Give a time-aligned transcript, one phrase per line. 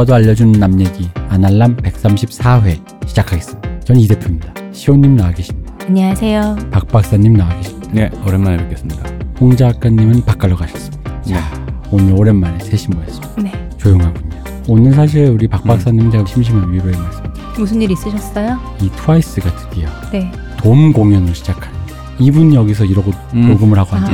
[0.00, 3.80] 물어봐도 알려주는 남 얘기 아날람 134회 시작하겠습니다.
[3.80, 4.52] 전이 대표입니다.
[4.72, 5.74] 시호님 나와 계십니다.
[5.86, 6.56] 안녕하세요.
[6.70, 7.90] 박 박사님 나와 계십니다.
[7.92, 9.02] 네, 오랜만에 뵙겠습니다.
[9.40, 11.22] 홍 작가님은 바깥로 가셨습니다.
[11.26, 11.36] 네.
[11.90, 13.42] 오늘 오랜만에 셋이 모였습니다.
[13.42, 13.68] 네.
[13.78, 14.42] 조용하군요.
[14.68, 17.24] 오늘 사실 우리 박 박사님 제가 심심한 위로의 말씀.
[17.58, 18.58] 무슨 일 있으셨어요?
[18.80, 20.30] 이 트와이스가 드디어 네.
[20.56, 21.79] 돔 공연을 시작하는데
[22.20, 23.48] 이분 여기서 이러고 음.
[23.48, 24.12] 녹음을 하고 아, 앉아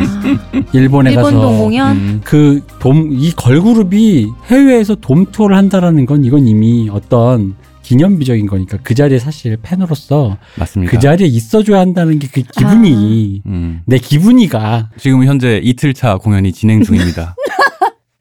[0.73, 1.97] 일본에 일본 가서 동공연?
[1.97, 9.19] 음, 그돔이 걸그룹이 해외에서 돔 투어를 한다라는 건 이건 이미 어떤 기념비적인 거니까 그 자리에
[9.21, 10.91] 사실 팬으로서 맞습니다.
[10.91, 16.51] 그 자리에 있어줘야 한다는 게 그 기분이 음, 내 기분이가 지금 현재 이틀 차 공연이
[16.53, 17.37] 진행 중입니다.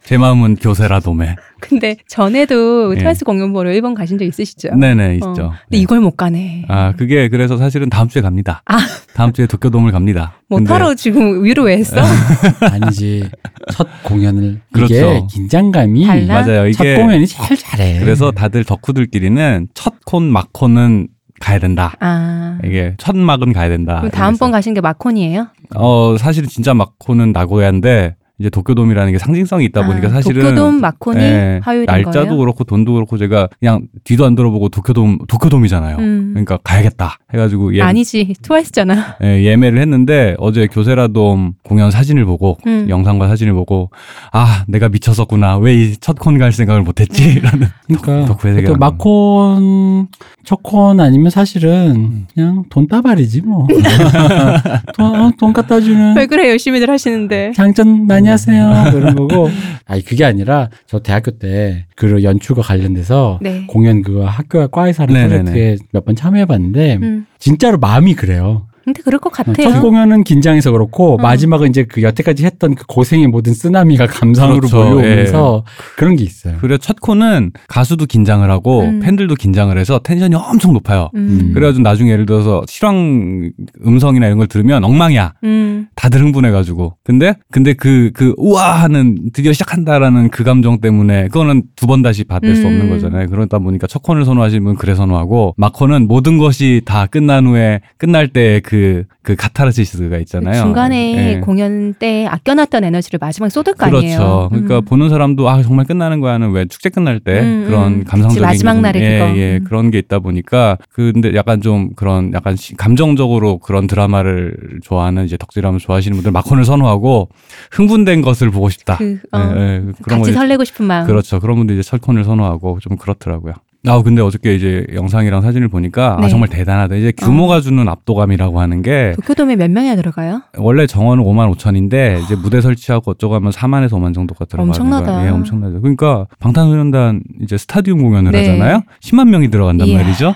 [0.05, 1.35] 제 마음은 교세라 도매.
[1.59, 2.99] 근데 전에도 예.
[2.99, 4.75] 트와이스 공연 보러 일본 가신 적 있으시죠?
[4.75, 5.13] 네네 어.
[5.13, 5.33] 있죠.
[5.33, 5.77] 근데 네.
[5.79, 6.65] 이걸 못 가네.
[6.67, 8.61] 아 그게 그래서 사실은 다음 주에 갑니다.
[8.65, 8.77] 아.
[9.15, 10.35] 다음 주에 도쿄돔을 갑니다.
[10.47, 12.01] 뭐 근데 타로 지금 위로 왜 했어?
[12.61, 13.27] 아니지
[13.71, 14.93] 첫 공연을 그렇죠.
[14.93, 16.41] 이게 긴장감이 달라?
[16.41, 16.71] 맞아요.
[16.71, 17.99] 첫 이게 공연이 제일 잘해.
[17.99, 21.07] 그래서 다들 덕후들끼리는 첫콘 막콘은
[21.39, 21.95] 가야 된다.
[21.99, 22.59] 아.
[22.63, 23.97] 이게 첫 막은 가야 된다.
[24.01, 25.47] 그럼 다음번 가신 게 마콘이에요?
[25.75, 31.19] 어 사실은 진짜 막콘은 나고야인데 이제 도쿄돔이라는 게 상징성이 있다 보니까 아, 사실은 도쿄돔 마콘이
[31.21, 32.37] 예, 화요일인 날짜도 거예요?
[32.37, 35.97] 그렇고 돈도 그렇고 제가 그냥 뒤도 안 들어보고 도쿄돔 도쿄돔이잖아요.
[35.97, 36.29] 음.
[36.33, 39.17] 그러니까 가야겠다 해가지고 예, 아니지 트와이스잖아.
[39.23, 42.87] 예, 예매를 했는데 어제 교세라돔 공연 사진을 보고 음.
[42.89, 43.89] 영상과 사진을 보고
[44.33, 46.85] 아 내가 미쳤었구나 왜 이 첫 콘 갈 생각을 음.
[46.85, 50.07] 못했지라는 그러니까 덕후의 세계 또 마콘
[50.43, 53.67] 첫콘 아니면 사실은 그냥 돈 따발이지 뭐.
[54.95, 57.51] 돈, 어, 돈 갖다 주는 왜 그래 열심히들 하시는데.
[57.55, 58.91] 장전 많이 하세요.
[58.91, 59.49] 그런 거고.
[59.85, 63.65] 아니 그게 아니라 저 대학교 때 그 연출과 관련돼서 네.
[63.67, 65.37] 공연 그거 학교와 과에서 하는 네네네.
[65.51, 67.25] 프로젝트에 몇 번 참여해봤는데 음.
[67.39, 68.67] 진짜로 마음이 그래요.
[68.85, 69.81] 근데 그럴 것첫 같아요.
[69.81, 71.17] 공연은 긴장해서 그렇고 어.
[71.17, 74.77] 마지막은 이제 그 여태까지 했던 그 고생의 모든 쓰나미가 감상으로 그렇죠.
[74.77, 75.63] 몰려오면서
[75.97, 76.57] 그런 게 있어요.
[76.61, 78.99] 그래 첫 콘은 가수도 긴장을 하고 음.
[78.99, 81.09] 팬들도 긴장을 해서 텐션이 엄청 높아요.
[81.15, 81.51] 음.
[81.53, 83.49] 그래가지고 나중에 예를 들어서 실황
[83.85, 85.33] 음성이나 이런 걸 들으면 엉망이야.
[85.43, 85.87] 음.
[85.95, 86.97] 다들 흥분해가지고.
[87.03, 92.23] 근데, 근데 그, 그, 우와 하는 드디어 시작한다라는 그 감정 때문에 그거는 두 번 다시
[92.23, 92.67] 받을 수 음.
[92.67, 93.27] 없는 거잖아요.
[93.29, 98.27] 그러다 보니까 첫 콘을 선호하시는 분은 그래 선호하고, 마콘은 모든 것이 다 끝난 후에 끝날
[98.27, 98.74] 때 그,
[99.21, 100.61] 그 카타르시스가 있잖아요.
[100.61, 101.39] 중간에 예.
[101.39, 103.97] 공연 때 아껴놨던 에너지를 마지막에 쏟을 거 그렇죠.
[103.97, 104.47] 아니에요.
[104.51, 104.85] 그러니까 음.
[104.85, 108.03] 보는 사람도 아 정말 끝나는 거야는 왜 축제 끝날 때 음, 그런 음.
[108.03, 109.37] 감성적인 그치, 마지막 날에 예, 그거.
[109.37, 109.63] 예, 음.
[109.63, 115.37] 그런 게 있다 보니까 근데 약간 좀 그런 약간 시- 감정적으로 그런 드라마를 좋아하는 이제
[115.37, 117.29] 덕질하면 좋아하시는 분들 마콘을 선호하고
[117.71, 118.97] 흥분된 것을 보고 싶다.
[118.97, 121.07] 그, 어, 예, 예, 그런 같이 거 설레고 싶은 마음.
[121.07, 121.39] 그렇죠.
[121.39, 123.53] 그런 분들 이제 철콘을 선호하고 좀 그렇더라고요.
[123.87, 126.25] 아 근데 어저께 이제 영상이랑 사진을 보니까 네.
[126.25, 126.95] 아 정말 대단하다.
[126.95, 130.41] 이제 규모가 주는 압도감이라고 하는 게 도쿄돔에 몇 명이나 들어가요?
[130.57, 135.13] 원래 정원은 5만 5천인데 이제 무대 설치하고 어쩌고 하면 4만에서 5만 정도가 들어가는 엄청나다.
[135.13, 135.27] 거예요.
[135.27, 135.81] 예, 엄청나죠.
[135.81, 138.39] 그러니까 방탄소년단 이제 스타디움 공연을 네.
[138.39, 138.81] 하잖아요.
[139.01, 140.01] 10만 명이 들어간단 이야.
[140.01, 140.33] 말이죠.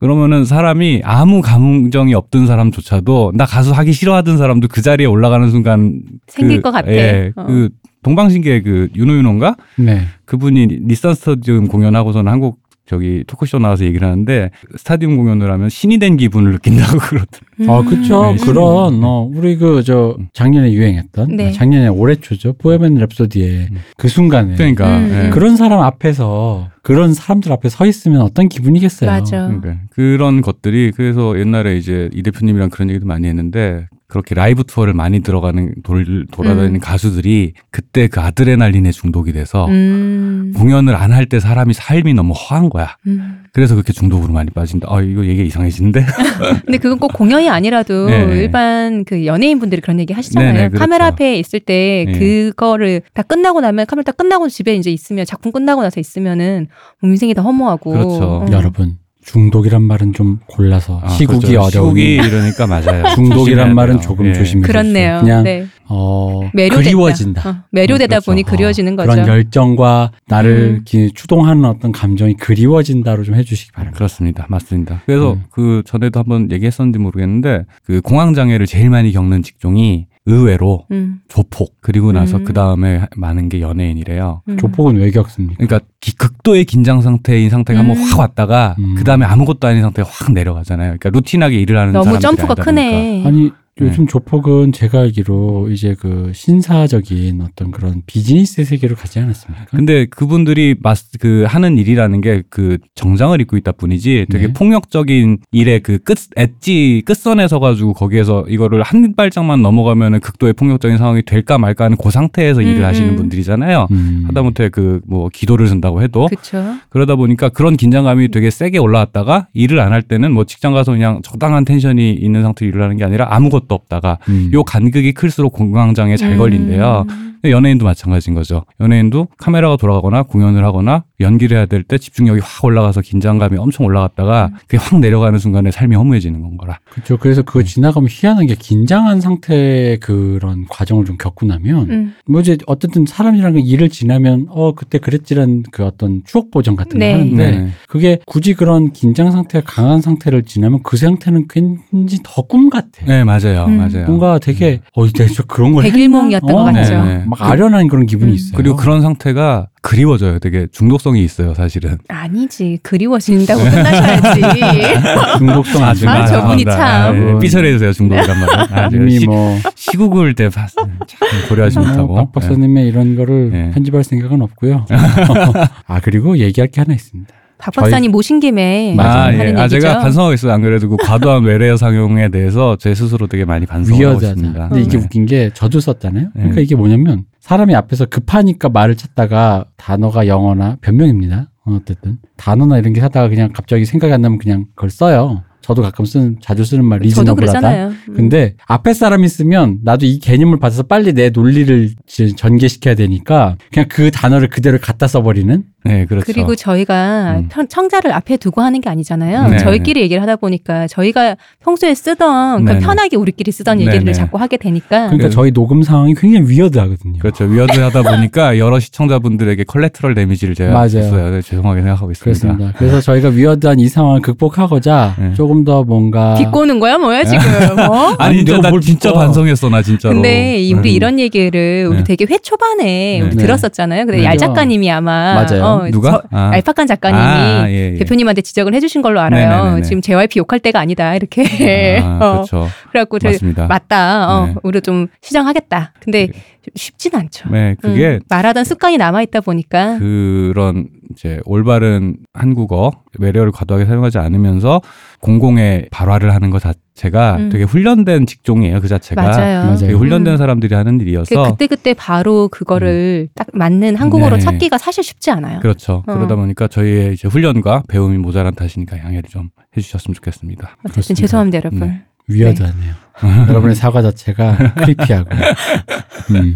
[0.00, 6.02] 그러면은 사람이 아무 감정이 없던 사람조차도 나 가수 하기 싫어하던 사람도 그 자리에 올라가는 순간
[6.26, 6.90] 생길 그, 것 같아.
[6.92, 7.46] 예, 어.
[7.46, 7.70] 그
[8.02, 10.02] 동방신기의 그 윤호윤호인가 네.
[10.26, 16.16] 그분이 리산 스타디움 공연하고서는 한국 저기 토크쇼 나와서 얘기를 하는데 스타디움 공연을 하면 신이 된
[16.16, 17.53] 기분을 느낀다고 그러더라고요.
[17.68, 18.34] 아, 그쵸.
[18.36, 21.48] 네, 그런, 어, 우리 그, 저, 작년에 유행했던, 네.
[21.48, 22.52] 아, 작년에 올해 초죠.
[22.54, 23.78] 보헤미안 랩소디의 음.
[23.96, 24.54] 그 순간에.
[24.56, 25.30] 그러니까 음, 예.
[25.30, 29.10] 그런 사람 앞에서, 그런 사람들 앞에 서 있으면 어떤 기분이겠어요.
[29.10, 29.46] 맞아.
[29.46, 34.92] 그러니까 그런 것들이 그래서 옛날에 이제 이 대표님이랑 그런 얘기도 많이 했는데 그렇게 라이브 투어를
[34.92, 36.80] 많이 들어가는 돌, 돌아다니는 음.
[36.80, 40.52] 가수들이 그때 그 아드레날린에 중독이 돼서 음.
[40.54, 42.96] 공연을 안 할 때 사람이 삶이 너무 허한 거야.
[43.06, 43.44] 음.
[43.54, 44.86] 그래서 그렇게 중독으로 많이 빠진다.
[44.90, 46.04] 아 이거 얘기 이상해지는데?
[46.66, 48.24] 근데 그건 꼭 공연이 아니라도 네.
[48.36, 50.52] 일반 그 연예인 분들이 그런 얘기 하시잖아요.
[50.52, 50.80] 네, 네, 그렇죠.
[50.80, 52.18] 카메라 앞에 있을 때 네.
[52.18, 56.68] 그거를 다 끝나고 나면 카메라 다 끝나고 집에 이제 있으면 작품 끝나고 나서 있으면은
[57.00, 57.90] 뭐 인생이 다 허무하고.
[57.90, 58.24] 그렇죠.
[58.24, 58.46] 어.
[58.50, 61.80] 여러분, 중독이란 말은 좀 골라서 아, 시국이 그렇죠.
[61.80, 63.14] 어려우니 시국이 이러니까 맞아요.
[63.14, 64.02] 중독이란 말은 돼요.
[64.02, 64.32] 조금 예.
[64.34, 65.20] 조심해 그렇네요.
[65.20, 65.66] 그냥 네.
[65.88, 66.82] 어 매료된다.
[66.82, 67.48] 그리워진다.
[67.48, 68.30] 어, 매료되다 그렇죠.
[68.30, 69.10] 보니 어, 그리워지는 거죠.
[69.10, 71.08] 그런 열정과 나를 음.
[71.14, 73.96] 추동하는 어떤 감정이 그리워진다로 좀 해주시기 바랍니다.
[73.96, 74.46] 그렇습니다.
[74.48, 75.02] 맞습니다.
[75.06, 75.44] 그래서 음.
[75.50, 81.20] 그 전에도 한번 얘기했었는지 모르겠는데 그 공황 장애를 제일 많이 겪는 직종이 의외로 음.
[81.28, 82.44] 조폭 그리고 나서 음.
[82.44, 84.42] 그 다음에 많은 게 연예인이래요.
[84.48, 84.56] 음.
[84.56, 85.56] 조폭은 왜 겪습니까?
[85.64, 87.90] 그러니까 기- 극도의 긴장 상태인 상태가 음.
[87.90, 88.94] 한번 확 왔다가 음.
[88.96, 90.96] 그 다음에 아무것도 아닌 상태가 확 내려가잖아요.
[90.98, 93.24] 그러니까 루틴하게 일을 하는 너무 사람들이 점프가 크네.
[93.26, 99.66] 아니 요즘 조폭은 제가 알기로 이제 그 신사적인 어떤 그런 비즈니스 세계로 가지 않았습니까?
[99.70, 104.52] 근데 그분들이 마스 그 하는 일이라는 게 그 정장을 입고 있다 뿐이지 되게 네.
[104.52, 110.96] 폭력적인 일의 그 끝 엣지 끝선에 서 가지고 거기에서 이거를 한 발짝만 넘어가면은 극도의 폭력적인
[110.98, 113.16] 상황이 될까 말까 하는 그 상태에서 음, 일을 하시는 음.
[113.16, 113.88] 분들이잖아요.
[113.90, 114.24] 음.
[114.28, 116.76] 하다못해 그 뭐 기도를 쓴다고 해도 그렇죠.
[116.90, 121.20] 그러다 보니까 그런 긴장감이 되게 세게 올라왔다가 일을 안 할 때는 뭐 직장 가서 그냥
[121.22, 124.50] 적당한 텐션이 있는 상태로 일을 하는 게 아니라 아무것도 없다가 음.
[124.52, 127.06] 요 간극이 클수록 공황장애 잘 걸린대요.
[127.08, 127.38] 음.
[127.40, 128.64] 근데 연예인도 마찬가지인 거죠.
[128.80, 134.50] 연예인도 카메라가 돌아가거나 공연을 하거나 연기를 해야 될 때 집중력이 확 올라가서 긴장감이 엄청 올라갔다가
[134.62, 136.78] 그게 확 내려가는 순간에 삶이 허무해지는 건 거라.
[136.90, 137.18] 그렇죠.
[137.18, 142.14] 그래서 그거 지나가면 희한한 게 긴장한 상태의 그런 과정을 좀 겪고 나면 음.
[142.26, 146.98] 뭐 이제 어쨌든 사람이라는 게 일을 지나면 어 그때 그랬지란 그 어떤 추억 보정 같은
[146.98, 147.12] 네.
[147.12, 147.68] 거 하는데 네.
[147.86, 151.46] 그게 굳이 그런 긴장 상태가 강한 상태를 지나면 그 상태는
[151.92, 152.88] 왠지 더 꿈 같아.
[153.06, 153.64] 네, 맞아요.
[153.66, 153.78] 음.
[153.78, 154.04] 맞아요.
[154.06, 156.62] 뭔가 되게 어 내가 저 그런 걸 백일몽이었던 했나?
[156.62, 157.04] 것 어, 같죠.
[157.04, 157.24] 네, 네.
[157.26, 158.34] 막 아련한 그런 기분이 음.
[158.34, 158.56] 있어요.
[158.56, 160.38] 그리고 그런 상태가 그리워져요.
[160.38, 161.98] 되게 중독성이 있어요, 사실은.
[162.08, 164.40] 아니지 그리워진다고 끝나셔야지.
[165.38, 167.38] 중독성 아주 아, 저분이 참.
[167.38, 168.72] 삐처리해주세요, 중독이란 말은.
[168.72, 170.90] 아, 이미 시, 뭐 시국을 때 봤어요.
[171.06, 172.14] 참 고려하지 못하고.
[172.14, 173.70] 박 박사님의 이런 거를 네.
[173.72, 174.86] 편집할 생각은 없고요.
[175.86, 177.34] 아 그리고 얘기할 게 하나 있습니다.
[177.58, 179.32] 박 박사님 모신 김에 아.
[179.32, 179.36] 예.
[179.38, 179.80] 하는 아, 얘기죠.
[179.80, 180.52] 제가 반성하고 있어요.
[180.52, 184.20] 안 그래도 그 과도한 외래어 상용에 대해서 제 스스로 되게 많이 반성하고.
[184.20, 184.68] 있습니다.
[184.68, 185.04] 근데 이게 네.
[185.04, 186.30] 웃긴 게 저도 썼잖아요.
[186.32, 186.62] 그러니까 네.
[186.62, 191.50] 이게 뭐냐면 사람이 앞에서 급하니까 말을 찾다가 단어가 영어나 변명입니다.
[191.66, 195.42] 어, 어쨌든 단어나 이런 게 하다가 그냥 갑자기 생각이 안 나면 그냥 그걸 써요.
[195.62, 197.86] 저도 가끔 쓰는 자주 쓰는 말 리즈너블하다.
[197.88, 197.96] 음.
[198.14, 201.88] 근데 앞에 사람이 쓰면 나도 이 개념을 받아서 빨리 내 논리를
[202.36, 206.24] 전개시켜야 되니까 그냥 그 단어를 그대로 갖다 써버리는 네, 그렇죠.
[206.26, 207.48] 그리고 저희가 음.
[207.50, 209.48] 편- 청자를 앞에 두고 하는 게 아니잖아요.
[209.48, 209.58] 네.
[209.58, 212.80] 저희끼리 얘기를 하다 보니까 저희가 평소에 쓰던 그 네네.
[212.84, 214.12] 편하게 우리끼리 쓰던 얘기를 네네.
[214.14, 217.18] 자꾸 하게 되니까 그러니까 그- 저희 녹음 상황이 굉장히 weird하거든요.
[217.18, 217.44] 그렇죠.
[217.44, 220.86] 위어드하다 보니까 여러 시청자분들에게 collateral damage를 제가.
[220.88, 222.24] 네, 죄송하게 생각하고 있습니다.
[222.48, 222.78] 그렇습니다.
[222.78, 225.34] 그래서 저희가 weird한 이 상황을 극복하고자 네.
[225.34, 227.38] 조금 더 뭔가 비꼬는 거야 뭐야 지금?
[227.78, 228.14] 어?
[228.18, 229.12] 아니, 진짜 내가 나뭘 진짜.
[229.12, 230.14] 반성했어, 나 진짜로.
[230.14, 230.94] 근데 이- 우리 음.
[230.96, 232.04] 이런 얘기를 우리 네.
[232.04, 233.36] 되게 회 초반에 우리 네.
[233.36, 234.06] 들었었잖아요.
[234.06, 234.24] 근데 네.
[234.24, 235.64] 얄 작가님이 아마 맞아요.
[235.64, 236.10] 어, 누가?
[236.10, 236.50] 저- 아.
[236.52, 237.98] 알파칸 작가님이 아, 예, 예.
[237.98, 239.48] 대표님한테 지적을 해주신 걸로 알아요.
[239.64, 239.82] 네네네네.
[239.82, 242.00] 지금 JYP 욕할 때가 아니다 이렇게.
[242.02, 242.68] 아, 어, 그렇죠.
[242.90, 243.66] 그래갖고 저희 맞습니다.
[243.66, 244.28] 맞다.
[244.30, 244.54] 어, 네.
[244.62, 245.92] 우리 좀 시정하겠다.
[246.00, 246.28] 근데
[246.74, 247.50] 쉽진 않죠.
[247.50, 254.18] 네, 그게 음, 말하던 습관이 남아 있다 보니까 그런 이제 올바른 한국어 외래어를 과도하게 사용하지
[254.18, 254.80] 않으면서
[255.20, 257.48] 공공의 발화를 하는 것 자체가 음.
[257.50, 258.80] 되게 훈련된 직종이에요.
[258.80, 259.62] 그 자체가 맞아요.
[259.64, 259.76] 맞아요.
[259.76, 260.36] 되게 훈련된 음.
[260.36, 264.42] 사람들이 하는 일이어서 그 그때 그때 바로 그거를 딱 맞는 한국어로 네.
[264.42, 265.60] 찾기가 사실 쉽지 않아요.
[265.60, 266.02] 그렇죠.
[266.06, 266.14] 어.
[266.14, 270.76] 그러다 보니까 저희의 이제 훈련과 배움이 모자란 탓이니까 양해를 좀 해주셨으면 좋겠습니다.
[270.78, 271.20] 어쨌든 그렇습니다.
[271.20, 271.80] 죄송합니다, 여러분.
[271.80, 272.02] 네.
[272.28, 273.03] 위어드하네요.
[273.48, 275.30] 여러분의 사과 자체가 크리피하고.
[276.32, 276.54] 음.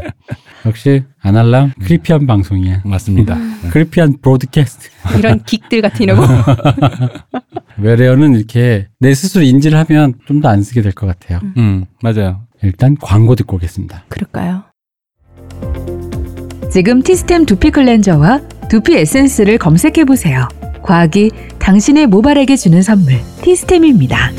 [0.66, 2.82] 역시 아날람 크리피한 방송이야.
[2.84, 3.34] 맞습니다.
[3.36, 3.58] 음.
[3.62, 3.68] 네.
[3.70, 4.88] 크리피한 브로드캐스트.
[5.18, 6.22] 이런 긱들 같은 이러고
[7.78, 11.40] 외래어는 이렇게 내 스스로 인지를 하면 좀 더 안 쓰게 될 것 같아요.
[11.56, 12.42] 음, 맞아요.
[12.62, 14.04] 일단 광고 듣고 오겠습니다.
[14.08, 14.64] 그럴까요?
[16.72, 20.48] 지금 티스템 두피 클렌저와 두피 에센스를 검색해 보세요.
[20.82, 24.30] 과학이 당신의 모발에게 주는 선물 티스템입니다.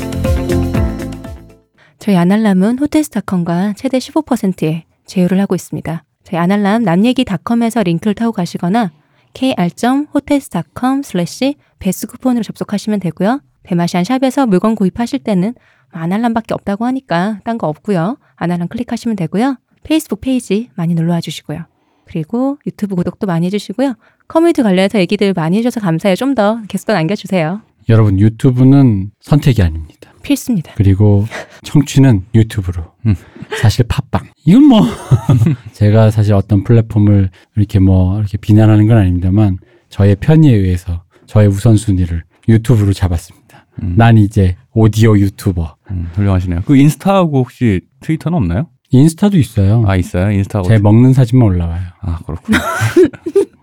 [2.00, 6.02] 저희 아날람은 호텔스닷컴과 최대 15%의 제휴를 하고 있습니다.
[6.24, 8.90] 저희 아날람 남얘기닷컴에서 링크를 타고 가시거나
[9.34, 13.42] kr.hotels.com slash 베스 쿠폰으로 접속하시면 되고요.
[13.64, 15.54] 대마시안 샵에서 물건 구입하실 때는
[15.90, 18.16] 아날람밖에 없다고 하니까 딴 거 없고요.
[18.36, 19.56] 아날람 클릭하시면 되고요.
[19.82, 21.66] 페이스북 페이지 많이 놀러와 주시고요.
[22.06, 23.94] 그리고 유튜브 구독도 많이 해주시고요.
[24.26, 26.16] 커뮤니티 관련해서 얘기들 많이 해주셔서 감사해요.
[26.16, 27.60] 좀 더 계속 남겨주세요.
[27.90, 29.99] 여러분 유튜브는 선택이 아닙니다.
[30.22, 30.72] 필수입니다.
[30.76, 31.26] 그리고
[31.62, 32.84] 청취는 유튜브로.
[33.06, 33.14] 음.
[33.60, 34.28] 사실 팟빵.
[34.44, 34.80] 이건 뭐
[35.72, 39.58] 제가 사실 어떤 플랫폼을 이렇게 뭐 이렇게 비난하는 건 아닙니다만
[39.88, 43.66] 저의 편의에 의해서 저의 우선순위를 유튜브로 잡았습니다.
[43.82, 45.76] 음, 난 이제 오디오 유튜버.
[45.90, 46.62] 음, 훌륭하시네요.
[46.64, 48.68] 그 인스타하고 혹시 트위터는 없나요?
[48.90, 49.84] 인스타도 있어요.
[49.86, 50.30] 아 있어요.
[50.32, 50.68] 인스타하고.
[50.68, 51.82] 제 먹는 사진만 올라와요.
[52.00, 52.58] 아 그렇군요.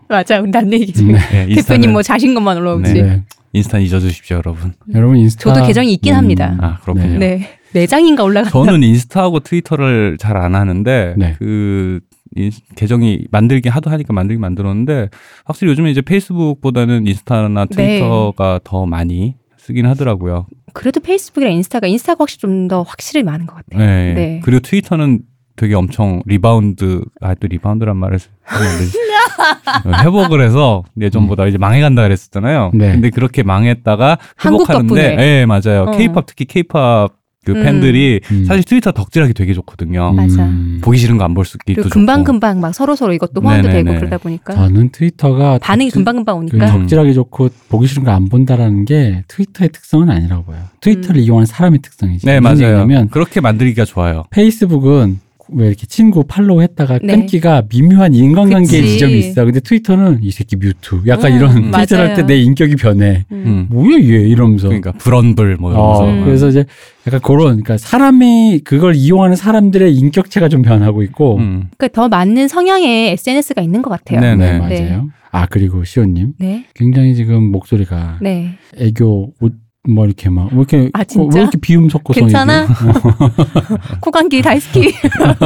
[0.08, 0.40] 맞아.
[0.40, 1.12] 남 얘기 중.
[1.12, 1.18] 네.
[1.46, 2.94] 네, 대표님 뭐 자신 것만 올라오지.
[2.94, 3.22] 네.
[3.58, 3.60] 네.
[3.60, 4.72] 인스타 잊어주십시오, 여러분.
[4.94, 5.52] 여러분 인스타.
[5.54, 6.56] 저도 계정이 있긴 합니다.
[6.60, 7.18] 아 그렇군요.
[7.18, 7.48] 네.
[7.74, 8.48] 매장인가 올라가.
[8.50, 11.34] 저는 인스타하고 트위터를 잘 안 하는데 네.
[11.38, 12.00] 그
[12.36, 15.08] 인- 계정이 만들기 하도 하니까 만들기 만들었는데
[15.44, 17.76] 확실히 요즘에 이제 페이스북보다는 인스타나 네.
[17.98, 20.46] 트위터가 더 많이 쓰긴 하더라고요.
[20.72, 23.84] 그래도 페이스북이랑 인스타가 인스타가 확실히 좀 더 확실히 많은 것 같아요.
[23.84, 24.14] 네.
[24.14, 24.40] 네.
[24.44, 25.20] 그리고 트위터는
[25.58, 28.18] 되게 엄청 리바운드 아 또 리바운드란 말을
[30.04, 32.70] 회복을 해서 예전보다 이제 망해간다 그랬었잖아요.
[32.74, 32.92] 네.
[32.92, 35.16] 근데 그렇게 망했다가 회복하는데 덕분에.
[35.16, 35.82] 네, 맞아요.
[35.88, 35.90] 어.
[35.96, 37.12] 케이팝 특히 케이팝
[37.44, 37.62] 그 음.
[37.62, 38.44] 팬들이 음.
[38.44, 40.12] 사실 트위터 덕질하기 되게 좋거든요.
[40.12, 40.44] 맞아.
[40.44, 40.80] 음.
[40.82, 41.92] 보기 싫은 거 안 볼수 그리고 좋고.
[41.94, 43.84] 금방금방 막 서로서로 이것도 호환도 네네네.
[43.90, 48.04] 되고 그러다 보니까 저는 트위터가 반응이 덕질- 금방금방 그 오니까 덕- 덕질하기 좋고 보기 싫은
[48.04, 50.62] 거 안 본다라는 게 트위터의 특성은 아니라고 봐요.
[50.80, 51.24] 트위터를 음.
[51.24, 52.26] 이용하는 사람의 특성이지.
[52.26, 52.86] 네, 맞아요.
[53.10, 54.24] 그렇게 만들기가 좋아요.
[54.30, 55.20] 페이스북은
[55.52, 57.14] 왜 이렇게 친구 팔로우 했다가 네.
[57.14, 58.92] 끊기가 미묘한 인간관계의 그치.
[58.94, 59.44] 지점이 있어.
[59.44, 61.00] 근데 트위터는 이 새끼 뮤트.
[61.06, 61.70] 약간 음, 이런.
[61.70, 63.24] 트위터를 할 때 내 인격이 변해.
[63.32, 63.42] 음.
[63.46, 63.66] 음.
[63.70, 64.68] 뭐야 얘 이러면서.
[64.68, 65.74] 그러니까 불언불 뭐 어,
[66.04, 66.04] 이러면서.
[66.20, 66.24] 음.
[66.24, 66.64] 그래서 이제
[67.06, 71.68] 약간 그런 그러니까 사람이 그걸 이용하는 사람들의 인격체가 좀 변하고 있고 음.
[71.78, 74.20] 그러니까 더 맞는 성향의 SNS가 있는 것 같아요.
[74.20, 74.36] 네.
[74.36, 74.58] 네, 네.
[74.58, 74.70] 맞아요.
[74.70, 75.00] 네.
[75.30, 76.64] 아 그리고 시온님 네.
[76.74, 78.52] 굉장히 지금 목소리가 네.
[78.78, 79.52] 애교 옷
[79.86, 81.36] 뭐 이렇게 막왜 이렇게 아, 어, 진짜?
[81.36, 82.62] 왜 이렇게 비음 섞어서 괜찮아?
[82.62, 82.76] 얘기해?
[84.02, 84.92] 코감기 大好き.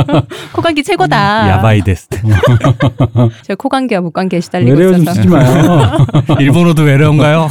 [0.53, 1.49] 코감기 최고다.
[1.51, 2.09] やばいです.
[3.47, 5.15] 저 코감기와 목감기에 시달리고 외래어 좀 있어서.
[5.17, 6.07] 쓰지 마요.
[6.41, 7.49] 일본어도 외래어인가요?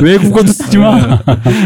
[0.00, 1.18] 외국어도 쓰지 마.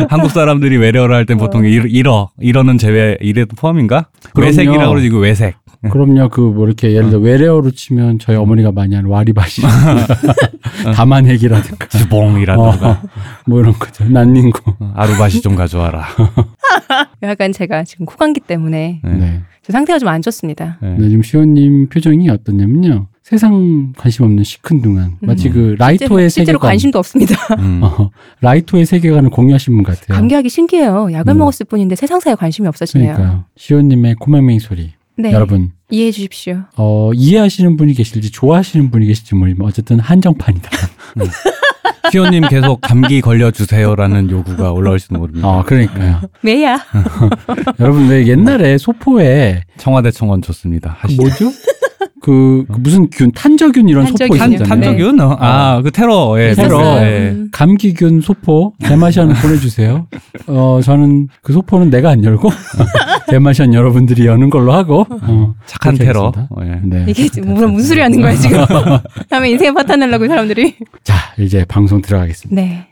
[0.09, 4.07] 한국 사람들이 외래어를 할 땐 보통 일, 일어, 일어는 제외, 이래도 포함인가?
[4.33, 4.47] 그럼요.
[4.49, 5.55] 왜색이라고 그러지, 이거 왜색.
[5.89, 6.29] 그럼요.
[6.29, 9.63] 그 뭐 이렇게 예를 들어 외래어로 치면 저희 어머니가 많이 하는 와리바시,
[10.95, 12.91] 다마네기라든가 쓰봉이라든가.
[12.91, 12.99] 어,
[13.47, 14.05] 뭐 이런 거죠.
[14.09, 14.75] 난닝구.
[14.95, 16.05] 와리바시 좀 가져와라.
[17.23, 19.13] 약간 제가 지금 코감기 때문에 네.
[19.13, 19.41] 네.
[19.63, 20.79] 저 상태가 좀 안 좋습니다.
[20.83, 20.97] 네.
[20.99, 23.07] 네, 지금 시원님 표정이 어떻냐면요.
[23.23, 25.53] 세상 관심 없는 시큰둥한 마치 음.
[25.53, 26.69] 그 라이토의 실제로 세계관.
[26.71, 27.37] 관심도 없습니다.
[27.61, 27.81] 음.
[27.85, 28.11] 어,
[28.41, 30.17] 라이토의 세계관을 공유하신 분 같아요.
[30.19, 31.13] 감기하기 신기해요.
[31.13, 31.39] 약을 음.
[31.39, 33.15] 먹었을 뿐인데 세상사에 관심이 없어지네요.
[33.15, 33.45] 그러니까요.
[33.57, 34.93] 시온님의 코맹맹이 소리.
[35.23, 35.33] 네.
[35.33, 36.63] 여러분 이해해 주십시오.
[36.77, 40.71] 어, 이해하시는 분이 계실지 좋아하시는 분이 계실지 모르지만 어쨌든 한정판이다.
[42.13, 45.49] 시호님 계속 감기 걸려주세요라는 요구가 올라올지도 모릅니다.
[45.49, 46.21] 어, 그러니까요.
[46.43, 46.81] 왜야?
[47.79, 50.97] 여러분 왜 옛날에 소포에 청와대 청원 좋습니다.
[51.01, 51.23] 그 하시죠.
[51.23, 51.51] 뭐죠?
[52.21, 54.39] 그, 그 무슨 균, 탄저균 이런 소포 탄저균이요.
[54.39, 54.69] 탄, 있잖아요.
[54.97, 55.21] 탄저균?
[55.21, 55.37] 어.
[55.41, 56.37] 아, 그 테러.
[56.39, 57.03] 예, 테러.
[57.03, 57.31] 예.
[57.31, 57.49] 음.
[57.53, 60.07] 감기균 소포 대마시안 보내주세요.
[60.47, 62.51] 어 저는 그 소포는 내가 안 열고
[63.29, 66.33] 대마시안 여러분들이 여는 걸로 하고 어, 착한 테러.
[66.51, 66.81] 어, 예.
[66.85, 67.05] 네.
[67.09, 68.65] 이게 무슨 무슨 소리 하는 거야 지금?
[69.29, 70.77] 다음에 인생 파탄 내려고 사람들이.
[71.05, 72.61] 자 이제 방송 들어가겠습니다.
[72.63, 72.87] 네.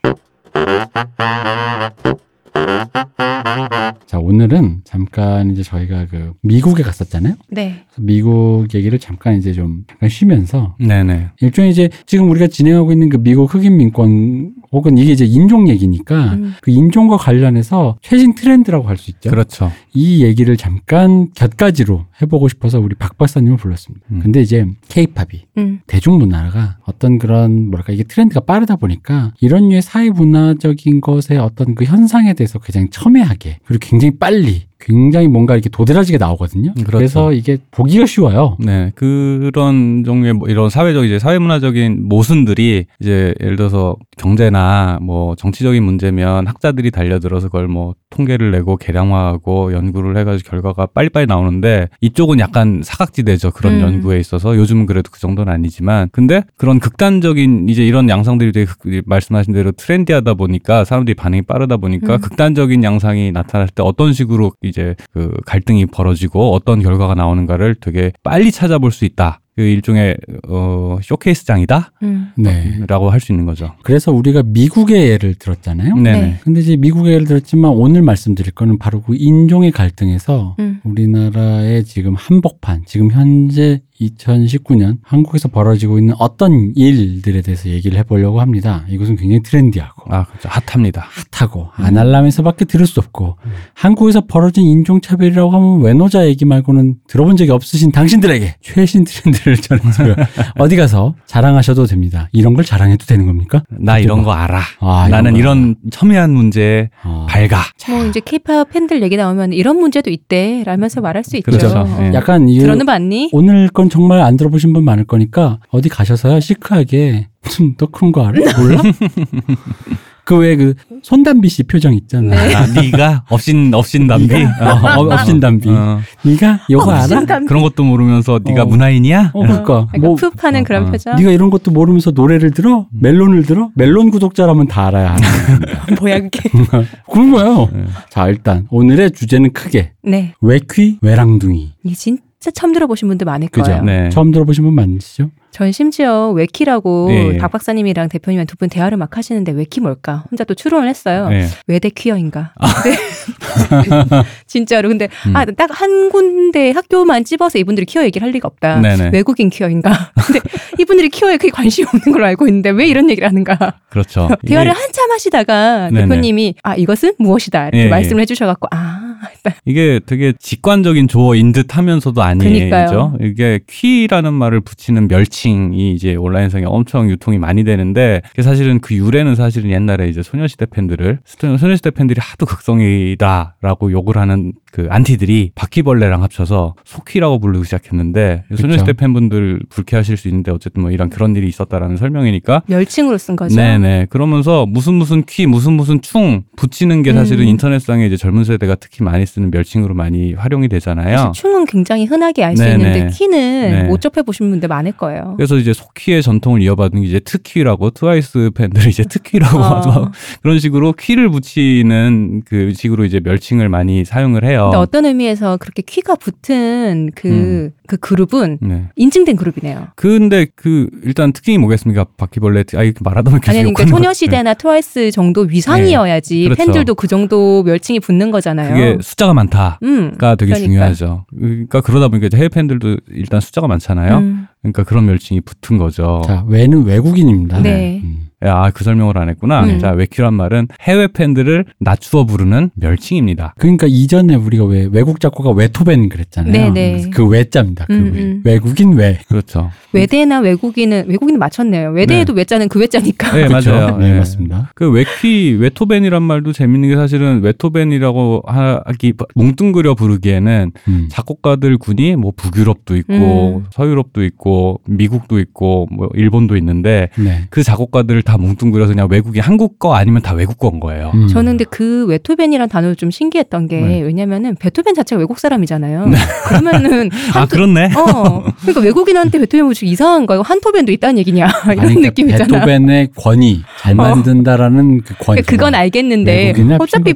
[4.07, 7.35] 자 오늘은 잠깐 이제 저희가 그 미국에 갔었잖아요.
[7.50, 7.85] 네.
[7.99, 11.28] 미국 얘기를 잠깐 이제 좀 잠깐 쉬면서 네네.
[11.40, 16.35] 일종의 이제 지금 우리가 진행하고 있는 그 미국 흑인 민권 혹은 이게 이제 인종 얘기니까
[16.35, 16.55] 음.
[16.61, 19.31] 그 인종과 관련해서 최신 트렌드라고 할 수 있죠.
[19.31, 19.71] 그렇죠.
[19.95, 24.05] 이 얘기를 잠깐 곁가지로 해보고 싶어서 우리 박 박사님을 불렀습니다.
[24.11, 24.21] 음.
[24.21, 25.81] 근데 이제 케이팝이 음.
[25.87, 31.85] 대중문화가 어떤 그런 뭐랄까 이게 트렌드가 빠르다 보니까 이런 류의 사회 문화적인 것의 어떤 그
[31.85, 36.70] 현상에 대해서 굉장히 첨예하게 그리고 굉장히 빨리 굉장히 뭔가 이렇게 도드라지게 나오거든요.
[36.70, 36.97] 음, 그렇죠.
[36.99, 38.56] 그래서 이게 보기가 쉬워요.
[38.61, 45.82] 네, 그런 종류의 뭐 이런 사회적 이제 사회문화적인 모순들이 이제 예를 들어서 경제나 뭐 정치적인
[45.82, 52.80] 문제면 학자들이 달려들어서 그걸 뭐 통계를 내고 계량화하고 연구를 해가지고 결과가 빨리빨리 나오는데 이쪽은 약간
[52.85, 53.80] 사각지대죠 그런 음.
[53.80, 59.02] 연구에 있어서 요즘은 그래도 그 정도는 아니지만 근데 그런 극단적인 이제 이런 양상들이 되게 극-
[59.06, 62.20] 말씀하신 대로 트렌디하다 보니까 사람들이 반응이 빠르다 보니까 음.
[62.20, 68.52] 극단적인 양상이 나타날 때 어떤 식으로 이제 그 갈등이 벌어지고 어떤 결과가 나오는가를 되게 빨리
[68.52, 69.40] 찾아볼 수 있다.
[69.59, 71.91] 그 일종의 어 쇼케이스장이다.
[72.05, 72.31] 음.
[72.37, 72.79] 네.
[72.87, 73.73] 라고 할수 있는 거죠.
[73.83, 75.97] 그래서 우리가 미국의 예를 들었잖아요.
[75.97, 76.21] 네네.
[76.21, 76.37] 네.
[76.45, 80.79] 근데 이제 미국의 예를 들었지만 오늘 말씀드릴 거는 바로 그 인종의 갈등에서 음.
[80.85, 88.85] 우리나라의 지금 한복판, 지금 현재 2019년 한국에서 벌어지고 있는 어떤 일들에 대해서 얘기를 해보려고 합니다.
[88.88, 90.49] 이것은 굉장히 트렌디하고 아, 그렇죠.
[90.49, 91.09] 핫합니다.
[91.33, 93.37] 핫하고 아날람에서밖에 들을 수 없고
[93.75, 100.14] 한국에서 벌어진 인종차별이라고 하면 외노자 얘기 말고는 들어본 적이 없으신 당신들에게 최신 트렌드를 전해드려
[100.59, 102.28] 어디 가서 자랑하셔도 됩니다.
[102.33, 103.62] 이런 걸 자랑해도 되는 겁니까?
[103.71, 104.61] 나 이런 거 알아.
[104.81, 105.38] 아, 나는 거.
[105.38, 107.62] 이런 첨예한 문제에 어, 밝아.
[107.88, 111.50] 뭐 이제 케이팝 팬들 얘기 나오면 이런 문제도 있대 라면서 말할 수 있죠.
[111.50, 111.69] 그렇죠.
[111.78, 111.99] 어.
[112.02, 112.12] 예.
[112.14, 113.31] 약간 이 들어는 봤니?
[113.33, 118.59] 오늘 건 정말 안 들어보신 분 많을 거니까 어디 가셔서요 시크하게 무슨 더큰거 알아?
[118.59, 118.83] 몰라?
[120.28, 122.35] 그왜그 손담비 씨 표정 있잖아.
[122.35, 122.54] 네.
[122.54, 124.35] 아, 네가 없인 없인 담비.
[124.35, 125.70] 어, 없인 담비.
[125.70, 127.25] 어, 네가 요거 알아?
[127.47, 128.66] 그런 것도 모르면서 네가 어.
[128.66, 129.30] 문화인이야?
[129.32, 131.16] 어, 그러니까 약간 뭐 푸파는 그런 어, 표정.
[131.16, 132.87] 네가 이런 것도 모르면서 노래를 들어?
[132.92, 133.70] 멜론을 들어?
[133.75, 135.23] 멜론 구독자라면 다 알아야 하는
[135.99, 136.50] 뭐야 그게?
[137.11, 137.70] 그런 거예요.
[137.73, 137.85] 네.
[138.11, 140.35] 자 일단 오늘의 주제는 크게 네.
[140.42, 141.73] 외퀴 외랑둥이.
[141.97, 143.64] 진짜 진짜 처음 들어보신 분들 많을 그죠?
[143.64, 143.82] 거예요.
[143.82, 144.11] 네.
[144.11, 145.30] 처음 들어보신 분 많으시죠?
[145.59, 147.37] 전 심지어 웨키라고 예, 예.
[147.38, 150.23] 박 박사님이랑 대표님이랑 두분 대화를 막 하시는데 웨키 뭘까?
[150.31, 151.29] 혼자 또 추론을 했어요.
[151.31, 151.49] 네.
[151.67, 152.53] 외대 퀴어인가?
[152.85, 154.23] 네.
[154.47, 154.88] 진짜로.
[154.88, 155.35] 근데 음.
[155.37, 158.81] 아, 딱 한 군데 학교만 찝어서 이분들이 퀴어 얘기를 할 리가 없다.
[158.81, 159.11] 네네.
[159.12, 160.12] 외국인 퀴어인가?
[160.27, 160.41] 근데
[160.79, 163.75] 이분들이 퀴어에 크게 관심이 없는 걸로 알고 있는데 왜 이런 얘기를 하는가?
[163.91, 164.29] 그렇죠.
[164.47, 166.03] 대화를 한참 하시다가 네네.
[166.07, 167.88] 대표님이 아 이것은 무엇이다 이렇게 예, 예.
[167.88, 169.19] 말씀을 해주셔갖고 아
[169.65, 172.83] 이게 되게 직관적인 조어인 듯 하면서도 그니까요.
[172.83, 173.17] 아니죠.
[173.21, 179.35] 이게 퀴라는 말을 붙이는 멸 칭이 이제 온라인상에 엄청 유통이 많이 되는데 사실은 그 유래는
[179.35, 186.23] 사실은 옛날에 이제 소녀시대 팬들을 소녀- 소녀시대 팬들이 하도 극성이다라고 욕을 하는 그 안티들이 바퀴벌레랑
[186.23, 188.62] 합쳐서 소퀴라고 부르기 시작했는데 그쵸.
[188.62, 193.57] 소녀시대 팬분들 불쾌하실 수 있는데 어쨌든 뭐 이런 그런 일이 있었다라는 설명이니까 멸칭으로 쓴 거죠.
[193.57, 194.07] 네네.
[194.11, 197.49] 그러면서 무슨 무슨 퀴, 무슨 무슨 충 붙이는 게 사실은 음.
[197.49, 201.33] 인터넷상에 이제 젊은 세대가 특히 많이 쓰는 멸칭으로 많이 활용이 되잖아요.
[201.35, 202.69] 충은 굉장히 흔하게 알 수.
[202.69, 203.38] 있는데 퀴는
[203.71, 203.83] 네.
[203.85, 205.27] 못 접해 보신 분들 많을 거예요.
[205.37, 209.62] 그래서 이제 소퀴의 전통을 이어받은 게 이제 트퀴라고 트와이스 팬들이 이제 트퀴라고 어.
[209.62, 210.11] 하죠.
[210.42, 214.64] 그런 식으로 퀴를 붙이는 그 식으로 이제 멸칭을 많이 사용을 해요.
[214.70, 217.70] 근데 어떤 의미에서 그렇게 퀴가 붙은 그, 음.
[217.87, 218.88] 그 그룹은 네.
[218.97, 219.88] 인증된 그룹이네요.
[219.97, 222.04] 근데 그 일단 특징이 뭐겠습니까?
[222.16, 226.64] 바퀴벌레 아 이렇게 말하다 계속 아니, 그러니까 욕하는 거- 소녀시대나 트와이스 정도 위상이어야지 그렇죠.
[226.64, 228.75] 팬들도 그 정도 멸칭이 붙는 거잖아요.
[228.75, 229.78] 그게 숫자가 많다.
[229.82, 230.66] 음, 가 되게 그러니까.
[230.68, 231.26] 중요하죠.
[231.38, 234.18] 그러니까 그러다 보니까 해외 팬들도 일단 숫자가 많잖아요.
[234.18, 234.48] 음.
[234.62, 236.23] 그러니까 그런 멸칭이 붙은 거죠.
[236.27, 237.61] 자, 외는 외국인입니다.
[237.61, 238.00] 네.
[238.03, 238.27] 음.
[238.40, 239.64] 아, 그 설명을 안 했구나.
[239.64, 239.78] 음.
[239.80, 243.54] 자, 외큐란 말은 해외 팬들을 낮추어 부르는 멸칭입니다.
[243.59, 246.52] 그러니까 이전에 우리가 왜 외국 작곡가 외토벤 그랬잖아요.
[246.52, 247.11] 네, 네.
[247.11, 247.87] 그 외자입니다.
[247.87, 248.23] 그 음, 외.
[248.23, 248.42] 음.
[248.45, 249.18] 외국인 외.
[249.28, 249.71] 그렇죠.
[249.92, 251.90] 외대나 외국인은 외국인은 맞췄네요.
[251.90, 253.33] 외대에도 외자는 그 외자니까.
[253.33, 253.71] 네, 그렇죠?
[253.73, 253.97] 맞아요.
[253.97, 254.18] 네, 네.
[254.18, 254.71] 맞습니다.
[254.75, 261.09] 그 외퀴, 외토벤이란 말도 재밌는 게 사실은 외토벤이라고 하기, 뭉뚱그려 부르기에는 음.
[261.11, 263.66] 작곡가들 군이 뭐 북유럽도 있고, 음.
[263.73, 267.47] 서유럽도 있고, 미국도 있고, 뭐 일본도 있는데 네.
[267.50, 271.12] 그 작곡가들을 다 뭉뚱그려서 그냥 외국인 한국 거 아니면 다 외국 거인 거예요.
[271.14, 271.28] 음.
[271.28, 274.00] 저는 근데 그 베토벤이라는 단어를 좀 신기했던 게 네.
[274.02, 276.11] 왜냐면은 베토벤 자체가 외국 사람이잖아요.
[276.47, 277.87] 그러면은 아, 한토, 그렇네.
[277.97, 280.42] 어 그러니까 외국인한테 베토벤 무식 이상한 거예요.
[280.42, 282.44] 한토벤도 있다는 얘기냐 이런 아니, 그러니까 느낌이잖아.
[282.44, 283.97] 베토벤의 권위, 잘 어.
[283.97, 285.40] 만든다라는 그 권위.
[285.40, 287.14] 그러니까 그건 알겠는데 어차피.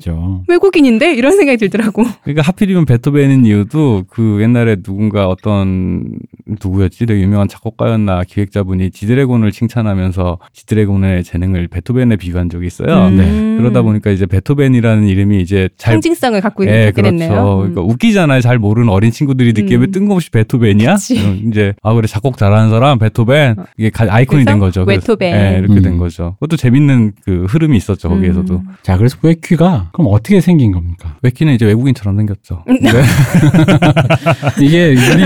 [0.48, 2.04] 외국인인데 이런 생각이 들더라고.
[2.22, 7.04] 그러니까 하필이면 베토벤인 이유도 그 옛날에 누군가 어떤 누구였지?
[7.04, 13.08] 되게 유명한 작곡가였나 기획자분이 지드래곤을 칭찬하면서 지드래곤 의 재능을 베토벤에 비교한 적이 있어요.
[13.08, 13.16] 음.
[13.16, 13.56] 네.
[13.58, 17.10] 그러다 보니까 이제 베토벤이라는 이름이 이제 잘 상징성을 갖고 있는 예, 게 그렇죠.
[17.16, 17.42] 됐네요.
[17.54, 17.58] 음.
[17.58, 18.40] 그러니까 웃기잖아요.
[18.40, 19.80] 잘 모르는 어린 친구들이 듣기에 음.
[19.82, 20.96] 왜 뜬금없이 베토벤이야?
[21.10, 23.64] 이런 이제 아 그래 작곡 잘하는 사람 베토벤 어.
[23.76, 24.82] 이게 가- 아이콘이 그래서 된 거죠.
[24.86, 25.34] 외토벤.
[25.34, 25.98] 예, 이렇게 된 음.
[25.98, 26.34] 거죠.
[26.40, 28.54] 그것도 재밌는 그 흐름이 있었죠 거기에서도.
[28.54, 28.62] 음.
[28.82, 31.16] 자, 그래서 외퀴가 그럼 어떻게 생긴 겁니까?
[31.22, 32.64] 웨키는 이제 외국인처럼 생겼죠.
[32.68, 32.78] 음.
[32.80, 32.90] 네.
[34.60, 35.22] 이게 우리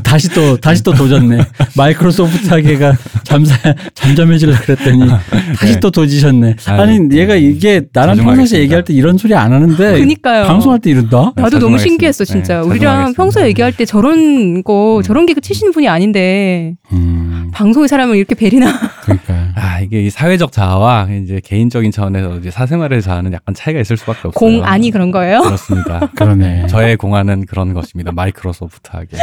[0.00, 1.38] 다시 또 다시 또 도졌네.
[1.76, 3.56] 마이크로소프트하게가 잠사
[3.94, 5.08] 잠잠해질라 그랬더니
[5.56, 5.80] 다시 네.
[5.80, 6.56] 또 도지셨네.
[6.66, 8.62] 아유, 아니 얘가 이게 나랑 평상시에 자중하겠습니다.
[8.62, 10.44] 얘기할 때 이런 소리 안 하는데 그니까요.
[10.46, 11.16] 방송할 때 이런다?
[11.36, 11.82] 나도 너무 자중하겠습니다.
[11.82, 12.60] 신기했어 진짜.
[12.60, 13.14] 네, 우리랑.
[13.14, 15.02] 평소에 얘기할 때 저런 거 음.
[15.02, 18.66] 저런 개그 치시는 분이 아닌데 음, 방송의 사람을 이렇게 베리나.
[19.02, 23.96] 그러니까 아 이게 이 사회적 자아와 이제 개인적인 차원에서 이제 사생활의 자아는 약간 차이가 있을
[23.96, 24.32] 수밖에 없어요.
[24.32, 25.40] 공 아니 그런 거예요?
[25.40, 26.00] 그렇습니다.
[26.16, 26.66] 그러네.
[26.66, 28.10] 저의 공안은 그런 것입니다.
[28.10, 29.18] 마이크로소프트하게.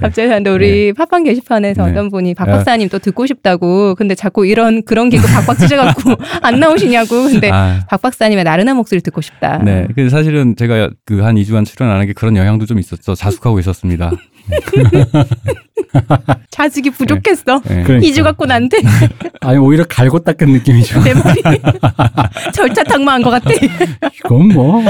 [0.00, 1.90] 갑자기 근데 우리 팟빵 게시판에서 네.
[1.92, 2.52] 어떤 분이 박 야.
[2.56, 7.80] 박사님 또 듣고 싶다고 근데 자꾸 이런 그런 개그 박박 찢어갖고 안 나오시냐고 근데 아,
[7.88, 9.58] 박 박사님의 나른한 목소리 듣고 싶다.
[9.58, 9.86] 네.
[9.94, 13.14] 그 사실은 제가 그 한 2주간 출연 안 한 게 그런 영향도 좀 있었죠.
[13.14, 14.10] 자숙하고 있었습니다.
[16.50, 17.60] 자식이 부족했어.
[17.66, 17.82] 네.
[17.82, 18.06] 그러니까.
[18.06, 18.78] 이주 갖고 난데
[19.40, 21.02] 아니 오히려 갈고 닦은 느낌이죠.
[21.02, 21.42] 내 머리
[22.54, 23.50] 절차 탕마한 것 같아.
[23.52, 24.82] 이건 뭐.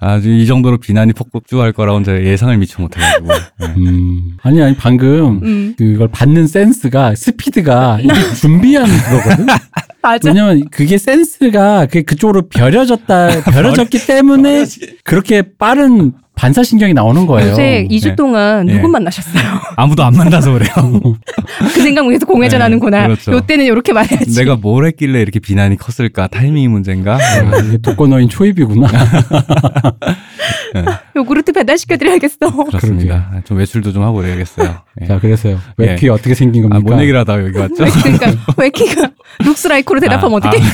[0.00, 3.28] 아주 이 정도로 비난이 폭주할 거라고는 제가 예상을 미처 못해가지고.
[3.28, 3.66] 네.
[3.76, 4.36] 음.
[4.42, 9.46] 아니 아니 방금 음, 그걸 받는 센스가 스피드가 이게 준비한 그거거든.
[10.02, 10.28] 맞아.
[10.28, 14.66] 왜냐면 그게 센스가 그게 그쪽으로 벼려졌다 벼려졌기 때문에
[15.02, 17.52] 그렇게 빠른 반사신경이 나오는 거예요.
[17.52, 18.16] 요새 2주 네.
[18.16, 18.74] 동안 네.
[18.74, 19.42] 누구 만나셨어요?
[19.76, 20.70] 아무도 안 만나서 그래요.
[21.74, 23.00] 그 생각 위해서 공회전하는구나.
[23.02, 23.32] 네, 그렇죠.
[23.32, 24.34] 요때는 이렇게 말해야지.
[24.34, 26.26] 내가 뭘 했길래 이렇게 비난이 컸을까?
[26.26, 27.16] 타이밍이 문제인가?
[27.16, 28.88] 아, 이게 독거노인 초입이구나.
[31.16, 32.64] 요구르트 배달시켜드려야겠어.
[32.64, 33.30] 그렇습니다.
[33.44, 34.74] 좀 외출도 좀 하고 그래야겠어요.
[35.02, 35.06] 예.
[35.06, 35.60] 자, 그래서요.
[35.76, 35.96] 왜 예.
[35.96, 36.90] 귀 어떻게 생긴 아, 겁니까?
[36.90, 37.84] 뭔 얘기를 하다가 여기 왔죠?
[38.02, 39.10] 그러니까 웨키가
[39.44, 40.64] 룩스라이크로 대답하면 아, 어떡해?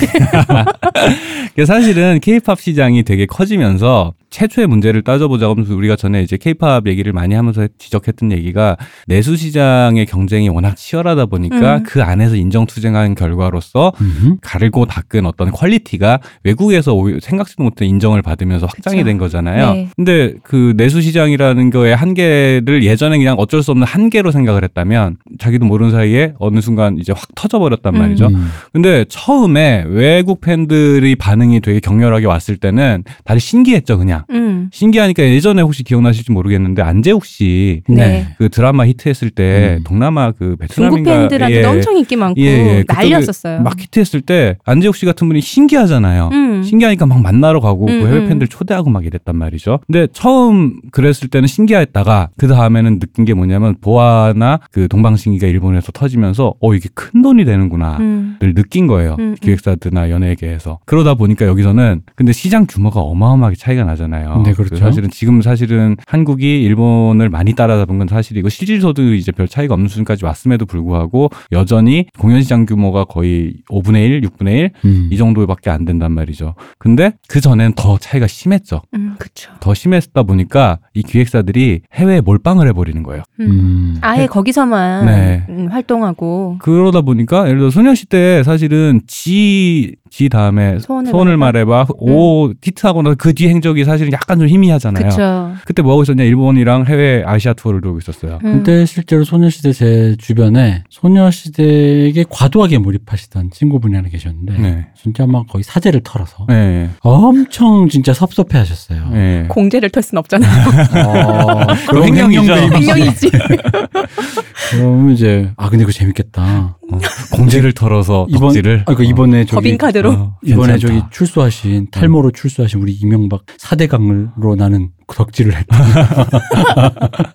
[1.55, 7.13] 그 사실은 케이팝 시장이 되게 커지면서 최초의 문제를 따져보자고 하면서 우리가 전에 이제 케이팝 얘기를
[7.13, 11.83] 많이 하면서 지적했던 얘기가 내수 시장의 경쟁이 워낙 치열하다 보니까 음.
[11.83, 14.37] 그 안에서 인정 투쟁한 결과로서 음.
[14.41, 19.07] 갈고 닦은 어떤 퀄리티가 외국에서 생각지도 못한 인정을 받으면서 확장이 그쵸.
[19.07, 19.73] 된 거잖아요.
[19.75, 19.89] 네.
[19.97, 25.67] 근데 그 내수 시장이라는 거의 한계를 예전에 그냥 어쩔 수 없는 한계로 생각을 했다면 자기도
[25.67, 27.99] 모르는 사이에 어느 순간 이제 확 터져버렸단 음.
[28.01, 28.29] 말이죠.
[28.29, 28.49] 음.
[28.73, 34.20] 근데 처음에 외국 팬들이 반응이 되게 격렬하게 왔을 때는 다들 신기했죠, 그냥.
[34.31, 34.69] 음.
[34.73, 38.27] 신기하니까 예전에 혹시 기억나실지 모르겠는데 안재욱 씨그 네.
[38.51, 39.85] 드라마 히트했을 때 음.
[39.85, 42.85] 동남아 그 중국 베트남인가 팬들한테 예, 엄청 인기 많고 예, 예.
[42.87, 43.63] 난리였었어요.
[43.63, 46.31] 막 히트했을 때 안재욱 씨 같은 분이 신기하잖아요.
[46.33, 46.63] 음.
[46.63, 48.29] 신기하니까 막 만나러 가고 음, 그 해외 음.
[48.29, 49.81] 팬들 초대하고 막 이랬단 말이죠.
[49.87, 56.55] 근데 처음 그랬을 때는 신기했다가 그 다음에는 느낀 게 뭐냐면 보아나 그 동방신기가 일본에서 터지면서
[56.61, 57.99] 어 이게 큰 돈이 되는구나.
[57.99, 58.37] 음.
[58.41, 59.17] 를 느낀 거예요.
[59.19, 59.37] 음, 음.
[59.41, 60.79] 기획사들이나 연예계에서.
[60.87, 64.10] 그러다 보니까 여기서는 근데 시장 규모가 어마어마하게 차이가 나잖아요.
[64.45, 64.71] 네, 그렇죠.
[64.75, 69.89] 그 사실은 지금 사실은 한국이 일본을 많이 따라잡은 건 사실이고 실질서도 이제 별 차이가 없는
[69.89, 75.09] 수준까지 왔음에도 불구하고 여전히 공연 시장 규모가 거의 5분의 1, 6분의 1 음.
[75.11, 76.55] 이 정도밖에 안 된단 말이죠.
[76.79, 78.83] 근데 그 전엔 더 차이가 심했죠.
[78.95, 79.51] 음, 그쵸.
[79.61, 83.23] 더 심했다 보니까 이 기획사들이 해외에 몰빵을 해버리는 거예요.
[83.41, 83.47] 음.
[83.51, 83.97] 음.
[84.01, 85.47] 아예 거기서만 네.
[85.49, 91.71] 음, 활동하고 그러다 보니까 예를 들어 소녀시대 사실은 지, 지 다음에 소원을, 소원을 말해봐.
[91.71, 91.87] 말해봐.
[91.99, 95.09] 오, 히트하고 나서 그 뒤 행적이 사실 은 약간 좀 희미하잖아요.
[95.09, 95.53] 그쵸.
[95.65, 96.25] 그때 뭐 하고 있었냐?
[96.25, 98.39] 일본이랑 해외 아시아 투어를 돌고 있었어요.
[98.45, 98.53] 음.
[98.53, 104.87] 근데 실제로 소녀시대 제 주변에 소녀시대에게 과도하게 몰입하시던 친구분이 하나 계셨는데 네.
[105.01, 106.91] 진짜 막 거의 사제를 털어서 네.
[107.01, 109.09] 엄청 진짜 섭섭해 하셨어요.
[109.11, 109.45] 네.
[109.49, 110.51] 공제를 털 순 없잖아요.
[111.95, 112.41] 어, 횡령이죠.
[112.55, 113.31] 횡령들이 횡령이지.
[114.71, 116.77] 그럼 이제 아 근데 그거 재밌겠다.
[116.93, 116.99] 어,
[117.33, 118.85] 공지를 털어서 이번 덕지를.
[118.87, 120.11] 아, 그 이번에 저기 법인카드로.
[120.11, 120.95] 어, 이번에 괜찮다.
[121.01, 125.77] 저기 출소하신 탈모로 출소하신 우리 이명박 사대 강으로 나는 덕질을 했다.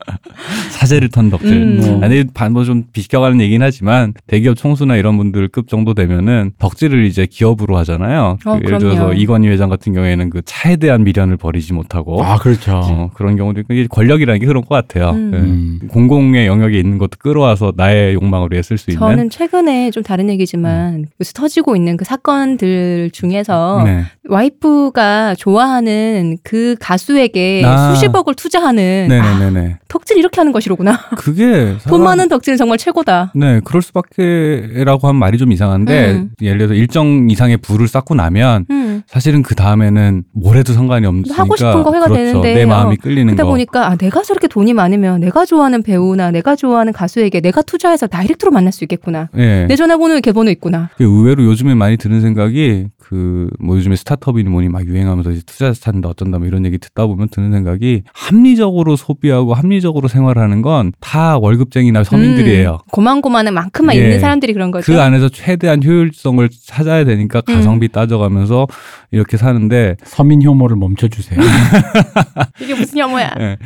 [0.71, 1.51] 사제를 턴 덕질.
[1.51, 1.77] 음.
[1.81, 2.03] 뭐.
[2.03, 8.37] 아니 반뭐좀 비껴가는 얘기긴 하지만 대기업 총수나 이런 분들급 정도 되면은 덕질을 이제 기업으로 하잖아요.
[8.45, 9.13] 어, 그 예를 들어서.
[9.13, 12.81] 이건희 회장 같은 경우에는 그 차에 대한 미련을 버리지 못하고 아 그렇죠.
[12.83, 15.11] 어, 그런 경우도 있고 이게 권력이라는 게 그런 것 같아요.
[15.11, 15.31] 음.
[15.33, 15.37] 예.
[15.37, 15.79] 음.
[15.89, 18.99] 공공의 영역에 있는 것도 끌어와서 나의 욕망을 위해 쓸 수 있는.
[18.99, 24.03] 저는 최근에 좀 다른 얘기지만 요새 터지고 있는 그 사건들 중에서 네.
[24.27, 27.93] 와이프가 좋아하는 그 가수에게 아.
[27.93, 29.77] 수십억을 투자하는 네네네네.
[29.87, 30.99] 덕질 이렇게 하는 것이로구나.
[31.17, 33.31] 그게 돈 사람- 많은 덕질은 정말 최고다.
[33.35, 36.29] 네, 그럴 수밖에라고 하면 말이 좀 이상한데 음.
[36.41, 38.84] 예를 들어서 일정 이상의 부를 쌓고 나면 음.
[39.07, 42.23] 사실은 그 다음에는 뭘 해도 상관이 없으니까 하고 싶은 거 해가 그렇죠.
[42.41, 43.49] 되는데, 내 마음이 어, 끌리는 그러다 거.
[43.51, 48.51] 보니까 아 내가 저렇게 돈이 많으면 내가 좋아하는 배우나 내가 좋아하는 가수에게 내가 투자해서 다이렉트로
[48.51, 49.29] 만날 수 있겠구나.
[49.37, 49.65] 예.
[49.67, 50.89] 내 전화번호에 걔번호 있구나.
[50.97, 55.71] 그 의외로 요즘에 많이 드는 생각이 그 뭐 요즘에 스타트업이니 뭐니 막 유행하면서 이제 투자
[55.71, 61.37] 찾는다 어쩐다 뭐 이런 얘기 듣다 보면 드는 생각이 합리적으로 소비하고 합리적으로 생활하는 건 다
[61.37, 62.71] 월급쟁이나 서민들이에요.
[62.73, 64.01] 음, 고만고만한 만큼만 예.
[64.01, 64.91] 있는 사람들이 그런 거죠.
[64.91, 67.55] 그 안에서 최대한 효율성을 찾아야 되니까 음.
[67.55, 68.67] 가성비 따져가면서
[69.11, 71.39] 이렇게 사는데 서민 혐오를 멈춰주세요.
[72.59, 73.31] 이게 무슨 혐오야?
[73.39, 73.57] 예.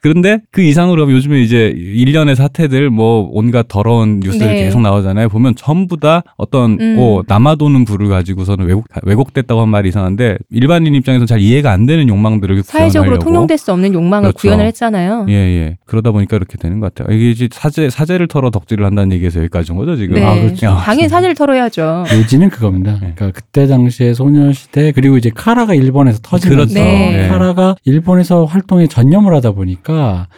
[0.00, 4.64] 그런데 그 이상으로 하면 요즘에 이제 일련의 사태들 뭐 온갖 더러운 뉴스들 네.
[4.64, 5.28] 계속 나오잖아요.
[5.28, 6.96] 보면 전부 다 어떤 음.
[6.96, 12.08] 뭐 남아도는 부를 가지고서는 왜곡 왜곡됐다고 한 말이 이상한데 일반인 입장에서 잘 이해가 안 되는
[12.08, 13.24] 욕망들을 사회적으로 구현하려고.
[13.24, 14.38] 통용될 수 없는 욕망을 그렇죠.
[14.38, 15.26] 구현을 했잖아요.
[15.28, 15.76] 예, 예.
[15.86, 17.16] 그러다 보니까 이렇게 되는 것 같아요.
[17.16, 20.14] 이게 이제 사제, 사제를 털어 덕질을 한다는 얘기에서 여기까지 온 거죠, 지금?
[20.14, 20.24] 네.
[20.24, 20.66] 아, 그렇죠.
[20.66, 22.04] 야, 당연히 사진을 털어야죠.
[22.14, 22.92] 요지는 그겁니다.
[22.92, 23.12] 네.
[23.14, 26.74] 그러니까 그때 당시에 소녀시대 그리고 이제 카라가 일본에서 터지면서 그렇죠.
[26.74, 27.28] 네.
[27.28, 29.87] 카라가 일본에서 활동에 전념을 하다 보니까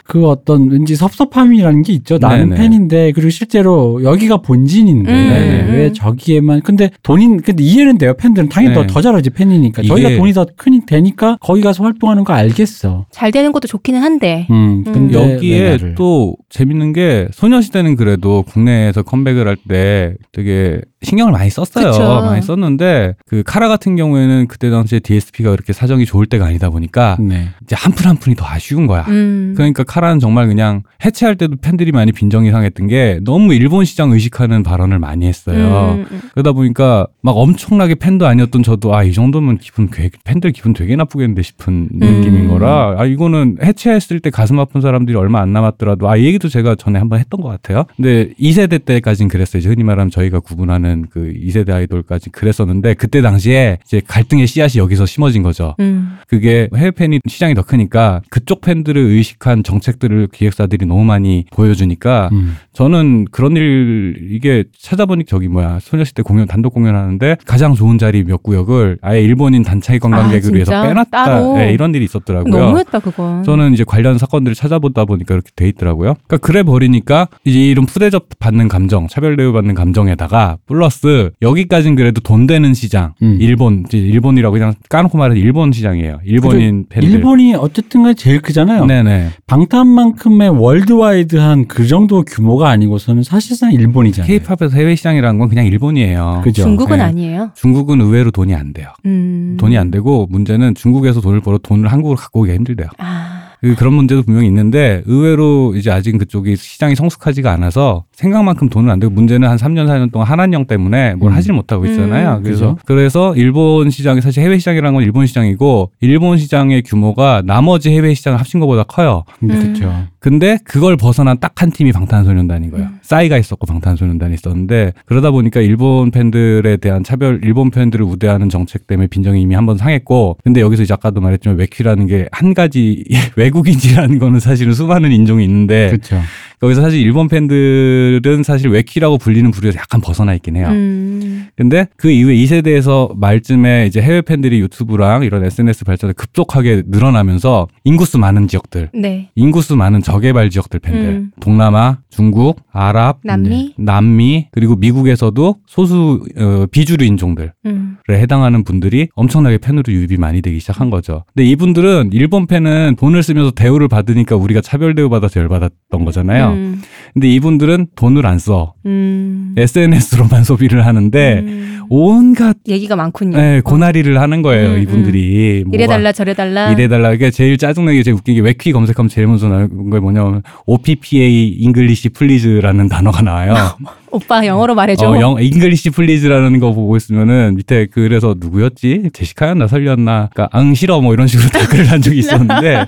[0.04, 2.18] 그 어떤 왠지 섭섭함이라는 게 있죠.
[2.18, 2.56] 나는 네네.
[2.60, 5.72] 팬인데 그리고 실제로 여기가 본진인데 음, 네네.
[5.76, 8.14] 왜 저기에만 근데 돈인 근데 이해는 돼요.
[8.14, 8.86] 팬들은 당연히 네.
[8.86, 13.06] 더, 더 잘하지 팬이니까 저희가 돈이 더 크니 되니까 거기 가서 활동하는 거 알겠어.
[13.10, 14.46] 잘 되는 것도 좋기는 한데.
[14.50, 14.92] 음, 음.
[14.92, 21.32] 근데 왜 여기에 나를- 또 재밌는 게 소녀시대는 그래도 국내에서 컴백을 할 때 되게 신경을
[21.32, 21.90] 많이 썼어요.
[21.92, 22.02] 그쵸.
[22.24, 27.16] 많이 썼는데 그 카라 같은 경우에는 그때 당시에 DSP가 그렇게 사정이 좋을 때가 아니다 보니까
[27.20, 27.48] 네.
[27.62, 29.04] 이제 한 푼 한 푼이 더 아쉬운 거야.
[29.08, 29.39] 음.
[29.56, 34.62] 그러니까 카라는 정말 그냥 해체할 때도 팬들이 많이 빈정이 상했던 게 너무 일본 시장 의식하는
[34.62, 35.96] 발언을 많이 했어요.
[35.98, 36.20] 음, 음.
[36.32, 40.94] 그러다 보니까 막 엄청나게 팬도 아니었던 저도 아 이 정도면 기분 되- 팬들 기분 되게
[40.96, 46.16] 나쁘겠는데 싶은 느낌인 거라 아 이거는 해체했을 때 가슴 아픈 사람들이 얼마 안 남았더라도 아
[46.16, 47.84] 이 얘기도 제가 전에 한번 했던 것 같아요.
[47.96, 49.60] 근데 2세대 때까지는 그랬어요.
[49.60, 55.06] 이제 흔히 말하면 저희가 구분하는 그 2세대 아이돌까지 그랬었는데 그때 당시에 이제 갈등의 씨앗이 여기서
[55.06, 55.74] 심어진 거죠.
[55.80, 56.18] 음.
[56.28, 62.30] 그게 해외 팬이 시장이 더 크니까 그쪽 팬들을 의식 한 정책들을 기획사들이 너무 많이 보여주니까
[62.32, 62.56] 음.
[62.72, 68.42] 저는 그런 일 이게 찾아보니 저기 뭐야 소녀시대 공연 단독 공연하는데 가장 좋은 자리 몇
[68.42, 70.82] 구역을 아예 일본인 단체 아, 해서 진짜?
[70.82, 71.56] 빼놨다 따로?
[71.56, 72.58] 네, 이런 일이 있었더라고요.
[72.58, 73.42] 너무했다 그건.
[73.42, 76.14] 저는 이제 관련 사건들을 찾아보다 보니까 이렇게 돼 있더라고요.
[76.26, 82.20] 그러니까 그래 버리니까 이제 이런 푸대접 받는 감정, 차별 대우 받는 감정에다가 플러스 여기까진 그래도
[82.20, 83.38] 돈 되는 시장, 음.
[83.40, 86.20] 일본 일본이라고 그냥 까놓고 말해서 일본 시장이에요.
[86.24, 87.10] 일본인 팬들.
[87.10, 88.86] 일본이 어쨌든 간에 제일 크잖아요.
[88.86, 89.19] 네네.
[89.46, 94.26] 방탄만큼의 월드와이드한 그 정도 규모가 아니고서는 사실상 일본이잖아요.
[94.26, 96.40] 케이팝에서 해외 시장이라는 건 그냥 일본이에요.
[96.44, 96.62] 그죠?
[96.62, 97.02] 중국은 네.
[97.04, 97.50] 아니에요.
[97.54, 98.88] 중국은 의외로 돈이 안 돼요.
[99.06, 99.56] 음.
[99.58, 102.88] 돈이 안 되고 문제는 중국에서 돈을 벌어 돈을 한국으로 갖고 오기가 힘들대요.
[102.98, 103.19] 아.
[103.60, 108.98] 그- 그런 문제도 분명히 있는데 의외로 이제 아직 그쪽이 시장이 성숙하지가 않아서 생각만큼 돈은 안
[109.00, 111.36] 되고 문제는 한 3년 4년 동안 한한령 때문에 뭘 음.
[111.36, 112.36] 하질 못하고 있잖아요.
[112.38, 112.42] 음.
[112.42, 112.78] 그래서 그죠.
[112.86, 118.38] 그래서 일본 시장이 사실 해외 시장이라는 건 일본 시장이고 일본 시장의 규모가 나머지 해외 시장을
[118.38, 119.24] 합친 것보다 커요.
[119.42, 119.48] 음.
[119.48, 120.06] 그렇죠.
[120.18, 122.86] 근데 그걸 벗어난 딱 한 팀이 방탄소년단인 거예요.
[122.86, 122.98] 음.
[123.02, 129.08] 싸이가 있었고 방탄소년단이 있었는데 그러다 보니까 일본 팬들에 대한 차별, 일본 팬들을 우대하는 정책 때문에
[129.08, 133.04] 빈정이 이미 한 번 상했고 근데 여기서 이제 아까도 말했지만 외퀴라는 게 한 가지
[133.36, 136.20] 외 국인이라는 거는 사실은 수많은 인종이 있는데 그렇죠.
[136.60, 140.68] 거기서 사실 일본 팬들은 사실 외퀴라고 불리는 부류에서 약간 벗어나 있긴 해요.
[140.68, 141.48] 음.
[141.56, 148.18] 근데 그 이후에 2세대에서 말쯤에 이제 해외 팬들이 유튜브랑 이런 SNS 발전에 급속하게 늘어나면서 인구수
[148.18, 149.30] 많은 지역들 네.
[149.34, 151.30] 인구수 많은 저개발 지역들 팬들, 음.
[151.40, 153.74] 동남아, 중국, 아랍, 남미.
[153.78, 157.96] 남미, 그리고 미국에서도 소수 어, 비주류 인종들에 음.
[158.10, 161.24] 해당하는 분들이 엄청나게 팬으로 유입이 많이 되기 시작한 거죠.
[161.34, 166.48] 근데 이분들은 일본 팬은 돈을 쓰면 서 대우를 받으니까 우리가 차별 대우 받아서 열받았던 거잖아요.
[166.50, 166.82] 음.
[167.14, 168.74] 근데 이분들은 돈을 안 써.
[168.86, 169.54] 음.
[169.56, 171.80] SNS로만 소비를 하는데 음.
[171.88, 173.36] 온갖 얘기가 많군요.
[173.36, 175.64] 네, 고나리를 하는 거예요, 음, 이분들이.
[175.66, 176.70] 뭐가- 이래달라 저래달라.
[176.70, 177.12] 이래달라.
[177.12, 182.10] 이게 제일 짜증나게 제일 웃긴 게 외퀴 검색하면 제일 먼저 나오는 게 뭐냐면 오빠 English
[182.10, 183.54] please라는 단어가 나와요.
[184.12, 185.08] 오빠 영어로 말해줘.
[185.08, 189.10] 어, 영 English please라는 거 보고 있으면은 밑에 그래서 누구였지?
[189.12, 190.28] 제시카였나 설리였나?
[190.32, 192.86] 그러니까 앙 싫어 뭐 이런 식으로 댓글을 한 적이 있었는데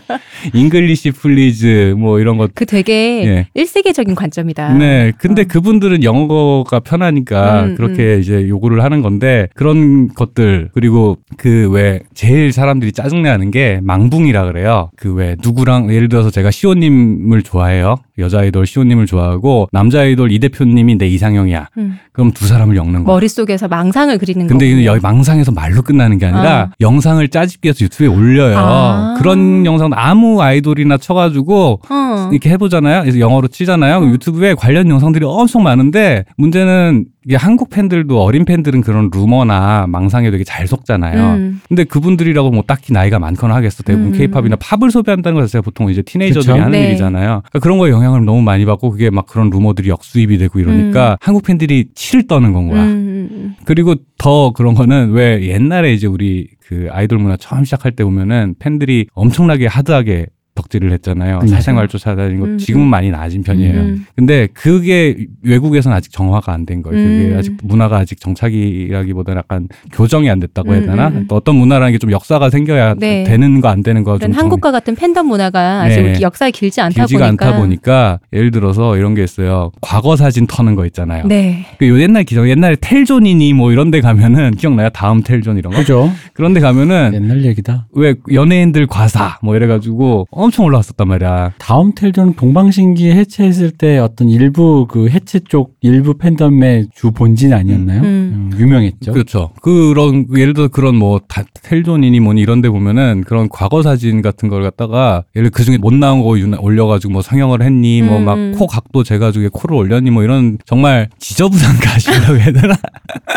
[0.54, 3.46] English please 뭐 이런 것 그 되게 예.
[3.54, 4.74] 일세계적인 관점이다.
[4.74, 5.12] 네.
[5.18, 5.44] 근데 어.
[5.48, 12.52] 그분들은 영어가 편하니까 음, 그렇게 이제 요구를 하는 건데 그런 것들 그리고 그 왜 제일
[12.52, 14.90] 사람들이 짜증내는 게 망붕이라 그래요.
[14.96, 17.96] 그 왜 누구랑 예를 들어서 제가 시호님을 좋아해요.
[18.22, 21.68] 여자 아이돌 시호님을 좋아하고 남자 아이돌 이 대표님이 내 이상형이야.
[21.76, 21.98] 음.
[22.12, 23.14] 그럼 두 사람을 엮는 거야.
[23.14, 24.84] 머릿속에서 망상을 그리는 근데 거군요.
[24.86, 26.70] 여기 망상에서 말로 끝나는 게 아니라 아.
[26.80, 28.56] 영상을 짜집기 해서 유튜브에 올려요.
[28.56, 29.16] 아.
[29.18, 32.28] 그런 영상 아무 아이돌이나 쳐가지고 어.
[32.32, 33.02] 이렇게 해보잖아요.
[33.02, 34.00] 그래서 영어로 치잖아요.
[34.00, 40.30] 그럼 유튜브에 관련 영상들이 엄청 많은데 문제는 이게 한국 팬들도 어린 팬들은 그런 루머나 망상에
[40.30, 41.34] 되게 잘 속잖아요.
[41.34, 41.60] 음.
[41.68, 43.82] 근데 그분들이라고 뭐 딱히 나이가 많거나 하겠어.
[43.82, 44.12] 대부분 음.
[44.18, 46.62] 케이팝이나 팝을 소비한다는 것 자체가 보통 이제 티네이저들이 그쵸?
[46.62, 46.88] 하는 네.
[46.88, 47.26] 일이잖아요.
[47.26, 51.44] 그러니까 그런 거에 영향을 너무 많이 받고 그게 막 그런 루머들이 역수입이 되고 이러니까 한국
[51.44, 52.82] 팬들이 치를 떠는 건 거야.
[52.84, 53.54] 음.
[53.64, 58.54] 그리고 더 그런 거는 왜 옛날에 이제 우리 그 아이돌 문화 처음 시작할 때 보면은
[58.58, 61.40] 팬들이 엄청나게 하드하게 덕질을 했잖아요.
[61.42, 61.46] 음.
[61.46, 62.50] 사생활 쫓아다니는 음.
[62.52, 63.80] 거 지금은 많이 나아진 편이에요.
[63.80, 64.06] 음.
[64.14, 66.96] 근데 그게 외국에서는 아직 정화가 안 된 거예요.
[67.02, 67.36] 그게 음.
[67.38, 71.08] 아직 문화가 아직 정착이라기보다는 약간 교정이 안 됐다고 해야 음, 되나?
[71.08, 71.26] 음, 음.
[71.28, 73.22] 또 어떤 문화라는 게 좀 역사가 생겨야 네.
[73.24, 76.20] 되는 거 안 되는 거좀 이런 한국과 같은 팬덤 문화가 아직 네.
[76.20, 77.46] 역사에 길지 않다 길지가 보니까.
[77.46, 79.70] 않다 보니까 예를 들어서 이런 게 있어요.
[79.80, 81.24] 과거 사진 터는 거 있잖아요.
[81.26, 81.64] 네.
[81.78, 84.90] 그요 옛날 기정 옛날에 텔존이니 뭐 이런 데 가면은 기억나요?
[84.90, 85.78] 다음 텔존 이런 거.
[85.78, 86.10] 그죠?
[86.34, 87.86] 그런 데 가면은 옛날 얘기다.
[87.92, 91.52] 왜 연예인들 과사 뭐 이래 가지고 엄청 올라왔었단 말이야.
[91.58, 98.00] 다음 텔전 동방신기 해체했을 때 어떤 일부 그 해체 쪽 일부 팬덤의 주 본진 아니었나요?
[98.00, 98.50] 음.
[98.52, 99.12] 음, 유명했죠.
[99.12, 99.50] 그렇죠.
[99.62, 104.48] 그런 예를 들어 그런 뭐 다- 텔존이니 뭐니 이런 데 보면은 그런 과거 사진 같은
[104.48, 108.24] 걸 갖다가 예를 그 중에 못 나온 거 유나- 올려가지고 뭐 성형을 했니 뭐 음,
[108.24, 108.52] 막 음.
[108.56, 112.74] 코 각도 재가지고 코를 올렸니 뭐 이런 정말 지저분한 가시라고 해야 되나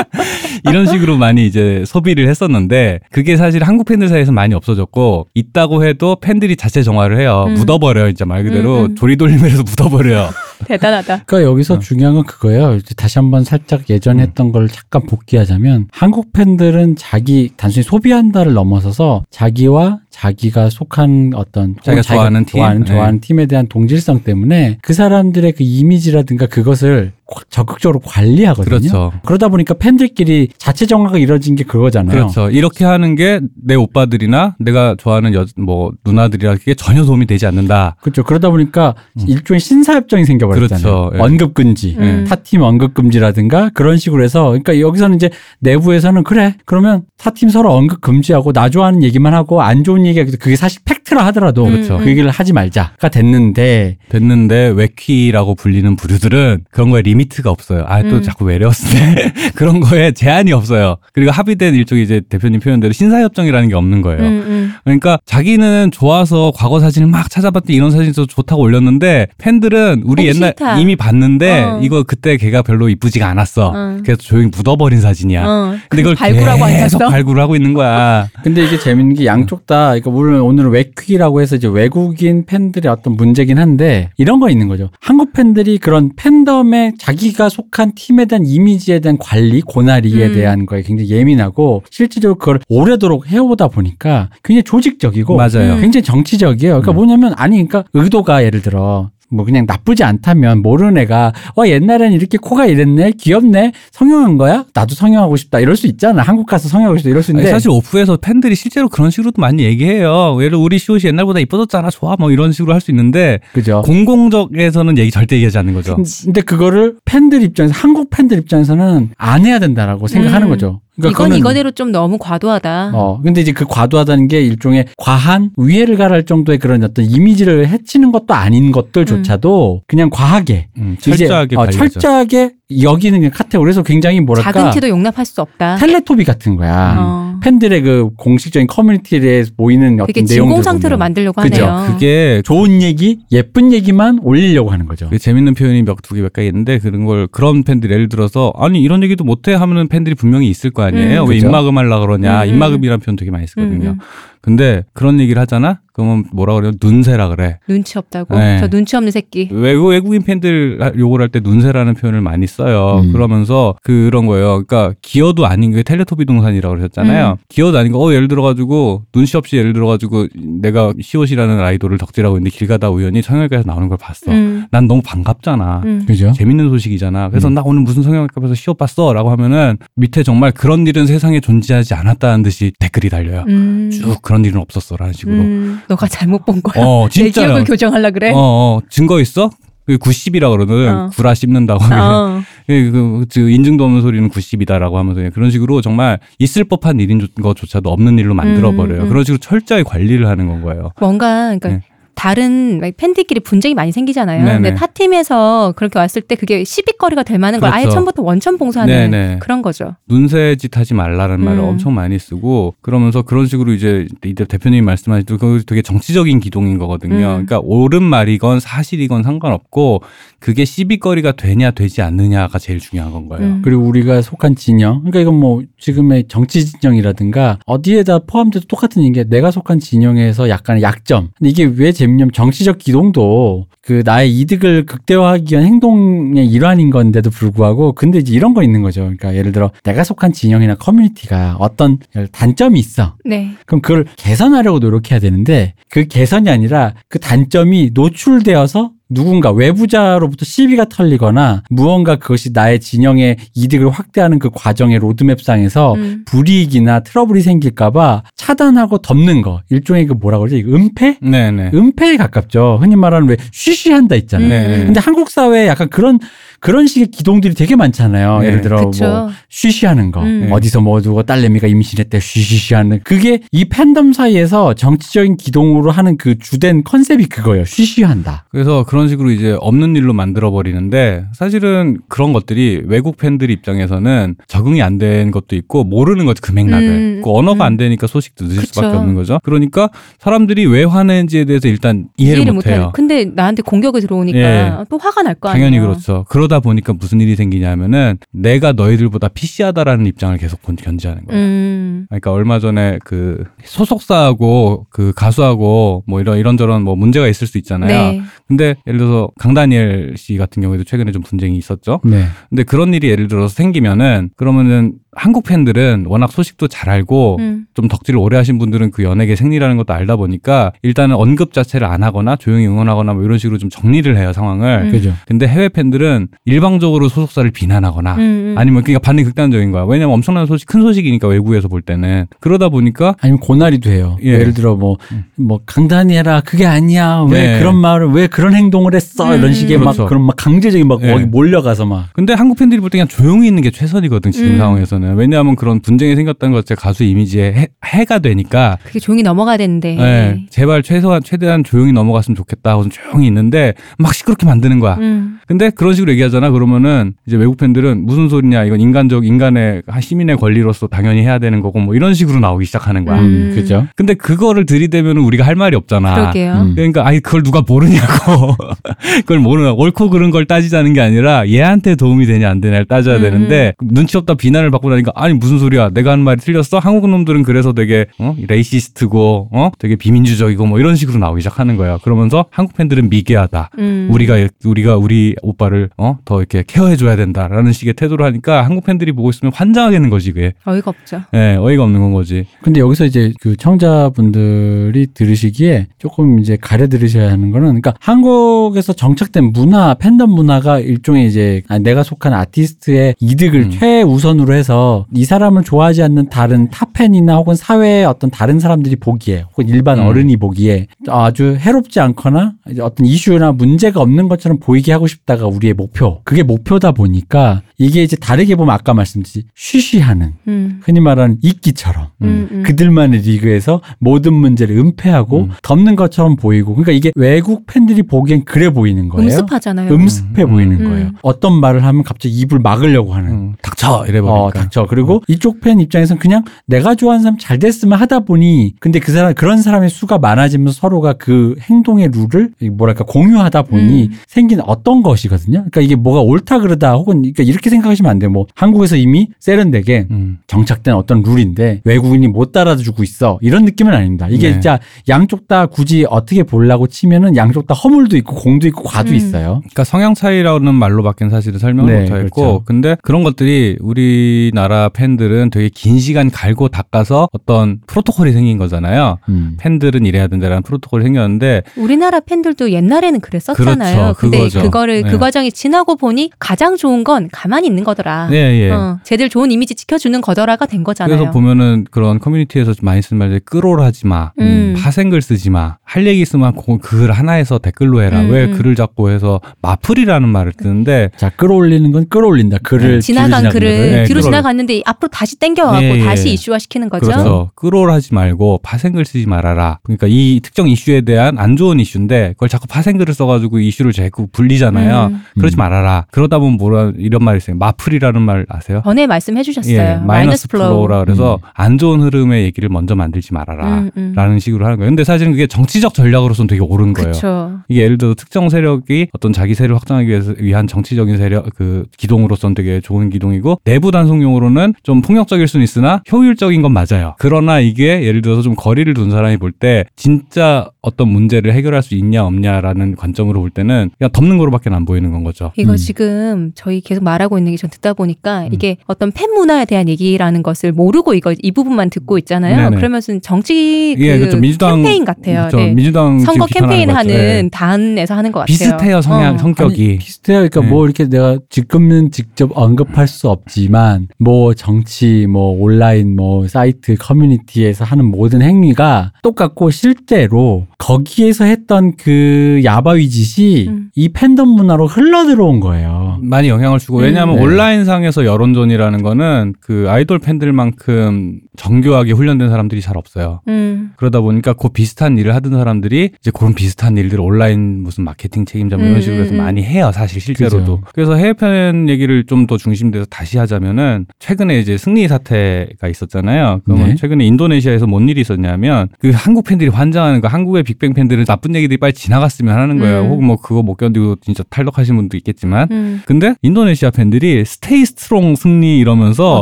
[0.67, 6.15] 이런 식으로 많이 이제 소비를 했었는데 그게 사실 한국 팬들 사이에서 많이 없어졌고 있다고 해도
[6.19, 7.45] 팬들이 자체 정 화를 해요.
[7.47, 7.53] 음.
[7.55, 8.07] 묻어버려요.
[8.07, 8.95] 진짜 말 그대로 음, 음.
[8.95, 10.29] 조리돌림해서 묻어버려요.
[10.67, 11.23] 대단하다.
[11.25, 11.79] 그러니까 여기서 어.
[11.79, 12.75] 중요한 건 그거예요.
[12.75, 14.27] 이제 다시 한번 살짝 예전에 음.
[14.27, 22.01] 했던 걸 잠깐 복귀하자면 한국 팬들은 자기 단순히 소비한다를 넘어서서 자기와 자기가 속한 어떤 자기가
[22.01, 22.59] 좋아하는 팀?
[22.59, 22.87] 좋아하는, 네.
[22.93, 28.77] 좋아하는 팀에 대한 동질성 때문에 그 사람들의 그 이미지라든가 그것을 과- 적극적으로 관리하거든요.
[28.79, 29.11] 그렇죠.
[29.25, 32.15] 그러다 보니까 팬들끼리 자체 정화가 이루어진 게 그거잖아요.
[32.15, 32.49] 그렇죠.
[32.49, 37.97] 이렇게 하는 게 내 오빠들이나 내가 좋아하는 여, 뭐 누나들에게 전혀 도움이 되지 않는다.
[38.01, 38.23] 그렇죠.
[38.23, 38.95] 그러다 보니까
[39.27, 40.77] 일종의 신사협정이 생겨버렸잖아요.
[40.87, 41.09] 음.
[41.09, 41.11] 그렇죠.
[41.17, 41.19] 예.
[41.19, 42.25] 언급 금지, 음.
[42.29, 48.01] 타팀 언급 금지라든가 그런 식으로 해서, 그러니까 여기서는 이제 내부에서는 그래, 그러면 타팀 서로 언급
[48.01, 51.97] 금지하고 나 좋아하는 얘기만 하고 안 좋은 얘기가 그게 사실 팩트라 하더라도 그렇죠.
[51.97, 57.83] 그 얘기를 하지 말자가 됐는데 됐는데 외퀴라고 불리는 부류들은 그런 거에 limit가 없어요.
[57.87, 58.21] 아또 음.
[58.21, 59.33] 자꾸 외래어쓰네.
[59.55, 60.97] 그런 거에 제한이 없어요.
[61.13, 64.21] 그리고 합의된 일종의 이제 대표님 표현대로 신사협정이라는 게 없는 거예요.
[64.21, 64.73] 음, 음.
[64.83, 70.33] 그러니까 자기는 좋아서 과거 사진을 막 찾아봤더니 이런 사진이 더 좋다고 올렸는데 팬들은 우리 어,
[70.33, 70.79] 옛날 싫다.
[70.79, 71.79] 이미 봤는데 어.
[71.81, 73.71] 이거 그때 걔가 별로 이쁘지가 않았어.
[73.73, 73.97] 어.
[74.03, 75.45] 그래서 조용히 묻어버린 사진이야.
[75.47, 75.75] 어.
[75.89, 77.14] 근데 이걸 발굴하고 계속 앉았어.
[77.15, 78.27] 발굴을 하고 있는 거야.
[78.43, 83.15] 근데 이게 재밌는 게 양쪽 다, 그러니까 물론 오늘은 웨퀴라고 해서 이제 외국인 팬들의 어떤
[83.15, 84.89] 문제긴 한데 이런 거 있는 거죠.
[84.99, 90.33] 한국 팬들이 그런 팬덤에 자기가 속한 팀에 대한 이미지에 대한 관리, 고나리에 음.
[90.33, 95.75] 대한 거에 굉장히 예민하고 실질적으로 그걸 오래도록 해오다 보니까 굉장히 조직적이고 맞아요.
[95.75, 95.81] 음.
[95.81, 96.81] 굉장히 정치적이에요.
[96.81, 96.95] 그러니까 음.
[96.95, 102.37] 뭐냐면 아니 그러니까 의도가 예를 들어 뭐 그냥 나쁘지 않다면 모르는 애가 와 옛날엔 이렇게
[102.37, 107.09] 코가 이랬네 귀엽네 성형한 거야 나도 성형하고 싶다 이럴 수 있잖아 한국 가서 성형하고 싶다
[107.09, 110.35] 이럴 수 아니, 있는데 사실 오프에서 팬들이 실제로 그런 식으로도 많이 얘기해요.
[110.39, 111.89] 예를 들어 우리 시옷이 옛날보다 이뻐졌잖아.
[111.89, 112.15] 좋아.
[112.19, 115.97] 뭐 이런 식으로 할 수 있는데 그죠 공공적에서는 얘기 절대 얘기하지 않는 거죠.
[116.23, 120.51] 근데 그거를 팬들 입장에서 한국 팬들 입장에서는 안 해야 된다라고 생각하는 음.
[120.51, 120.81] 거죠.
[120.97, 122.91] 이건 그거는 이거대로 좀 너무 과도하다.
[122.93, 128.11] 어 근데 이제 그 과도하다는 게 일종의 과한 위해를 가할 정도의 그런 어떤 이미지를 해치는
[128.11, 131.69] 것도 아닌 것들조차도 그냥 과하게 음, 이제, 철저하게 어.
[131.69, 135.75] 철저하게 여기는 그냥 카테고리 그래서 굉장히 뭐랄까 작은 티도 용납할 수 없다.
[135.75, 136.95] 텔레토비 같은 거야.
[136.97, 137.34] 어.
[137.45, 141.63] 팬들의 그 공식적인 커뮤니티에 모이는 어떤 되게 내용들 진공 상태로 만들려고 그죠.
[141.63, 141.93] 하네요.
[141.93, 145.07] 그게 좋은 얘기, 예쁜 얘기만 올리려고 하는 거죠.
[145.11, 148.51] 그 재밌는 표현이 몇 두 개 몇 가지 있는데 그런 걸 그런 팬들 예를 들어서
[148.57, 151.23] 아니 이런 얘기도 못해 하면은 팬들이 분명히 있을 거 아니에요.
[151.23, 151.29] 음.
[151.29, 151.45] 왜 그죠.
[151.47, 152.43] 입막음 하려 그러냐.
[152.43, 152.53] 음, 음.
[152.55, 153.89] 입막음이라는 표현 되게 많이 쓰거든요.
[153.89, 153.99] 음, 음.
[154.45, 155.79] 근데 그런 얘기를 하잖아.
[155.91, 156.73] 그러면 뭐라 그래요?
[156.83, 157.57] 눈새라 그래.
[157.69, 158.37] 눈치 없다고.
[158.37, 158.57] 네.
[158.59, 159.47] 저 눈치 없는 새끼.
[159.51, 163.01] 외국 외국인 팬들 욕을 할 때 눈새라는 표현을 많이 써요.
[163.03, 163.13] 음.
[163.13, 164.63] 그러면서 그런 거예요.
[164.65, 167.29] 그러니까 기어도 아닌 게 텔레토비 동산이라고 그러셨잖아요.
[167.31, 167.35] 음.
[167.49, 167.99] 기어도 아닌 거.
[167.99, 173.21] 어 예를 들어가지고 눈치 없이 예를 들어가지고 내가 시옷이라는 아이돌을 덕질하고 있는데 길 가다 우연히
[173.21, 174.31] 성형외과에서 나오는 걸 봤어.
[174.31, 174.65] 음.
[174.71, 175.81] 난 너무 반갑잖아.
[175.85, 176.03] 음.
[176.05, 176.33] 그죠?
[176.33, 177.29] 재밌는 소식이잖아.
[177.29, 177.53] 그래서 음.
[177.53, 179.13] 나 오늘 무슨 성형외과에서 시옷 봤어.
[179.13, 183.45] 라고 하면은 밑에 정말 그런 일은 세상에 존재하지 않았다는 듯이 댓글이 달려요.
[183.47, 183.89] 음.
[183.91, 184.97] 쭉 그런 일은 없었어.
[184.97, 185.35] 라는 식으로.
[185.35, 185.79] 음.
[185.87, 186.83] 너가 잘못 본 거야.
[186.83, 187.45] 어, 내 진짜요.
[187.47, 188.31] 기억을 교정하려 그래.
[188.31, 189.49] 어, 어, 증거 있어?
[189.85, 190.89] 그 90이라 그러거든.
[190.93, 191.09] 어.
[191.13, 191.83] 구라 씹는다고.
[191.93, 192.41] 어.
[192.65, 197.27] 그, 그, 그 인증도 없는 소리는 90이다라고 하면서 그런 식으로 정말 있을 법한 일인 조-
[197.39, 199.01] 것조차도 없는 일로 만들어 버려요.
[199.01, 199.09] 음, 음.
[199.09, 200.89] 그런 식으로 철저히 관리를 하는 건 거예요.
[200.99, 201.81] 뭔가 그러니까 네.
[202.15, 204.43] 다른 막 팬들끼리 분쟁이 많이 생기잖아요.
[204.43, 204.53] 네네.
[204.55, 207.95] 근데 타 팀에서 그렇게 왔을 때 그게 시비거리가 될 만한 걸 아예 그렇죠.
[207.95, 209.39] 처음부터 원천 봉사하는 네네.
[209.39, 209.95] 그런 거죠.
[210.07, 211.65] 눈새짓 하지 말라는 말을 음.
[211.65, 217.15] 엄청 많이 쓰고 그러면서 그런 식으로 이제 이제 대표님이 말씀하신 그 되게 정치적인 기동인 거거든요.
[217.15, 217.45] 음.
[217.45, 220.01] 그러니까 옳은 말이건 사실이건 상관없고
[220.45, 223.43] 그게 시비거리가 되냐 되지 않느냐가 제일 중요한 건 거예요.
[223.43, 223.61] 음.
[223.63, 229.49] 그리고 우리가 속한 진영, 그러니까 이건 뭐 지금의 정치 진영이라든가 어디에다 포함돼도 똑같은 얘기게 내가
[229.49, 231.29] 속한 진영에서 약간의 약점.
[231.35, 237.93] 근데 이게 왜 재밌냐면 정치적 기동도 그 나의 이득을 극대화하기 위한 행동의 일환인 건데도 불구하고
[237.93, 239.01] 근데 이제 이런 거 있는 거죠.
[239.01, 241.97] 그러니까 예를 들어 내가 속한 진영이나 커뮤니티가 어떤
[242.31, 243.15] 단점이 있어.
[243.25, 243.53] 네.
[243.65, 251.63] 그럼 그걸 개선하려고 노력해야 되는데 그 개선이 아니라 그 단점이 노출되어서 누군가 외부자로부터 시비가 털리거나
[251.69, 256.23] 무언가 그것이 나의 진영의 이득을 확대하는 그 과정의 로드맵상에서 음.
[256.25, 261.17] 불이익이나 트러블이 생길까봐 차단하고 덮는 거 일종의 그 뭐라 그러지 은폐?
[261.21, 261.71] 네네.
[261.73, 262.79] 은폐에 가깝죠.
[262.81, 264.49] 흔히 말하는 왜 쉬쉬한다 있잖아요.
[264.49, 264.85] 네.
[264.85, 266.19] 근데 한국 사회에 약간 그런
[266.59, 268.39] 그런 식의 기동들이 되게 많잖아요.
[268.39, 268.47] 네.
[268.47, 269.05] 예를 들어 그쵸.
[269.05, 270.49] 뭐 쉬쉬하는 거, 음.
[270.51, 276.83] 어디서 뭐 누가 딸내미가 임신했대 쉬쉬쉬하는 그게 이 팬덤 사이에서 정치적인 기동으로 하는 그 주된
[276.83, 277.65] 컨셉이 그거예요.
[277.65, 278.45] 쉬쉬한다.
[278.49, 284.81] 그래서 그런 식으로 이제 없는 일로 만들어 버리는데 사실은 그런 것들이 외국 팬들 입장에서는 적응이
[284.81, 287.67] 안 된 것도 있고 모르는 거죠 그 맥락을 음, 그 언어가 음.
[287.67, 288.67] 안 되니까 소식도 늦을 그쵸.
[288.75, 289.89] 수밖에 없는 거죠 그러니까
[290.19, 294.73] 사람들이 왜 화내는지에 대해서 일단 이해를, 못해요 근데 나한테 공격이 들어오니까 예.
[294.89, 295.65] 또 화가 날 거 아니에요.
[295.69, 301.25] 당연히 그렇죠 그 러다 보니까 무슨 일이 생기냐면은 내가 너희들보다 PC하다라는 입장을 계속 본- 견지하는
[301.25, 302.05] 거예요 음.
[302.09, 308.11] 그러니까 얼마 전에 그 소속사하고 그 가수하고 뭐 이런 이런저런 뭐 문제가 있을 수 있잖아요.
[308.11, 308.21] 네.
[308.47, 311.99] 근데 예를 들어서 강다니엘 씨 같은 경우에도 최근에 좀 분쟁이 있었죠.
[312.03, 312.25] 네.
[312.49, 317.65] 근데 그런 일이 예를 들어서 생기면은 그러면은 한국 팬들은 워낙 소식도 잘 알고 음.
[317.73, 322.03] 좀 덕질을 오래 하신 분들은 그 연예계 생리라는 것도 알다 보니까 일단은 언급 자체를 안
[322.03, 324.83] 하거나 조용히 응원하거나 뭐 이런 식으로 좀 정리를 해요 상황을.
[324.85, 324.91] 음.
[324.91, 325.13] 그죠.
[325.27, 328.55] 근데 해외 팬들은 일방적으로 소속사를 비난하거나 음, 음.
[328.57, 329.83] 아니면 그러니까 반응이 극단적인 거야.
[329.83, 334.17] 왜냐면 엄청난 소식 큰 소식이니까 외국에서 볼 때는 그러다 보니까 아니면 고날이도 해요.
[334.23, 334.29] 예.
[334.33, 334.37] 예.
[334.43, 334.97] 를 들어 뭐,
[335.35, 336.41] 뭐, 강단이 해라.
[336.45, 337.25] 그게 아니야.
[337.29, 337.59] 왜 네.
[337.59, 339.31] 그런 말을, 왜 그런 행동을 했어.
[339.33, 339.39] 음.
[339.39, 340.03] 이런 식의 그렇죠.
[340.03, 341.11] 막, 그런 막 강제적인 막 예.
[341.11, 342.09] 거기 몰려가서 막.
[342.13, 344.57] 근데 한국 팬들이 볼 때 그냥 조용히 있는 게 최선이거든 지금 음.
[344.57, 349.57] 상황에서는 왜냐하면 그런 분쟁이 생겼다는 것 자체 가수 이미지에 해, 해가 되니까 그게 조용히 넘어가야
[349.57, 349.97] 되는데.
[349.99, 354.95] 예, 제발 최소한 최대한 조용히 넘어갔으면 좋겠다 하고 좀 조용히 있는데 막 시끄럽게 만드는 거야.
[354.95, 355.39] 음.
[355.47, 356.49] 근데 그런 식으로 얘기하잖아.
[356.49, 361.61] 그러면은 이제 외국 팬들은 무슨 소리냐 이건 인간적 인간의 한 시민의 권리로서 당연히 해야 되는
[361.61, 363.19] 거고 뭐 이런 식으로 나오기 시작하는 거야.
[363.19, 363.25] 음.
[363.25, 363.85] 음, 그죠.
[363.95, 366.15] 근데 그거를 들이대면 우리가 할 말이 없잖아.
[366.15, 366.53] 그러게요.
[366.53, 366.75] 음.
[366.75, 368.55] 그러니까 아니 그걸 누가 모르냐고
[369.21, 373.21] 그걸 모르나 옳고 그른 걸 따지자는 게 아니라 얘한테 도움이 되냐 안 되냐를 따져야 음.
[373.21, 375.89] 되는데 눈치 없다 비난을 받고 나니까 아니 무슨 소리야?
[375.89, 376.79] 내가 하는 말이 틀렸어?
[376.79, 378.35] 한국 놈들은 그래서 되게 어?
[378.47, 379.71] racist고 어?
[379.79, 381.97] 되게 비민주적이고 뭐 이런 식으로 나오기 시작하는 거야.
[382.03, 383.71] 그러면서 한국 팬들은 미개하다.
[383.79, 384.09] 음.
[384.11, 386.17] 우리가 우리가 우리 오빠를 어?
[386.25, 390.53] 더 이렇게 케어해 줘야 된다라는 식의 태도를 하니까 한국 팬들이 보고 있으면 환장하겠는 거지 그게.
[390.65, 391.21] 어이가 없죠.
[391.33, 392.45] 예 어이가 없는 건 거지.
[392.61, 399.51] 근데 여기서 이제 그 청자분들이 들으시기에 조금 이제 가려 들으셔야 하는 거는 그러니까 한국에서 정착된
[399.53, 403.71] 문화, 팬덤 문화가 일종의 이제 아, 내가 속한 아티스트의 이득을 음.
[403.71, 404.53] 최우선으로
[404.85, 409.99] 해서 이 사람을 좋아하지 않는 다른 타팬이나 혹은 사회의 어떤 다른 사람들이 보기에 혹은 일반
[409.99, 410.05] 음.
[410.05, 416.21] 어른이 보기에 아주 해롭지 않거나 어떤 이슈나 문제가 없는 것처럼 보이게 하고 싶다가 우리의 목표.
[416.23, 420.79] 그게 목표다 보니까 이게 이제 다르게 보면 아까 말씀드린 쉬쉬하는 음.
[420.83, 422.47] 흔히 말하는 이끼처럼 음.
[422.51, 422.63] 음.
[422.65, 425.51] 그들만의 리그에서 모든 문제를 은폐하고 음.
[425.61, 429.25] 덮는 것처럼 보이고 그러니까 이게 외국 팬들이 보기엔 그래 보이는 거예요.
[429.25, 429.91] 음습하잖아요.
[429.91, 430.49] 음습해 음.
[430.49, 430.89] 보이는 음.
[430.89, 431.11] 거예요.
[431.21, 433.31] 어떤 말을 하면 갑자기 입을 막으려고 하는.
[433.31, 434.85] 음, 닥쳐 이래버리니까 어, 닥쳐.
[434.87, 439.33] 그리고 이쪽 팬 입장에서는 그냥 내가 좋아하는 사람 잘 됐으면 하다 보니 근데 그 사람
[439.33, 444.11] 그런 사람의 수가 많아지면서 서로가 그 행동의 룰을 뭐랄까 공유하다 보니 음.
[444.27, 445.59] 생긴 어떤 것이거든요.
[445.59, 448.29] 그러니까 이게 뭐가 옳다 그러다 혹은 그러니까 이렇게 생각하시면 안 돼요.
[448.29, 450.39] 뭐 한국에서 이미 세련되게 음.
[450.47, 454.27] 정착된 어떤 룰인데 외국인이 못 따라주고 있어 이런 느낌은 아닙니다.
[454.29, 454.53] 이게 네.
[454.53, 459.15] 진짜 양쪽 다 굳이 어떻게 보려고 치면은 양쪽 다 허물도 있고 공도 있고 과도 음.
[459.15, 459.61] 있어요.
[459.61, 462.63] 그러니까 성향 차이라는 말로밖에 사실은 설명을 네, 못하겠고 그렇죠.
[462.65, 469.17] 근데 그런 것들이 우리 나라 팬들은 되게 긴 시간 갈고 닦아서 어떤 프로토콜이 생긴 거잖아요.
[469.29, 469.57] 음.
[469.59, 473.95] 팬들은 이래야 된다라는 프로토콜이 생겼는데 우리나라 팬들도 옛날에는 그랬었잖아요.
[473.95, 474.19] 그렇죠.
[474.19, 474.61] 근데 그거죠.
[474.63, 475.11] 그거를 네.
[475.11, 478.29] 그 과정이 지나고 보니 가장 좋은 건 가만히 있는 거더라.
[478.31, 478.71] 예, 예.
[478.71, 481.17] 어, 쟤들 좋은 이미지 지켜주는 거더라가 된 거잖아요.
[481.17, 484.73] 그래서 보면은 그런 커뮤니티에서 좀 많이 쓰는 말들 끌올하지 마, 음.
[484.77, 488.21] 파생글 쓰지 마, 할 얘기 있으면 그글 하나에서 댓글로 해라.
[488.21, 488.51] 음, 왜 음.
[488.53, 492.59] 글을 잡고 해서 마플이라는 말을 쓰는데 자 끌어올리는 건 끌어올린다.
[492.63, 496.03] 글을 네, 지나간 뒤로 글을 지나간 네, 뒤로 그걸- 지나갔는데 앞으로 다시 땡겨와고 예, 예.
[496.03, 497.07] 다시 이슈화 시키는 거죠.
[497.07, 497.51] 그렇죠.
[497.55, 499.79] 끌올하지 말고 파생글 쓰지 말아라.
[499.83, 505.07] 그러니까 이 특정 이슈에 대한 안 좋은 이슈인데 그걸 자꾸 파생글을 써가지고 이슈를 자꾸 불리잖아요.
[505.07, 505.21] 음.
[505.39, 505.57] 그러지 음.
[505.57, 506.05] 말아라.
[506.11, 507.55] 그러다 보면 뭐라 이런 말이 있어요.
[507.57, 508.81] 마플이라는 말 아세요?
[508.85, 509.75] 전에 말씀해 주셨어요.
[509.75, 513.79] 예, 마이너스 flow라 그래서 안 좋은 흐름의 얘기를 먼저 만들지 말아라.
[513.79, 514.13] 음, 음.
[514.15, 514.89] 라는 식으로 하는 거예요.
[514.89, 517.11] 근데 사실은 그게 정치적 전략으로서는 되게 옳은 거예요.
[517.11, 517.59] 그렇죠.
[517.67, 522.53] 이게 예를 들어 특정 세력이 어떤 자기 세력을 확장하기 위해서 위한 정치적인 세력 그 기동으로서는
[522.53, 527.15] 되게 좋은 기동이고 내부 단속용 으로는 좀 폭력적일 수는 있으나 효율적인 건 맞아요.
[527.19, 531.95] 그러나 이게 예를 들어서 좀 거리를 둔 사람이 볼 때 진짜 어떤 문제를 해결할 수
[531.95, 535.51] 있냐 없냐라는 관점으로 볼 때는 그냥 덮는 거로밖에 안 보이는 건 거죠.
[535.57, 535.77] 이거 음.
[535.77, 538.49] 지금 저희 계속 말하고 있는 게 전 듣다 보니까 음.
[538.51, 542.55] 이게 어떤 팬 문화에 대한 얘기라는 것을 모르고 이거 이 부분만 듣고 있잖아요.
[542.69, 542.75] 네네.
[542.77, 544.37] 그러면서 정치 그 예, 그렇죠.
[544.37, 545.37] 민주당 캠페인 같아요.
[545.47, 545.57] 그렇죠.
[545.57, 545.73] 네.
[545.73, 546.89] 민주당 선거 캠페인.
[546.89, 547.49] 하는 예.
[547.51, 548.47] 단에서 하는 것 같아요.
[548.47, 549.37] 비슷해요 성향 어.
[549.37, 549.85] 성격이.
[549.87, 550.37] 아니, 비슷해요.
[550.39, 550.67] 그러니까 네.
[550.67, 557.85] 뭐 이렇게 내가 지금은 직접 언급할 수 없지만 뭐 정치, 뭐 온라인, 뭐 사이트 커뮤니티에서
[557.85, 563.89] 하는 모든 행위가 똑같고 실제로 거기에서 했던 그 야바위 짓이 음.
[563.95, 566.19] 이 팬덤 문화로 흘러 들어온 거예요.
[566.21, 567.03] 많이 영향을 주고 음.
[567.03, 567.41] 왜냐하면 네.
[567.41, 573.41] 온라인상에서 여론전이라는 거는 그 아이돌 팬들만큼 정교하게 훈련된 사람들이 잘 없어요.
[573.47, 573.93] 음.
[573.95, 578.77] 그러다 보니까 그 비슷한 일을 하던 사람들이 이제 그런 비슷한 일들을 온라인 무슨 마케팅 책임자
[578.77, 579.43] 뭐 이런 음, 식으로 해서 음, 음.
[579.43, 580.91] 많이 해요 사실 실제로도 그죠.
[580.93, 586.95] 그래서 해외팬 얘기를 좀 더 중심돼서 다시 하자면은 최근에 이제 승리 사태가 있었잖아요 그러면 네.
[586.95, 591.77] 최근에 인도네시아에서 뭔 일이 있었냐면 그 한국 팬들이 환장하는 거 한국의 빅뱅 팬들은 나쁜 얘기들이
[591.77, 593.09] 빨리 지나갔으면 하는 거예요 음.
[593.09, 596.01] 혹은 뭐 그거 못 견디고 진짜 탈덕하신 분도 있겠지만 음.
[596.05, 599.41] 근데 인도네시아 팬들이 stay strong 승리 이러면서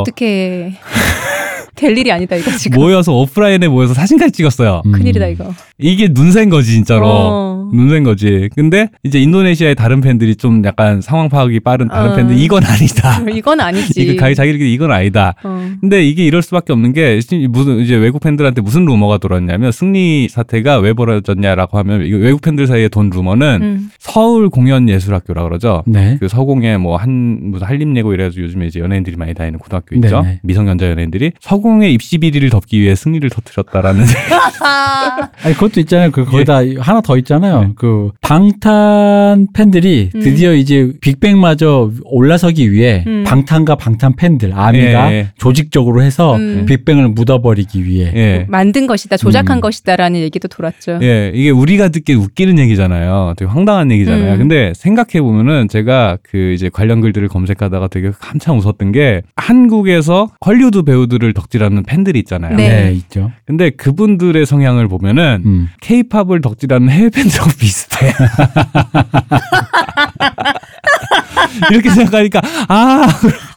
[0.00, 0.72] 어떻게
[1.74, 2.80] 될 일이 아니다 이거 지금.
[2.80, 4.82] 모여서 오프라인에 모여서 사진까지 찍었어요.
[4.86, 4.92] 음.
[4.92, 5.52] 큰일이다 이거.
[5.78, 7.04] 이게 눈새인 거지 진짜로.
[7.06, 7.63] 어.
[7.74, 8.48] 눈센 거지.
[8.54, 12.16] 근데 이제 인도네시아의 다른 팬들이 좀 약간 상황 파악이 빠른 다른 어.
[12.16, 13.20] 팬들 이건 아니다.
[13.32, 14.00] 이건 아니지.
[14.00, 15.34] 이게 가히 자기들끼리 이건 아니다.
[15.44, 15.70] 어.
[15.80, 20.78] 근데 이게 이럴 수밖에 없는 게 무슨 이제 외국 팬들한테 무슨 루머가 돌았냐면 승리 사태가
[20.78, 23.90] 왜 벌어졌냐라고 하면 이거 외국 팬들 사이에 돈 루머는 음.
[23.98, 25.82] 서울 공연 예술학교라 그러죠.
[25.86, 26.16] 네.
[26.18, 30.22] 그 서공에 뭐 한 무슨 한림예고 이래가지고 요즘에 이제 연예인들이 많이 다니는 고등학교 있죠.
[30.22, 30.40] 네네.
[30.42, 34.04] 미성년자 연예인들이 서공의 입시 비리를 덮기 위해 승리를 터뜨렸다라는
[34.62, 36.10] 아, 아니 그것도 있잖아요.
[36.10, 37.63] 그 거기다 하나 더 있잖아요.
[37.68, 37.72] 네.
[37.76, 40.20] 그 방탄 팬들이 음.
[40.20, 43.24] 드디어 이제 빅뱅마저 올라서기 위해 음.
[43.26, 45.28] 방탄과 방탄 팬들 아미가 예, 예.
[45.38, 46.64] 조직적으로 해서 음.
[46.66, 48.46] 빅뱅을 묻어버리기 위해 예.
[48.48, 49.60] 만든 것이다, 조작한 음.
[49.60, 50.98] 것이다라는 얘기도 돌았죠.
[51.02, 53.34] 예, 이게 우리가 듣기에 웃기는 얘기잖아요.
[53.36, 54.34] 되게 황당한 얘기잖아요.
[54.34, 54.38] 음.
[54.38, 60.82] 근데 생각해 보면은 제가 그 이제 관련 글들을 검색하다가 되게 한참 웃었던 게 한국에서 헐리우드
[60.82, 62.56] 배우들을 덕질하는 팬들이 있잖아요.
[62.56, 62.68] 네.
[62.68, 63.30] 네, 있죠.
[63.46, 65.68] 근데 그분들의 성향을 보면은 음.
[65.80, 68.14] 케이팝을 덕질하는 해외 팬들하고 비슷해.
[71.70, 73.06] 이렇게 생각하니까 아,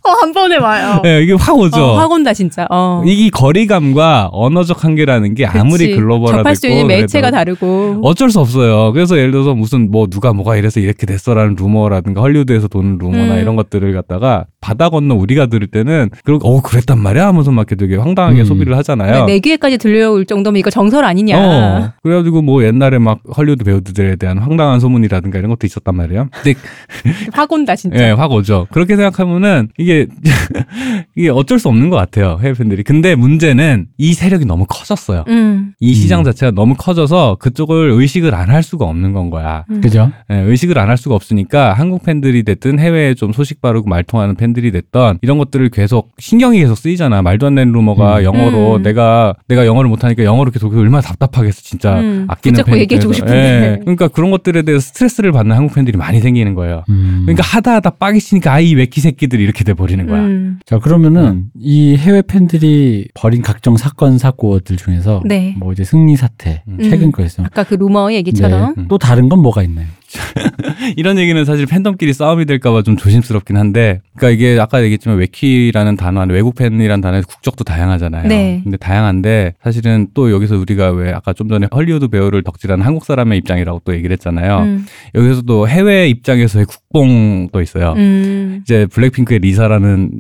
[0.04, 1.02] 어, 한 번에 와요.
[1.06, 1.82] 예, 이게 확 오죠.
[1.82, 2.66] 어, 확 온다, 진짜.
[2.70, 3.04] 어.
[3.06, 5.96] 이 거리감과 언어적 한계라는 게 아무리 그치.
[5.96, 8.00] 글로벌화됐고 접할 수 있는 매체가 다르고.
[8.04, 8.94] 어쩔 수 없어요.
[8.94, 13.40] 그래서 예를 들어서 무슨 뭐 누가 뭐가 이래서 이렇게 됐어라는 루머라든가 헐리우드에서 도는 루머나 음.
[13.40, 17.76] 이런 것들을 갖다가 바다 건너 우리가 들을 때는 그리고 어 그랬단 말이야 하면서 막 이렇게
[17.76, 18.46] 되게 황당하게 음.
[18.46, 19.26] 소비를 하잖아요.
[19.26, 21.38] 내 귀에까지 들려올 정도면 이거 정설 아니냐.
[21.38, 26.30] 어, 그래가지고 뭐 옛날에 막 헐리우드 배우들에 대한 황당한 소문이라든가 이런 것도 있었단 말이에요.
[26.44, 26.58] 근데
[27.34, 28.08] 확 온다, 진짜.
[28.08, 28.68] 예, 확 오죠.
[28.72, 30.08] 그렇게 생각하면은 이게
[31.16, 32.84] 이게 어쩔 수 없는 것 같아요 해외 팬들이.
[32.84, 35.24] 근데 문제는 이 세력이 너무 커졌어요.
[35.28, 35.74] 음.
[35.80, 36.24] 이 시장 음.
[36.24, 39.66] 자체가 너무 커져서 그쪽을 의식을 안 할 수가 없는 건 거야.
[39.70, 39.82] 음.
[39.82, 40.10] 그죠?
[40.32, 44.72] 예, 의식을 안 할 수가 없으니까 한국 팬들이 됐든 해외에 좀 소식 바르고 말통하는 팬들이
[44.72, 47.22] 됐던 이런 것들을 계속 신경이 계속 쓰이잖아.
[47.22, 48.24] 말도 안 되는 루머가 음.
[48.24, 48.84] 영어로 음.
[48.84, 52.26] 내가 내가 영어를 못하니까 영어로 계속 얼마나 답답하겠어 진짜 음.
[52.30, 53.14] 아끼는 붙잡고 팬 얘기해주고.
[53.14, 53.36] 싶은데.
[53.36, 56.84] 예, 그러니까 그런 것들에 대해서 스트레스를 받는 한국 팬들이 많이 생기는 거예요.
[56.90, 57.24] 음.
[57.26, 60.22] 그러니까 하다 하다 빡이 치니까 아이 외키 새끼들이 이렇게 돼 버리는 거야.
[60.22, 60.60] 음.
[60.66, 65.56] 자 그러면은 이 해외 팬들이 벌인 각종 사건 사고들 중에서 네.
[65.58, 66.78] 뭐 이제 승리 사태 음.
[66.82, 68.74] 최근 거에서 아까 그 루머 얘기처럼.
[68.78, 68.86] 네.
[68.88, 69.88] 또 다른 건 뭐가 있나요?
[70.96, 76.26] 이런 얘기는 사실 팬덤끼리 싸움이 될까봐 좀 조심스럽긴 한데, 그러니까 이게 아까 얘기했지만 외키라는 단어
[76.30, 78.28] 외국 팬이라는 단어의 국적도 다양하잖아요.
[78.28, 78.62] 네.
[78.64, 83.38] 근데 다양한데 사실은 또 여기서 우리가 왜 아까 좀 전에 헐리우드 배우를 덕질하는 한국 사람의
[83.40, 84.60] 입장이라고 또 얘기를 했잖아요.
[84.60, 84.86] 음.
[85.16, 87.94] 여기서도 해외 입장에서의 국뽕도 있어요.
[87.98, 88.62] 음.
[88.64, 90.12] 이제 블랙핑크의 리사라는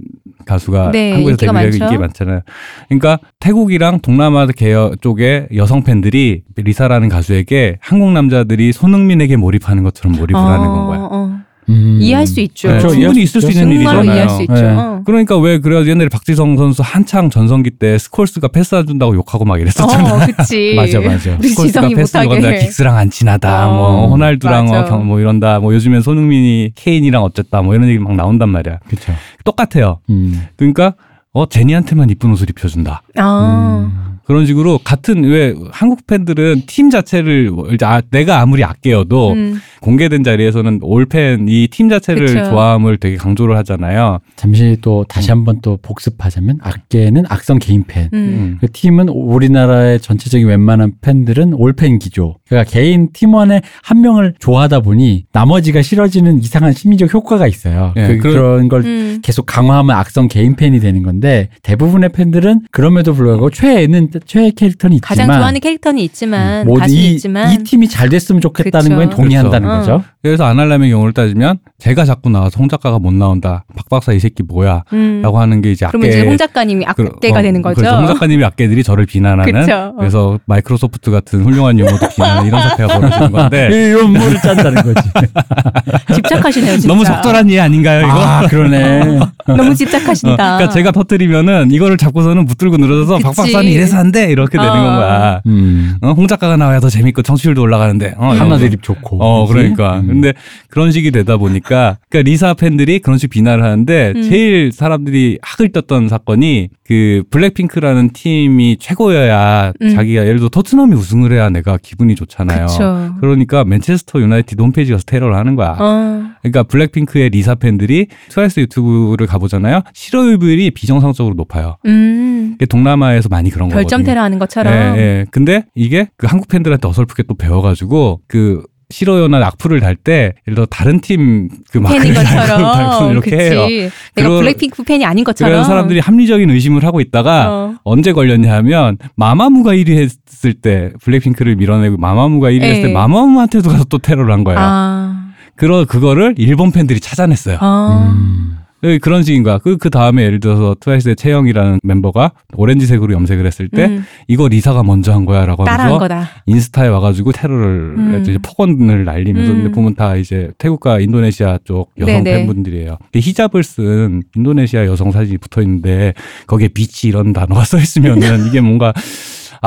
[0.45, 1.77] 가수가 네, 한국에서 많죠.
[1.83, 2.41] 인기 많잖아요.
[2.87, 10.39] 그러니까 태국이랑 동남아 계열 쪽의 여성 팬들이 리사라는 가수에게 한국 남자들이 손흥민에게 몰입하는 것처럼 몰입을
[10.39, 10.99] 하는 건 거야.
[11.11, 11.39] 어.
[11.69, 11.97] 음.
[11.99, 12.69] 이해할 수 있죠.
[12.69, 12.95] 네, 그렇죠.
[12.95, 14.03] 충분히 있을 수 있는 일이잖아요.
[14.05, 14.53] 이해할 수 있죠.
[14.53, 14.61] 네.
[14.69, 15.01] 어.
[15.05, 20.13] 그러니까 왜 그래가지고 옛날에 박지성 선수 한창 전성기 때 스콜스가 패스해준다고 욕하고 막 이랬었잖아.
[20.13, 20.75] 어, 그치.
[20.79, 21.31] 맞아 맞아.
[21.41, 22.25] 스콜스가 지성이 패스 못하게.
[22.37, 23.67] 욕한다 긱스랑 안 친하다.
[23.67, 24.69] 어, 뭐 호날두랑.
[24.69, 25.59] 어, 경- 뭐 이런다.
[25.59, 27.61] 뭐 요즘엔 손흥민이 케인이랑 어쨌다.
[27.61, 28.79] 뭐 이런 얘기 막 나온단 말이야.
[28.87, 29.11] 그렇죠.
[29.43, 29.99] 똑같아요.
[30.09, 30.47] 음.
[30.55, 30.93] 그러니까
[31.33, 33.01] 어 제니한테만 이쁜 옷을 입혀준다.
[33.17, 33.89] 아.
[33.91, 34.06] 음.
[34.27, 39.59] 그런 식으로 같은 왜 한국 팬들은 팀 자체를 뭐 이제 아, 내가 아무리 아껴도 음.
[39.79, 42.43] 공개된 자리에서는 올팬 이 팀 자체를 그쵸.
[42.49, 44.19] 좋아함을 되게 강조를 하잖아요.
[44.35, 48.09] 잠시 또 다시 한번 또 복습하자면 악계는 악성 개인 팬.
[48.13, 48.57] 음.
[48.59, 52.35] 그 팀은 우리나라의 전체적인 웬만한 팬들은 올팬 기조.
[52.49, 57.93] 그러니까 개인 팀원의 한 명을 좋아하다 보니 나머지가 싫어지는 이상한 심리적 효과가 있어요.
[57.95, 59.06] 예, 그, 그런- 그런 걸 음.
[59.21, 65.07] 계속 강화하면 악성 개인 팬이 되는 건데 대부분의 팬들은 그럼에도 불구하고 최애는 최애 캐릭터는 있지만
[65.07, 68.95] 가장 좋아하는 캐릭터는 있지만 모두 가수 이, 있지만 이 팀이 잘 됐으면 좋겠다는 그쵸.
[68.95, 69.91] 거에 동의한다는 그렇죠.
[69.91, 70.03] 거죠.
[70.27, 73.63] 그래서 아날람의 경우를 따지면 제가 자꾸 나와서 홍 작가가 못 나온다.
[73.75, 74.83] 박 박사 이 새끼 뭐야?
[74.93, 75.21] 음.
[75.23, 77.81] 라고 하는 게 이제 그러면 악계 이제 홍 작가님이 그- 악대가 어, 되는 거죠.
[77.81, 77.97] 그렇죠.
[77.97, 79.73] 홍 작가님이 악계들이 저를 비난하는 그쵸.
[79.73, 79.93] 어.
[79.97, 85.09] 그래서 마이크로소프트 같은 훌륭한 용어도 비난하는 이런 사태가 벌어지는 건데 이런 물을 짠다는 거지.
[86.15, 86.87] 집착하시네요, 진짜.
[86.87, 88.11] 너무 적절한 예 아닌가요 이거?
[88.19, 89.19] 아 그러네.
[89.47, 90.35] 너무 어, 집착하신다.
[90.35, 93.35] 그러니까 제가 터뜨리면은 이거를 잡고서는 붙들고 늘어져서 박.
[93.35, 94.73] 박사는 이래서 안 돼 이렇게 되는 어.
[94.73, 95.41] 건 거야.
[95.47, 95.95] 음.
[96.01, 98.65] 어, 홍 작가가 나와야 더 재밌고 청취율도 올라가는데 어, 하나 이러면서.
[98.65, 99.17] 드립 좋고.
[99.21, 99.45] 어?
[99.47, 99.99] 그러니까.
[99.99, 100.16] 음.
[100.21, 100.33] 근데
[100.69, 104.23] 그런 식이 되다 보니까, 그러니까 리사 팬들이 그런 식 비난을 하는데, 음.
[104.23, 109.89] 제일 사람들이 학을 뗐던 사건이, 그, 블랙핑크라는 팀이 최고여야, 음.
[109.89, 112.65] 자기가 예를 들어 토트넘이 우승을 해야 내가 기분이 좋잖아요.
[112.67, 113.15] 그쵸.
[113.21, 115.75] 그러니까 맨체스터 유나이티드 홈페이지 가서 테러를 하는 거야.
[115.79, 116.23] 어.
[116.41, 119.81] 그러니까 블랙핑크의 리사 팬들이 트와이스 유튜브를 가보잖아요.
[119.93, 121.77] 싫어요율이 비정상적으로 높아요.
[121.85, 122.57] 음.
[122.69, 123.83] 동남아에서 많이 그런 거거든요.
[123.83, 124.73] 별점 테러 하는 것처럼.
[124.73, 125.25] 예, 예.
[125.31, 130.65] 근데 이게 그 한국 팬들한테 어설프게 또 배워가지고 그 싫어요나 악플을 달 때 예를 들어
[130.65, 133.11] 다른 팀 그 마크를 달고.
[133.11, 133.43] 이렇게 그치.
[133.51, 133.89] 해요.
[134.15, 135.51] 내가 그러- 블랙핑크 팬이 아닌 것처럼.
[135.53, 137.75] 그래서 사람들이 합리적인 의심을 하고 있다가 어.
[137.83, 142.93] 언제 걸렸냐 하면 마마무가 1위 했을 때 블랙핑크를 밀어내고 마마무가 1위 했을 때 예.
[142.93, 144.59] 마마무한테도 가서 또 테러를 한 거예요.
[144.61, 145.23] 아.
[145.55, 147.57] 그러 그거를 일본 팬들이 찾아냈어요.
[147.59, 148.13] 아.
[148.15, 148.57] 음.
[148.81, 149.57] 그- 그런 식인 거야.
[149.57, 154.83] 그, 그 다음에 예를 들어서 트와이스의 채영이라는 멤버가 오렌지색으로 염색을 했을 때 음, 이거 리사가
[154.83, 156.29] 먼저 한 거야 라고 하면서 거다.
[156.45, 158.19] 인스타에 와가지고 테러를 음.
[158.21, 159.57] 이제 폭언을 날리면서 음.
[159.63, 162.37] 근데 보면 다 이제 태국과 인도네시아 쪽 여성 네네.
[162.45, 162.97] 팬분들이에요.
[163.11, 166.13] 그 히잡을 쓴 인도네시아 여성 사진이 붙어 있는데
[166.45, 168.93] 거기에 bitch 이런 단어가 써 있으면은 이게 뭔가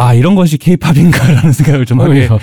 [0.01, 2.39] 아 이런 것이 케이팝인가라는 생각을 좀 하게 오히려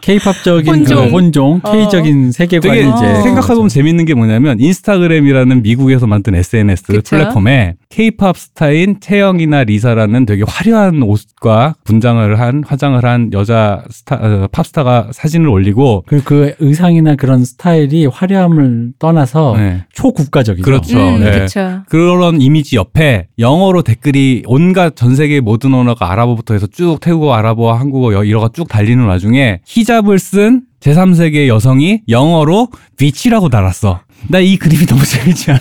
[0.00, 0.96] 케이팝적인 혼종.
[0.96, 1.72] 그 혼종, 어.
[1.72, 7.16] K적인 세계관이 이제 생각해 보면 재밌는 게 뭐냐면 인스타그램이라는 미국에서 만든 SNS 그쵸?
[7.16, 14.48] 플랫폼에 케이팝 스타인 채영이나 리사라는 되게 화려한 옷과 분장을 한 화장을 한 여자 스타 어,
[14.50, 19.84] 팝스타가 사진을 올리고 그리고 그 의상이나 그런 스타일이 화려함을 떠나서 네.
[19.92, 20.64] 초국가적이죠.
[20.64, 20.98] 그렇죠.
[20.98, 21.32] 음, 네.
[21.32, 21.82] 그렇죠.
[21.90, 27.74] 그런 이미지 옆에 영어로 댓글이 온갖 전 세계 모든 언어가 아랍어부터 해서 쭉 태국어, 아랍어,
[27.74, 34.00] 한국어 여- 이러가 쭉 달리는 와중에 히잡을 쓴 제3세계 여성이 영어로 비치라고 달았어.
[34.28, 35.60] 나 이 그림이 너무 재밌지 않아?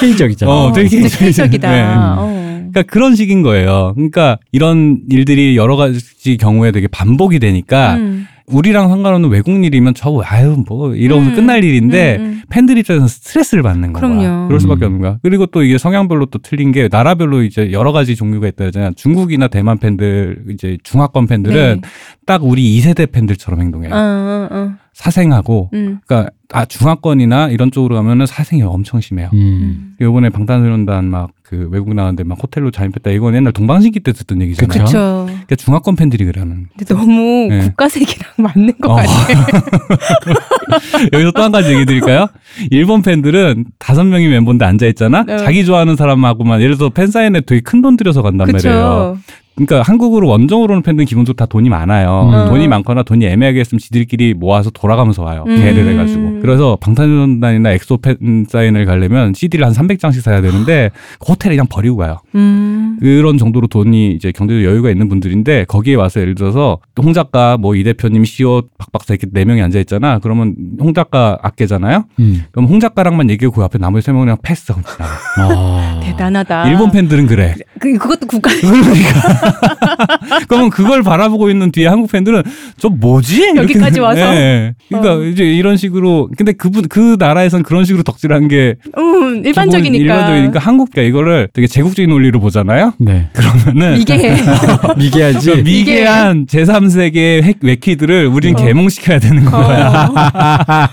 [0.00, 0.50] K적이잖아.
[0.52, 1.18] 어, 되게 진짜.
[1.18, 1.70] K적이다.
[1.70, 1.82] 네.
[1.82, 2.44] 어.
[2.72, 3.92] 그러니까 그런 식인 거예요.
[3.94, 8.26] 그러니까 이런 일들이 여러 가지 경우에 되게 반복이 되니까 음.
[8.46, 11.36] 우리랑 상관없는 외국 일이면 저 아유 뭐 이러면서 음.
[11.36, 12.42] 끝날 일인데 음, 음.
[12.50, 14.00] 팬들 입장에서 스트레스를 받는 거야.
[14.00, 14.48] 그럼요.
[14.48, 14.86] 그럴 수밖에 음.
[14.86, 15.18] 없는 거야.
[15.22, 18.90] 그리고 또 이게 성향별로 또 틀린 게 나라별로 이제 여러 가지 종류가 있다 그러잖아요.
[18.96, 21.88] 중국이나 대만 팬들 이제 중화권 팬들은 네.
[22.26, 23.94] 딱 우리 2세대 팬들처럼 행동해요.
[23.94, 24.72] 어, 어, 어.
[24.94, 25.98] 사생하고 음.
[26.06, 29.28] 그러니까 아 중화권이나 이런 쪽으로 가면은 사생이 엄청 심해요.
[29.34, 29.96] 음.
[30.00, 34.84] 요번에 방탄소년단 막 그 외국 나왔는데 막 호텔로 잠입했다 이건 옛날 동방신기 때 듣던 얘기잖아요.
[34.84, 35.24] 그쵸?
[35.26, 36.66] 그러니까 중화권 팬들이 그러는.
[36.76, 37.60] 근데 너무 네.
[37.60, 38.94] 국가색이랑 맞는 것 어.
[38.94, 39.12] 같아.
[41.12, 42.28] 여기서 또 한 가지 얘기 드릴까요?
[42.70, 45.24] 일본 팬들은 다섯 명이 멤버인데 앉아 있잖아.
[45.24, 45.36] 네.
[45.36, 49.18] 자기 좋아하는 사람하고만 예를 들어 팬 사인회 되게 큰 돈 들여서 간단 말이에요.
[49.56, 52.30] 그러니까 한국으로 원정으로 오는 팬들은 기본적으로 다 돈이 많아요.
[52.32, 52.48] 음.
[52.50, 55.44] 돈이 많거나 돈이 애매하게 했으면 지들끼리 모아서 돌아가면서 와요.
[55.46, 55.56] 음.
[55.56, 56.40] 계를 해가지고.
[56.40, 60.90] 그래서 방탄소년단이나 엑소 팬 사인을 가려면 CD를 한 300장씩 사야 되는데
[61.20, 62.18] 그 호텔에 그냥 버리고 가요.
[62.34, 62.98] 음.
[63.00, 67.74] 그런 정도로 돈이 이제 경제적 여유가 있는 분들인데 거기에 와서 예를 들어서 홍 작가 뭐
[67.74, 70.18] 이 대표님 CEO 박 박사 이렇게 네 명이 앉아 있잖아.
[70.20, 72.04] 그러면 홍 작가 아껴잖아요.
[72.20, 72.44] 음.
[72.52, 75.12] 그럼 홍 작가랑만 얘기하고 그 앞에 나머지 세 명은 그냥 패스하고 지나가.
[75.38, 76.00] 아.
[76.04, 76.68] 대단하다.
[76.70, 77.54] 일본 팬들은 그래.
[77.80, 78.62] 그, 그것도 국가색.
[80.48, 82.42] 그러면 그걸 바라보고 있는 뒤에 한국 팬들은
[82.78, 83.36] 저 뭐지?
[83.42, 84.20] 이렇게 여기까지 와서?
[84.34, 84.74] 예.
[84.88, 85.22] 그러니까 어.
[85.24, 90.02] 이제 이런 식으로 근데 그분 그 나라에선 그런 식으로 덕질한 게 음, 일반적이니까.
[90.02, 92.94] 일반적이니까 한국 그러니까 이거를 되게 제국주의 논리로 보잖아요.
[92.98, 93.28] 네.
[93.32, 94.14] 그러면은 이게
[94.96, 95.46] 미개하지.
[95.46, 98.64] 그러니까 미개한 제3세계 핵 외키들을 우리는 어.
[98.64, 100.10] 개몽시켜야 되는 거야.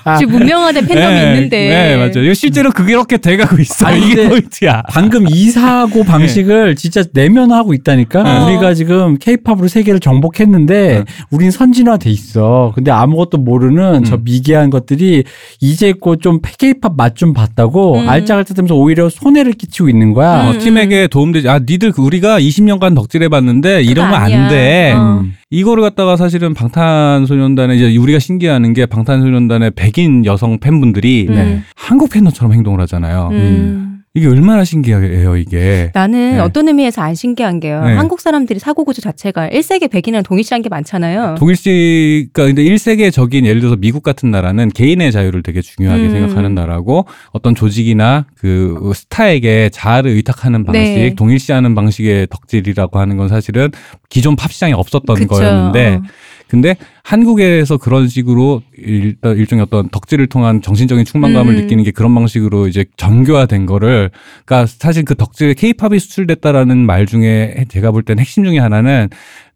[0.06, 0.18] 어.
[0.20, 1.70] 지금 문명화된 팬덤이 네, 있는데.
[1.70, 2.24] 네, 맞아요.
[2.26, 3.88] 이거 실제로 그게 이렇게 돼가고 있어.
[3.88, 4.84] 아니, 이게 포인트야.
[4.90, 8.24] 방금 이사고 방식을 진짜 내면하고 있다니까.
[8.24, 8.30] 네.
[8.46, 11.06] 우리가 지금 케이팝으로 세계를 정복했는데 네.
[11.32, 12.72] 우린 선진화돼 있어.
[12.76, 14.22] 근데 아무것도 모르는 저 음.
[14.24, 15.24] 미개한 것들이
[15.60, 18.10] 이제 곧좀 케이팝 맛 좀 봤다고 음.
[18.10, 20.48] 알짜갈짜하면서 오히려 손해를 끼치고 있는 거야.
[20.48, 20.60] 어, 음.
[20.60, 21.50] 팀에게 도움되지.
[21.50, 24.44] 아, 니들 그 우리가 20년간 덕질해봤는데 이러면 아니야.
[24.44, 24.94] 안 돼.
[24.96, 25.20] 어.
[25.22, 25.34] 음.
[25.52, 31.36] 이거를 갖다가 사실은 방탄소년단의 이제 우리가 신기해하는 게 방탄소년단의 백인 여성 팬분들이 음.
[31.36, 31.62] 네.
[31.76, 33.30] 한국 팬들처럼 행동을 하잖아요.
[33.34, 34.01] 음.
[34.14, 35.90] 이게 얼마나 신기해요, 이게.
[35.94, 36.40] 나는 네.
[36.40, 37.82] 어떤 의미에서 안 신기한 게요.
[37.86, 37.96] 네.
[37.96, 41.36] 한국 사람들이 사고 구조 자체가 1세계 백인이랑 동일시한 게 많잖아요.
[41.40, 46.12] 독일시가 근데 1세계 적인 예를 들어서 미국 같은 나라는 개인의 자유를 되게 중요하게 음.
[46.12, 51.16] 생각하는 나라고 어떤 조직이나 그 스타에게 자아를 의탁하는 방식, 네.
[51.16, 53.70] 동일시하는 방식의 덕질이라고 하는 건 사실은
[54.10, 55.28] 기존 팝 시장에 없었던 그쵸.
[55.30, 56.02] 거였는데 어.
[56.50, 61.62] 근데 한국에서 그런 식으로 일, 일종의 어떤 덕질을 통한 정신적인 충만감을 음.
[61.62, 64.12] 느끼는 게 그런 방식으로 이제 정교화된 거를
[64.46, 69.10] 그러니까 사실 그 덕질 케이팝이 수출됐다라는 말 중에 제가 볼 땐 핵심 중에 하나는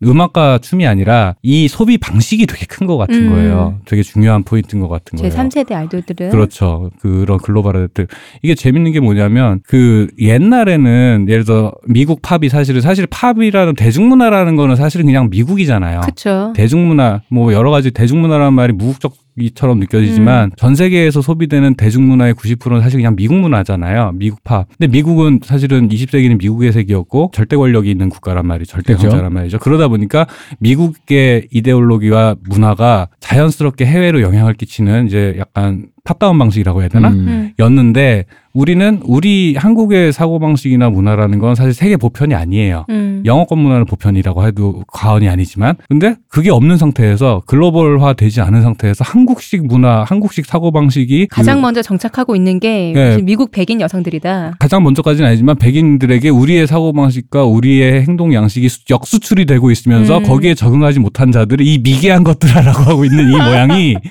[0.03, 3.29] 음악과 춤이 아니라 이 소비 방식이 되게 큰 것 같은 음.
[3.31, 3.79] 거예요.
[3.85, 5.49] 되게 중요한 포인트인 것 같은 제 거예요.
[5.49, 6.91] 3세대 아이돌들은 그렇죠.
[6.99, 8.05] 그런 글로벌 아이돌.
[8.43, 14.75] 이게 재밌는 게 뭐냐면 그 옛날에는 예를 들어 미국 팝이 사실은 사실 팝이라는 대중문화라는 거는
[14.75, 16.01] 사실은 그냥 미국이잖아요.
[16.01, 16.53] 그쵸.
[16.55, 23.17] 대중문화 뭐 여러 가지 대중문화라는 말이 무국적이처럼 느껴지지만 전 세계에서 소비되는 대중문화의 90%는 사실 그냥
[23.17, 24.13] 미국 문화잖아요.
[24.15, 24.67] 미국 팝.
[24.69, 29.09] 근데 미국은 사실은 20세기는 미국의 세계였고 절대 권력이 있는 국가란 말이 절대 그죠.
[29.09, 29.59] 강자란 말이죠.
[29.59, 30.27] 그러다 보니까
[30.59, 37.09] 미국의 이데올로기와 문화가 자연스럽게 해외로 영향을 끼치는 이제 약간 top-down 방식이라고 해야 되나?
[37.09, 37.13] 음.
[37.27, 37.51] 음.
[37.59, 42.85] 였는데 우리는 우리 한국의 사고 방식이나 문화라는 건 사실 세계 보편이 아니에요.
[42.89, 43.21] 음.
[43.25, 49.65] 영어권 문화는 보편이라고 해도 과언이 아니지만 근데 그게 없는 상태에서 글로벌화 되지 않은 상태에서 한국식
[49.67, 53.17] 문화, 한국식 사고 방식이 가장 그 먼저 정착하고 있는 게 네.
[53.23, 54.55] 미국 백인 여성들이다.
[54.59, 60.23] 가장 먼저까지는 아니지만 백인들에게 우리의 사고 방식과 우리의 행동 양식이 수- 역수출이 되고 있으면서 음.
[60.23, 63.95] 거기에 적응하지 못한 자들이 이 미개한 것들아라고 하고 있는 이 모양이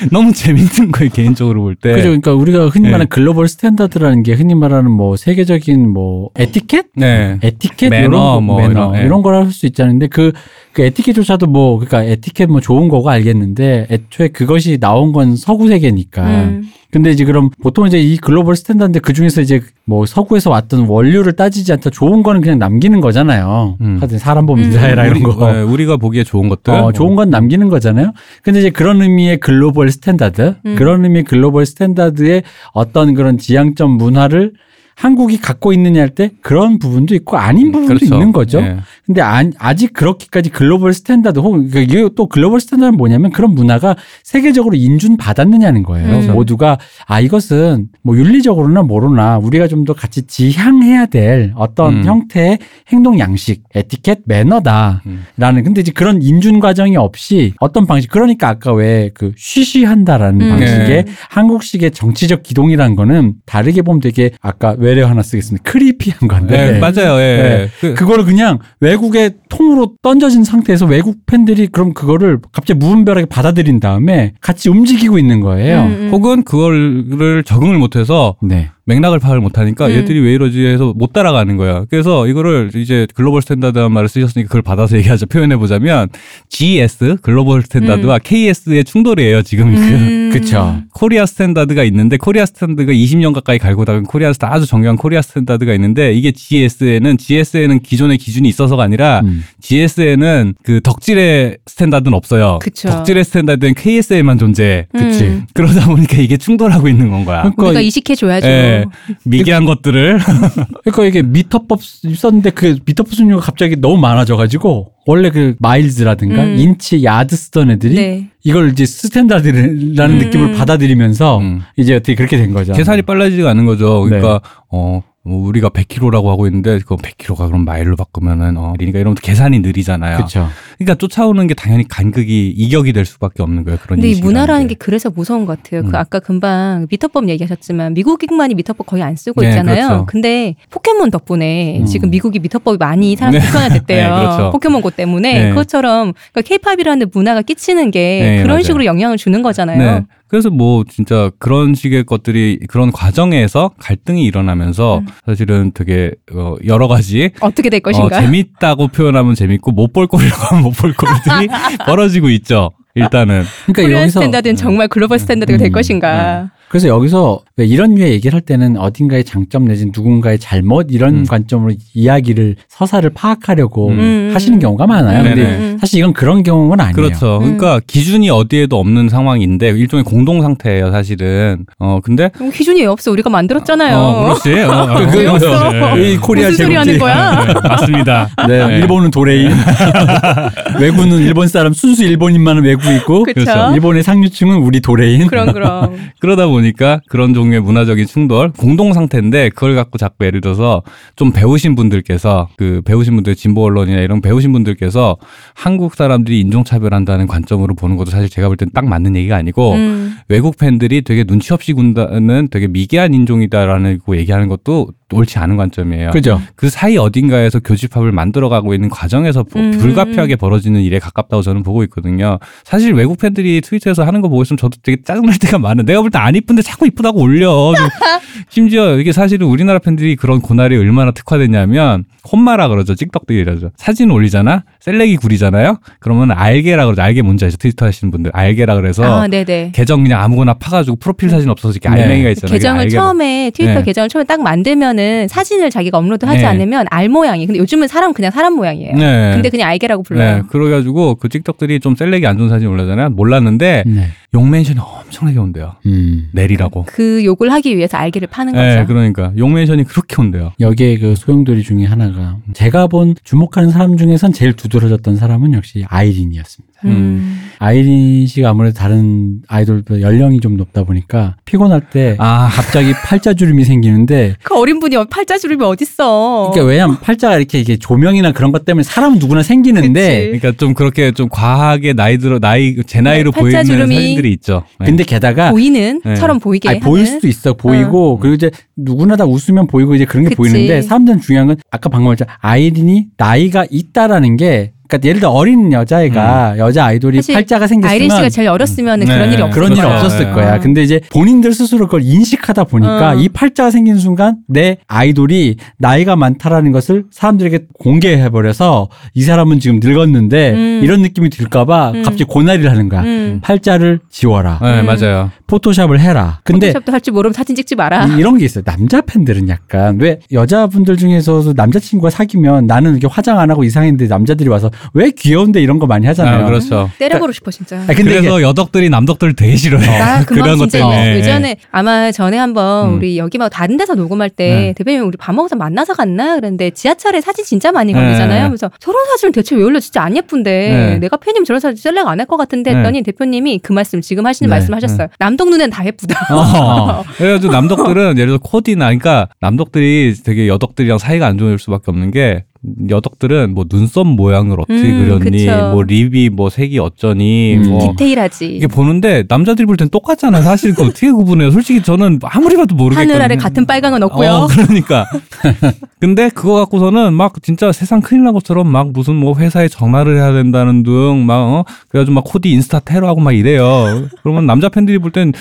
[0.12, 1.92] 너무 재밌는 거예요 개인적으로 볼 때.
[1.92, 2.04] 그죠.
[2.08, 2.90] 그러니까 우리가 흔히 네.
[2.90, 6.86] 말하는 global standard라는 게 흔히 말하는 뭐 세계적인 뭐 에티켓?
[6.96, 7.38] 네.
[7.42, 9.04] 에티켓 매너, 이런 거, 뭐 매너 이런, 예.
[9.06, 9.92] 이런 걸 할 수 있잖아요.
[9.92, 10.32] 근데 그,
[10.76, 16.22] 그 에티켓조차도 뭐 그러니까 에티켓 뭐 좋은 거고 알겠는데 애초에 그것이 나온 건 서구 세계니까.
[16.22, 16.64] 음.
[16.90, 21.32] 근데 이제 그럼 보통 이제 이 global standard인데 그 중에서 이제 뭐 서구에서 왔던 원료를
[21.32, 23.78] 따지지 않다 좋은 거는 그냥 남기는 거잖아요.
[23.80, 23.96] 음.
[24.00, 24.70] 하여튼 사람 보면 음.
[24.70, 25.50] 인사해라 이런 우리, 거.
[25.50, 26.74] 네, 우리가 보기에 좋은 것들.
[26.74, 28.12] 어, 좋은 건 남기는 거잖아요.
[28.42, 30.74] 근데 이제 그런 의미의 global standard, 음.
[30.76, 32.42] 그런 의미의 global standard의
[32.74, 34.52] 어떤 그런 지향점 문화를
[34.96, 38.14] 한국이 갖고 있느냐 할 때 그런 부분도 있고 아닌 부분도 그렇죠.
[38.14, 38.60] 있는 거죠.
[38.60, 38.78] 네.
[39.04, 43.94] 근데 아, 아직 그렇게까지 global standard 혹은 그러니까 이게 또 global standard는 뭐냐면 그런 문화가
[44.24, 46.06] 세계적으로 인준 받았느냐는 거예요.
[46.08, 46.32] 그렇죠.
[46.32, 52.04] 모두가 아 이것은 뭐 윤리적으로나 뭐로나 우리가 좀 더 같이 지향해야 될 어떤 음.
[52.04, 55.62] 형태의 행동 양식, 에티켓, 매너다라는 음.
[55.62, 60.48] 근데 이제 그런 인준 과정이 없이 어떤 방식 그러니까 아까 왜 그 쉬쉬한다라는 음.
[60.50, 61.12] 방식의 네.
[61.30, 65.68] 한국식의 정치적 기동이라는 거는 다르게 보면 되게 아까 외래어 하나 쓰겠습니다.
[65.68, 67.20] creepy한 건데 네, 맞아요.
[67.20, 67.36] 예.
[67.36, 67.70] 네.
[67.80, 74.32] 그, 그거를 그냥 외국의 통으로 던져진 상태에서 외국 팬들이 그럼 그거를 갑자기 무분별하게 받아들인 다음에
[74.40, 75.82] 같이 움직이고 있는 거예요.
[75.82, 76.08] 음, 음.
[76.12, 78.70] 혹은 그거를 적응을 못해서 네.
[78.86, 79.92] 맥락을 파악을 못하니까 음.
[79.92, 81.84] 얘들이 왜 이러지 해서 못 따라가는 거야.
[81.90, 86.08] 그래서 이거를 이제 global standard란 말을 쓰셨으니까 그걸 받아서 얘기하자 표현해 보자면
[86.48, 89.42] GS global standard와 KS의 충돌이에요.
[89.42, 90.30] 지금 그 음.
[90.36, 90.76] 그쵸.
[90.94, 95.74] Korea standard가 있는데 Korea standard가 20년 가까이 갈고 닦은 Korea sta- 아주 정교한 Korea standard가
[95.74, 99.42] 있는데 이게 GS에는 GS에는 기존의 기준이 있어서가 아니라 음.
[99.60, 102.58] GS에는 그 덕질의 standard는 없어요.
[102.60, 102.88] 그쵸.
[102.88, 104.86] 덕질의 standard는 KS에만 존재해.
[104.92, 105.24] 그치.
[105.24, 105.46] 음.
[105.54, 107.42] 그러다 보니까 이게 충돌하고 있는 건 거야.
[107.42, 108.46] 그러니까, 우리가 이식해줘야죠.
[108.46, 108.84] 예.
[109.24, 110.18] 미개한 것들을
[110.84, 116.56] 그러니까 이게 미터법 있었는데 그 미터법 수요가 갑자기 너무 많아져가지고 원래 그 miles라든가 음.
[116.58, 118.28] 인치 야드 쓰던 애들이 네.
[118.42, 120.52] 이걸 이제 standard라는 음, 느낌을 음.
[120.54, 121.62] 받아들이면서 음.
[121.76, 122.72] 이제 어떻게 그렇게 된 거죠.
[122.72, 124.04] 계산이 빨라지지가 않는 거죠.
[124.04, 124.18] 네.
[124.20, 129.58] 그러니까 어뭐 우리가 100km라고 하고 있는데 그 100km가 그럼 마일로 바꾸면은 어 그러니까 이러면 계산이
[129.60, 130.16] 느리잖아요.
[130.18, 130.48] 그렇죠.
[130.78, 133.78] 그러니까 쫓아오는 게 당연히 간극이 이격이 될 수밖에 없는 거예요.
[133.82, 135.80] 그런 근데 이 문화라는 게 그래서 무서운 것 같아요.
[135.80, 135.90] 음.
[135.90, 139.88] 그 아까 금방 미터법 얘기하셨지만 미국인만이 미터법 거의 안 쓰고 네, 있잖아요.
[139.88, 140.06] 그렇죠.
[140.06, 141.86] 근데 포켓몬 덕분에 음.
[141.86, 143.40] 지금 미국이 미터법이 많이 사람 네.
[143.40, 144.08] 불편화됐대요.
[144.14, 144.50] 네, 그렇죠.
[144.52, 145.48] 포켓몬고 때문에 네.
[145.50, 148.62] 그것처럼 그러니까 케이팝이라는 문화가 끼치는 게 네, 그런 맞아요.
[148.62, 150.06] 식으로 영향을 주는 거잖아요.
[150.26, 150.28] 네.
[150.28, 155.06] 그래서 뭐 진짜 그런 식의 것들이 그런 과정에서 갈등이 일어나면서 음.
[155.24, 158.20] 사실은 되게 어 여러 가지 어떻게 될 어, 것인가?
[158.20, 161.48] 재밌다고 표현하면 재밌고 못 볼 꼴이라고 하면 못 볼 꼴들이
[161.86, 162.72] 벌어지고 있죠.
[162.94, 166.50] 일단은 그러니까 여기서 standard는 정말 global standard가 될 음, 것인가?
[166.68, 171.24] 그래서 여기서 왜 이런 류의 얘기를 할 때는 어딘가의 장점 내지 누군가의 잘못 이런 음.
[171.24, 174.30] 관점으로 이야기를 서사를 파악하려고 음.
[174.34, 175.20] 하시는 경우가 많아요.
[175.20, 175.76] 음, 근데 네네.
[175.80, 176.94] 사실 이건 그런 경우는 아니에요.
[176.94, 177.36] 그렇죠.
[177.38, 177.56] 음.
[177.56, 181.64] 그러니까 기준이 어디에도 없는 상황인데 일종의 공동 상태예요, 사실은.
[181.78, 183.10] 어 근데 그럼 기준이 왜 없어?
[183.12, 183.96] 우리가 만들었잖아요.
[183.96, 184.60] 어 그렇지.
[184.64, 185.26] 어, 어, 그- 왜.
[185.28, 185.70] 없어?
[185.72, 186.12] 네.
[186.12, 186.98] 이 코리아 무슨 소리 하는.
[186.98, 187.44] 거야?
[187.46, 188.28] 네, 맞습니다.
[188.48, 188.78] 네, 네.
[188.78, 189.50] 일본은 도레인,
[190.80, 193.72] 외국은 일본 사람 순수 일본인만은 외국이고 그렇죠.
[193.74, 195.26] 일본의 상류층은 우리 도레인.
[195.28, 195.96] 그럼 그럼.
[196.20, 200.82] 그러다 보니 까 그런 종류의 문화적인 충돌, 공동 상태인데 그걸 갖고 자꾸 예를 들어서
[201.14, 205.16] 좀 배우신 분들께서 그 배우신 분들 진보 언론이나 이런 배우신 분들께서
[205.54, 210.16] 한국 사람들이 인종차별한다는 관점으로 보는 것도 사실 제가 볼 땐 딱 맞는 얘기가 아니고 음.
[210.28, 216.10] 외국 팬들이 되게 눈치 없이 군다는 되게 미개한 인종이다라는 거 얘기하는 것도 옳지 않은 관점이에요.
[216.10, 216.40] 그죠.
[216.56, 219.70] 그 사이 어딘가에서 교집합을 만들어가고 있는 과정에서 보- 음.
[219.78, 222.38] 불가피하게 벌어지는 일에 가깝다고 저는 보고 있거든요.
[222.64, 225.84] 사실 외국 팬들이 트위터에서 하는 거 보고 있으면 저도 되게 짜증날 때가 많아.
[225.84, 227.74] 내가 볼 때 안 이쁜데 자꾸 이쁘다고 올려.
[227.76, 227.88] 좀
[228.48, 232.94] 심지어 이게 사실은 우리나라 팬들이 그런 고날이 얼마나 특화됐냐면 홈마라 그러죠.
[232.94, 233.70] 찍덕들이라죠.
[233.76, 234.62] 사진 올리잖아.
[234.80, 235.78] 셀렉이 구리잖아요.
[236.00, 237.02] 그러면 알게라 그러죠.
[237.02, 237.56] 알게 뭔지 알죠?
[237.56, 238.30] 트위터 하시는 분들.
[238.34, 239.72] 알게라 그래서 아, 네네.
[239.74, 242.02] 계정 그냥 아무거나 파가지고 프로필 사진 없어서 이렇게 네.
[242.02, 242.52] 알맹이가 있잖아요.
[242.52, 243.02] 계정을 알게라.
[243.02, 243.82] 처음에 트위터 네.
[243.82, 246.44] 계정을 처음에 딱 만들면은 사진을 자기가 업로드하지 네.
[246.46, 247.46] 않으면 알 모양이.
[247.46, 248.96] 근데 요즘은 사람 그냥 사람 모양이에요.
[248.96, 249.32] 네.
[249.34, 250.36] 근데 그냥 알게라고 불러요.
[250.36, 253.10] 네, 그래가지고 그 틱톡들이 좀 셀렉이 안 좋은 사진 올라잖아요.
[253.10, 254.08] 몰랐는데 네.
[254.36, 255.76] 용멘션이 엄청나게 온대요.
[255.86, 256.28] 음.
[256.32, 256.84] 내리라고.
[256.86, 258.86] 그 욕을 하기 위해서 알기를 파는 네, 거죠.
[258.86, 260.52] 그러니까 용멘션이 그렇게 온대요.
[260.60, 266.66] 여기에 그 소용돌이 중에 하나가 제가 본 주목하는 사람 중에선 제일 두드러졌던 사람은 역시 아이린이었습니다.
[266.84, 267.40] 음.
[267.58, 274.34] 아이린 씨가 아무래도 다른 아이돌보다 연령이 좀 높다 보니까 피곤할 때 아, 갑자기 팔자주름이 생기는데
[274.44, 276.50] 그 어린 분이 팔자주름이 어딨어.
[276.52, 280.38] 그러니까 왜냐면 팔자가 이렇게 이게 조명이나 그런 것 때문에 사람은 누구나 생기는데 그치.
[280.38, 284.64] 그러니까 좀 그렇게 좀 과하게 나이 들어 나이 제 나이로 네, 보이는 팔자주름이 사진들이 있죠.
[284.80, 284.86] 네.
[284.86, 286.14] 근데 게다가 보이는 네.
[286.16, 286.80] 처럼 보이게 아니.
[286.80, 290.36] 보일 수도 있어 보이고 그리고 이제 누구나 다 웃으면 보이고 이제 그런 게 그치.
[290.36, 295.72] 보이는데 사람들은 중요한 건 아까 방금 말했죠 아이린이 나이가 있다라는 게 그러니까 예를 들어 어린
[295.72, 299.06] 여자애가 여자 아이돌이 사실 팔자가 생겼으면 아이린 씨가 제일 어렸으면 네.
[299.06, 299.96] 그런 일이 없을 그런 일이 거예요.
[299.96, 300.32] 없었을 네.
[300.32, 300.60] 거야.
[300.60, 303.14] 근데 이제 본인들 스스로 그걸 인식하다 보니까 어.
[303.16, 309.80] 이 팔자가 생긴 순간 내 아이돌이 나이가 많다라는 것을 사람들에게 공개해 버려서 이 사람은 지금
[309.82, 310.80] 늙었는데 음.
[310.82, 312.02] 이런 느낌이 들까봐 음.
[312.02, 313.02] 갑자기 고난리를 하는 거야.
[313.02, 313.40] 음.
[313.42, 314.58] 팔자를 지워라.
[314.62, 314.86] 네, 음.
[314.86, 315.30] 맞아요.
[315.46, 316.40] 포토샵을 해라.
[316.44, 318.06] 근데 포토샵도 할 줄 모르면 사진 찍지 마라.
[318.06, 318.64] 이- 이런 게 있어요.
[318.64, 324.48] 남자 팬들은 약간 왜 여자분들 중에서도 남자친구가 사귀면 나는 이렇게 화장 안 하고 이상했는데 남자들이
[324.48, 326.44] 와서 왜 귀여운데 이런 거 많이 하잖아요.
[326.44, 326.90] 아, 그렇죠.
[326.98, 327.76] 때려보고 싶어 진짜.
[327.76, 329.86] 아, 근데 그래서 여덕들이 남덕들 되게 싫어해.
[329.98, 331.16] 나 금방 그런 것 때문에.
[331.16, 332.96] 예전에 아마 전에 한번 음.
[332.96, 334.72] 우리 여기 말고 다른 데서 녹음할 때 네.
[334.76, 338.00] 대표님 우리 밥 먹어서 만나서 갔나 그랬는데 지하철에 사진 진짜 많이 네.
[338.00, 338.48] 걸리잖아요.
[338.48, 340.98] 그래서 저런 사진을 대체 왜 올려 진짜 안 예쁜데 네.
[340.98, 342.78] 내가 팬이면 저런 사진 셀렉 안 할 것 같은데 네.
[342.78, 344.56] 했더니 대표님이 그 말씀 지금 하시는 네.
[344.56, 345.06] 말씀 하셨어요.
[345.18, 346.34] 남동 눈엔 다 예쁘다.
[346.34, 347.02] 어.
[347.16, 352.44] 그래가지고 남덕들은 예를 들어 코디나 그러니까 남덕들이 되게 여덕들이랑 사이가 안 좋을 수밖에 없는 게
[352.90, 355.70] 여덕들은 뭐 눈썹 모양을 어떻게 음, 그렸니, 그쵸.
[355.72, 357.68] 뭐 립이 뭐 색이 어쩌니, 음.
[357.70, 358.46] 뭐 디테일하지.
[358.56, 360.42] 이게 보는데 남자들이 볼 땐 똑같잖아요.
[360.42, 361.50] 사실 그 어떻게 구분해요?
[361.50, 363.12] 솔직히 저는 아무리 봐도 모르겠거든요.
[363.14, 364.30] 하늘 아래 같은 빨강은 없고요.
[364.30, 365.06] 어, 그러니까.
[366.00, 370.32] 근데 그거 갖고서는 막 진짜 세상 큰일 난 것처럼 막 무슨 뭐 회사에 전화를 해야
[370.32, 371.64] 된다는 등막 어?
[371.88, 374.06] 그래가지고 막 코디 인스타 테러하고 막 이래요.
[374.22, 375.32] 그러면 남자 팬들이 볼 땐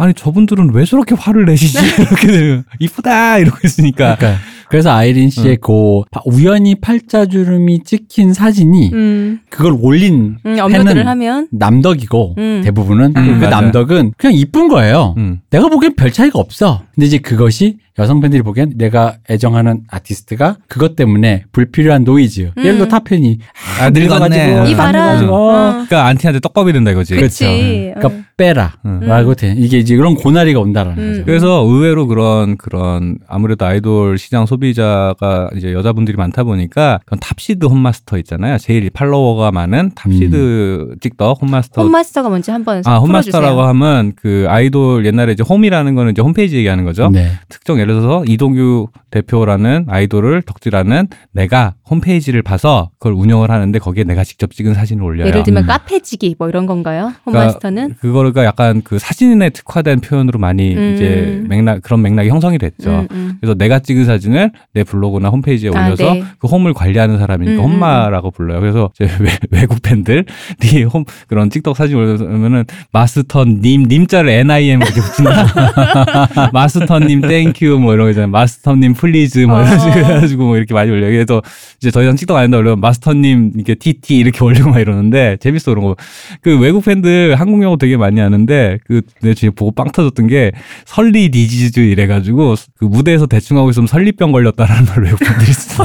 [0.00, 5.58] 아니 저분들은 왜 저렇게 화를 내시지 이렇게 되면 이쁘다 이러고 있으니까 그러니까 그래서 아이린 씨의
[5.62, 12.60] 그 파- 우연히 팔자주름이 찍힌 사진이 음, 그걸 올린 음, 팬은 하면 남덕이고 음.
[12.64, 13.50] 대부분은 음, 그 맞아요.
[13.50, 15.14] 남덕은 그냥 이쁜 거예요.
[15.16, 15.40] 음.
[15.50, 16.82] 내가 보기엔 별 차이가 없어.
[16.94, 22.52] 근데 이제 그것이 여성 팬들이 보기엔 내가 애정하는 아티스트가 그것 때문에 불필요한 노이즈.
[22.56, 22.64] 음.
[22.64, 23.38] 예를 들어 타팬이
[23.80, 24.46] 아, 늙었네.
[24.46, 25.00] 늙어가지고 이 봐라.
[25.04, 25.52] 늙어가지고 어.
[25.52, 25.70] 어.
[25.72, 27.16] 그러니까 안티한테 떡밥이 된다 이거지.
[27.16, 27.92] 그치.
[27.94, 28.22] 그러니까 어.
[28.36, 28.74] 빼라.
[28.86, 29.00] 음.
[29.00, 29.54] 라고 돼.
[29.56, 31.10] 이게 이제 그런 고나리가 온다라는 음.
[31.12, 31.24] 거죠.
[31.24, 37.66] 그래서 의외로 그런 그런 아무래도 아이돌 시장 소비자가 이제 여자분들이 많다 보니까 그런 top seed
[37.66, 38.58] 홈마스터 있잖아요.
[38.58, 41.82] 제일 팔로워가 많은 top seed 찍덕 홈마스터.
[41.82, 43.00] 홈마스터가 뭔지 한번 아, 풀어주세요.
[43.00, 47.10] 홈마스터라고 하면 그 아이돌 옛날에 이제 홈이라는 거는 이제 홈페이지 얘기하는 거죠.
[47.10, 47.32] 네.
[47.48, 54.22] 특정 예를 들어서 이동규 대표라는 아이돌을 덕질하는 내가 홈페이지를 봐서 그걸 운영을 하는데 거기에 내가
[54.24, 55.28] 직접 찍은 사진을 올려요.
[55.28, 55.66] 예를 들면 음.
[55.66, 57.12] 카페지기 뭐 이런 건가요?
[57.24, 57.94] 그러니까 홈마스터는?
[58.00, 60.94] 그거가 약간 그 사진에 특화된 표현으로 많이 음.
[60.94, 62.90] 이제 맥락 그런 맥락이 형성이 됐죠.
[62.90, 63.32] 음, 음.
[63.40, 66.24] 그래서 내가 찍은 사진을 내 블로그나 홈페이지에 아, 올려서 네.
[66.38, 68.60] 그 홈을 관리하는 사람이니까 음, 음, 홈마라고 불러요.
[68.60, 69.08] 그래서 이제
[69.50, 70.24] 외, 국 팬들이
[70.92, 76.50] 홈 그런 직찍 사진 올려면은 마스터님 님자를 NIM 이렇게 붙인다.
[76.52, 78.30] 마스터님 thank you 뭐 이런 거 있잖아요.
[78.30, 79.78] 마스터님 please 뭐 이런 어.
[79.78, 81.10] 식으로 해가지고 뭐 이렇게 많이 올려요.
[81.10, 81.42] 그래서
[81.78, 85.72] 이제 더 이상 직찍 안 한다 올려면 마스터님 이렇게 TT 이렇게 올리고 막 이러는데 재밌어
[85.72, 85.96] 그런 거.
[86.42, 90.52] 그 외국 팬들 한국 영어 되게 많이 하는데 그 내가 진짜 보고 빵 터졌던 게
[90.84, 95.84] 설리 disease 이래가지고 그 무대에서 대충 하고 있으면 설리병 걸렸다라는 말 외국 팬들이 써.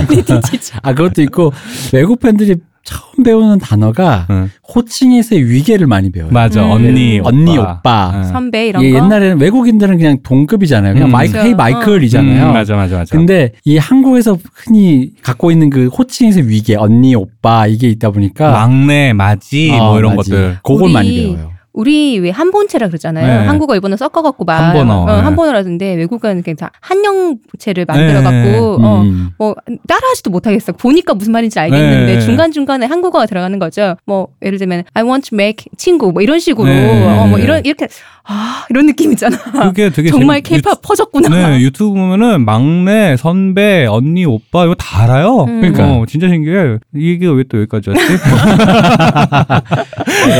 [0.82, 1.52] 아, 그것도 있고
[1.94, 4.50] 외국 팬들이 처음 배우는 단어가 응.
[4.76, 6.32] 호칭에서의 위계를 많이 배워요.
[6.34, 6.72] 맞아 음.
[6.72, 7.30] 언니 오빠.
[7.30, 8.12] 언니, 오빠.
[8.16, 8.24] 응.
[8.26, 9.04] 선배 이런 이게 거.
[9.06, 10.94] 옛날에는 외국인들은 그냥 동급이잖아요.
[10.94, 11.12] 그냥 음.
[11.12, 11.48] 마이크, 그렇죠.
[11.48, 12.48] hey 마이클이잖아요.
[12.50, 13.16] 음, 맞아 맞아 맞아.
[13.16, 19.14] 근데 이 한국에서 흔히 갖고 있는 그 호칭에서의 위계, 언니, 오빠 이게 있다 보니까 막내
[19.14, 20.30] 맏이 뭐 어, 이런 맞지.
[20.32, 20.58] 것들.
[20.64, 21.52] 그걸 많이 배워요.
[21.74, 23.26] 우리 왜 한본체라 그러잖아요.
[23.42, 23.48] 네.
[23.48, 25.22] 한국어 일본어 섞어갖고 막 한본어, 어, 네.
[25.24, 29.32] 한본어라던데 외국은 그냥 다 한영체를 만들어갖고 어, 음.
[29.40, 29.56] 뭐
[29.88, 30.74] 따라하지도 못하겠어.
[30.74, 32.20] 보니까 무슨 말인지 알겠는데 네.
[32.22, 33.96] 중간 중간에 한국어가 들어가는 거죠.
[34.06, 37.08] 뭐 예를 들면 I want to make 친구 뭐 이런 식으로 네.
[37.08, 37.88] 어, 뭐 이런 이렇게
[38.26, 39.36] 아 이런 느낌이잖아.
[39.64, 41.28] 그게 되게 정말 케이팝 퍼졌구나.
[41.30, 45.44] 네, 유튜브 보면은 막내, 선배, 언니, 오빠 이거 다 알아요.
[45.46, 45.60] 음.
[45.60, 46.78] 그러니까 어, 진짜 신기해.
[46.96, 48.04] 이게 왜 또 여기까지 왔지?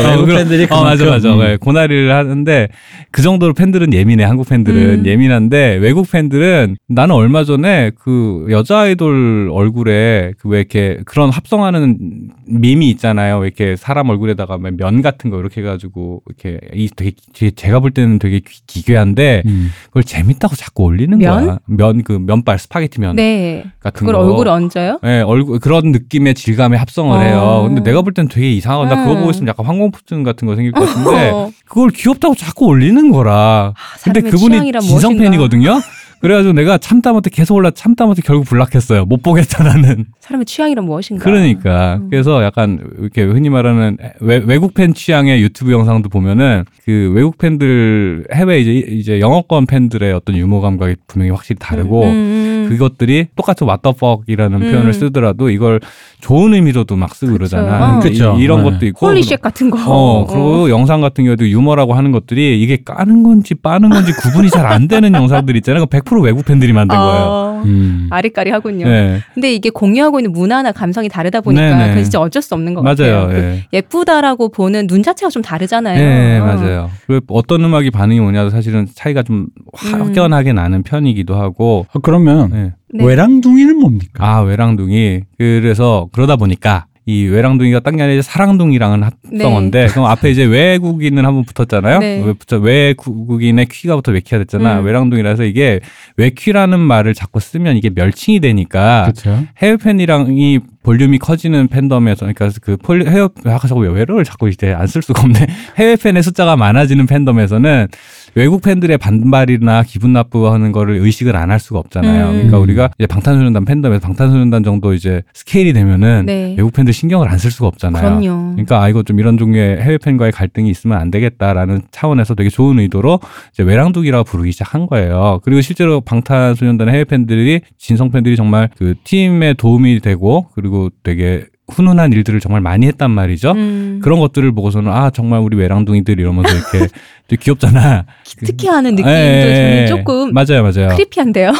[0.08, 1.44] 외국 그럼- 팬들이 어, 맞아 그만 큼, 맞아.
[1.44, 1.50] 음.
[1.50, 2.68] 네, 고나리를 하는데
[3.10, 4.24] 그 정도로 팬들은 예민해.
[4.24, 5.06] 한국 팬들은 음.
[5.06, 12.28] 예민한데 외국 팬들은 나는 얼마 전에 그 여자 아이돌 얼굴에 그 왜 이렇게 그런 합성하는
[12.46, 13.38] 밈이 있잖아요.
[13.38, 17.90] 왜 이렇게 사람 얼굴에다가 막면 같은 거 이렇게 해가지고 이렇게 이 되게 제- 제가 볼
[17.90, 19.70] 때는 되게 기- 기괴한데 음.
[19.86, 21.44] 그걸 재밌다고 자꾸 올리는 면?
[21.46, 21.58] 거야.
[21.66, 23.64] 면 그 면발 스파게티 면 네.
[23.80, 24.20] 같은 그걸 거.
[24.26, 24.98] 얼굴에 얹어요?
[25.02, 27.20] 네, 얼굴 그런 느낌의 질감의 합성을 어.
[27.20, 27.64] 해요.
[27.66, 29.18] 근데 내가 볼 땐 되게 이상하고 나 그거 음.
[29.20, 31.50] 보고 있으면 약간 환공포증 같은 거 생길 것 같은데 하는데 어.
[31.66, 33.74] 그걸 귀엽다고 자꾸 올리는 거라.
[34.02, 35.16] 근데 사람의 그분이 진성.
[35.16, 35.80] 팬이거든요.
[36.20, 39.04] 그래가지고 내가 참다 못해 계속 올라 참다 못해 결국 block했어요.
[39.04, 40.06] 못 보겠다 나는.
[40.20, 41.22] 사람의 취향이란 무엇인가.
[41.22, 42.08] 그러니까 음.
[42.08, 48.26] 그래서 약간 이렇게 흔히 말하는 외, 외국 팬 취향의 유튜브 영상도 보면은 그 외국 팬들
[48.32, 52.68] 해외 이제 이제 영어권 팬들의 어떤 유머 감각이 분명히 확실히 다르고 음, 음.
[52.68, 54.70] 그것들이 똑같이 what the fuck이라는 음.
[54.70, 55.80] 표현을 쓰더라도 이걸
[56.20, 57.38] 좋은 의미로도 막 쓰고 그쵸.
[57.38, 57.96] 그러잖아.
[57.96, 58.00] 어.
[58.00, 58.36] 그쵸.
[58.38, 58.70] 이, 런 네.
[58.70, 59.78] 것도 있고 holy shit 같은 거.
[59.86, 64.64] 어, 그리고 영상 같은 경우도 유머라고 하는 것들이 이게 까는 건지 빠는 건지 구분이 잘
[64.64, 65.86] 안 되는 영상들 있잖아요.
[65.86, 67.22] 100% 외국 팬들이 만든 거예요.
[67.24, 68.08] 어, 음.
[68.10, 68.86] 아리까리 하군요.
[68.88, 69.20] 네.
[69.34, 71.88] 근데 이게 공유하고 있는 문화나 감성이 다르다 보니까 네네.
[71.88, 72.94] 그건 진짜 어쩔 수 없는 것 맞아요.
[72.94, 73.28] 같아요.
[73.28, 73.64] 그 예.
[73.74, 75.98] 예쁘다라고 보는 눈 자체가 좀 다르잖아요.
[75.98, 76.44] 네, 어.
[76.46, 76.90] 맞아요.
[77.06, 81.86] 그 어떤 음악이 반응이 오냐도 사실은 차이가 좀 확연하게 나는 편이기도 하고.
[81.92, 82.72] 어, 그러면 네.
[82.92, 83.04] 네.
[83.04, 84.26] 외랑둥이는 뭡니까?
[84.26, 85.22] 아, 외랑둥이.
[85.36, 91.44] 그래서 그러다 보니까 이 외랑둥이가 딴게 아니라 이제 사랑둥이랑은 합성어인데 그럼 앞에 이제 외국인은 한번
[91.44, 91.98] 붙었잖아요.
[91.98, 92.22] 네.
[92.24, 94.80] 왜 붙어 외국인의 퀴가 붙어 외퀴가 됐잖아.
[94.80, 94.86] 음.
[94.86, 95.80] 외랑둥이라서 이게
[96.16, 99.44] 외퀴라는 말을 자꾸 쓰면 이게 멸칭이 되니까 그렇죠.
[99.58, 104.72] 해외 팬이랑이 볼륨이 커지는 팬덤에서 그러니까 그 폴, 해외 아까 자꾸 왜 외로를 자꾸 이제
[104.72, 105.46] 안 쓸 수가 없네.
[105.78, 107.88] 해외 팬의 숫자가 많아지는 팬덤에서는
[108.36, 112.26] 외국 팬들의 반발이나 기분 나쁘하는 거를 의식을 안 할 수가 없잖아요.
[112.26, 112.32] 음.
[112.32, 116.54] 그러니까 우리가 이제 방탄소년단 팬덤에서 방탄소년단 정도 이제 스케일이 되면은 네.
[116.56, 118.02] 외국 팬들 신경을 안 쓸 수가 없잖아요.
[118.02, 118.52] 그럼요.
[118.52, 122.78] 그러니까 아 이거 좀 이런 종류의 해외 팬과의 갈등이 있으면 안 되겠다라는 차원에서 되게 좋은
[122.78, 123.20] 의도로
[123.52, 125.40] 이제 외랑둥이라고 부르기 시작한 거예요.
[125.44, 132.12] 그리고 실제로 방탄소년단의 해외 팬들이 진성 팬들이 정말 그 팀에 도움이 되고 그리고 되게 훈훈한
[132.12, 133.52] 일들을 정말 많이 했단 말이죠.
[133.52, 134.00] 음.
[134.02, 136.88] 그런 것들을 보고서는 아 정말 우리 외랑둥이들 이러면서 이렇게
[137.26, 138.04] 되게 귀엽잖아.
[138.44, 139.86] 특히 하는 느낌도 예, 예, 저는 예.
[139.86, 140.94] 조금 맞아요, 맞아요.
[140.94, 141.52] 크리피한데요.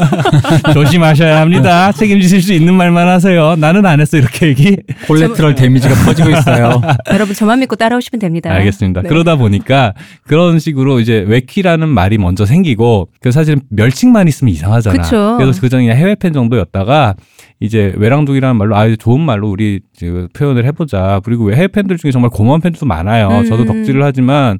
[0.72, 1.92] 조심하셔야 합니다.
[1.92, 3.54] 책임지실 수 있는 말만 하세요.
[3.56, 4.78] 나는 안 했어 이렇게 얘기.
[5.06, 6.80] 콜레트럴 데미지가 퍼지고 있어요.
[7.12, 8.50] 여러분 저만 믿고 따라오시면 됩니다.
[8.50, 9.02] 알겠습니다.
[9.02, 9.08] 네.
[9.10, 9.92] 그러다 보니까
[10.26, 15.02] 그런 식으로 이제 외퀴라는 말이 먼저 생기고 그 사실 멸칭만 있으면 이상하잖아.
[15.02, 15.36] 그쵸.
[15.38, 17.16] 래서 그전에 그냥 해외 팬 정도였다가
[17.62, 21.20] 이제 외랑둥이라는 말로 아 좋은 말로 우리 그 표현을 해보자.
[21.24, 23.28] 그리고 해외 팬들 중에 정말 고마운 팬들도 많아요.
[23.28, 23.44] 음.
[23.44, 24.58] 저도 덕질을 하지만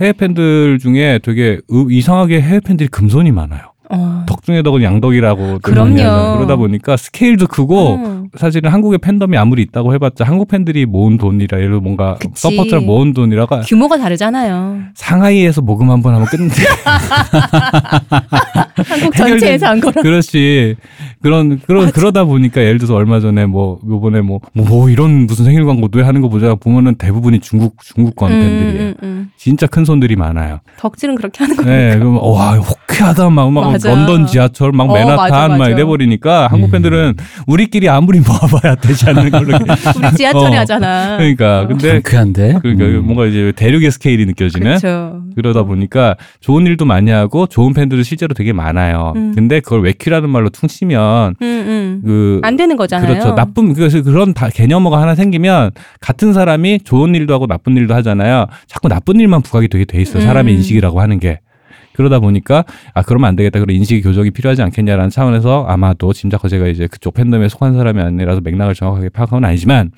[0.00, 3.72] 해외 팬들 중에 되게 의- 이상하게 해외 팬들이 금손이 많아요.
[3.90, 4.24] 어.
[4.26, 6.36] 덕 중에 덕은 양덕이라고 그럼요.
[6.36, 8.28] 그러다 보니까 스케일도 크고 음.
[8.36, 12.18] 사실은 한국의 팬덤이 아무리 있다고 해봤자 한국 팬들이 모은 돈이라 예를 들어 뭔가.
[12.34, 14.80] 서포트를 모은 돈이라가 규모가 다르잖아요.
[14.94, 16.48] 상하이에서 모금 한 번 하면 끝내.
[18.86, 20.02] 한국 전체에서 한 거랑.
[20.02, 20.76] 그렇지.
[21.22, 25.44] 그런 그런 그러다 보니까 예를 들어서 얼마 전에 뭐 요번에 뭐, 뭐, 뭐 이런 무슨
[25.44, 28.88] 생일 광고도 왜 하는 거 보자 보면은 대부분이 중국 중국권 팬들이에요.
[28.88, 29.30] 음, 음.
[29.36, 30.60] 진짜 큰 손들이 많아요.
[30.78, 31.74] 덕질은 그렇게 하는 거니까.
[31.74, 33.90] 네, 그럼 와 호쾌하다 막, 막 맞아.
[33.90, 35.70] 런던 지하철 막 어, 맨하탄 맞아, 막 맞아.
[35.70, 36.70] 이래 버리니까 한국 음.
[36.72, 37.14] 팬들은
[37.46, 39.56] 우리끼리 아무리 모아봐야 되지 않는 걸로.
[39.96, 40.60] 우리 지하철에 어.
[40.60, 41.16] 하잖아.
[41.16, 42.58] 그러니까 근데 상쾌한데.
[42.62, 43.04] 그러니까 음.
[43.04, 44.78] 뭔가 이제 대륙의 스케일이 느껴지는.
[44.78, 45.22] 그렇죠.
[45.34, 49.12] 그러다 보니까 좋은 일도 많이 하고 좋은 팬들도 실제로 되게 많아요.
[49.16, 49.32] 음.
[49.34, 52.40] 근데 그걸 외퀴라는 말로 퉁치면 음, 음.
[52.40, 53.08] 그안 되는 거잖아요.
[53.08, 53.34] 그렇죠.
[53.34, 55.70] 나쁜 그래서 그런 다 개념어가 하나 생기면
[56.00, 58.46] 같은 사람이 좋은 일도 하고 나쁜 일도 하잖아요.
[58.66, 60.22] 자꾸 나쁜 일만 부각이 되게 돼 있어 요.
[60.24, 60.58] 사람의 음.
[60.58, 61.40] 인식이라고 하는 게.
[61.98, 63.58] 그러다 보니까 아 그러면 안 되겠다.
[63.58, 68.40] 그런 인식의 교정이 필요하지 않겠냐라는 차원에서 아마도 짐작코 제가 이제 그쪽 팬덤에 속한 사람이 아니라서
[68.40, 69.90] 맥락을 정확하게 파악하는 건 아니지만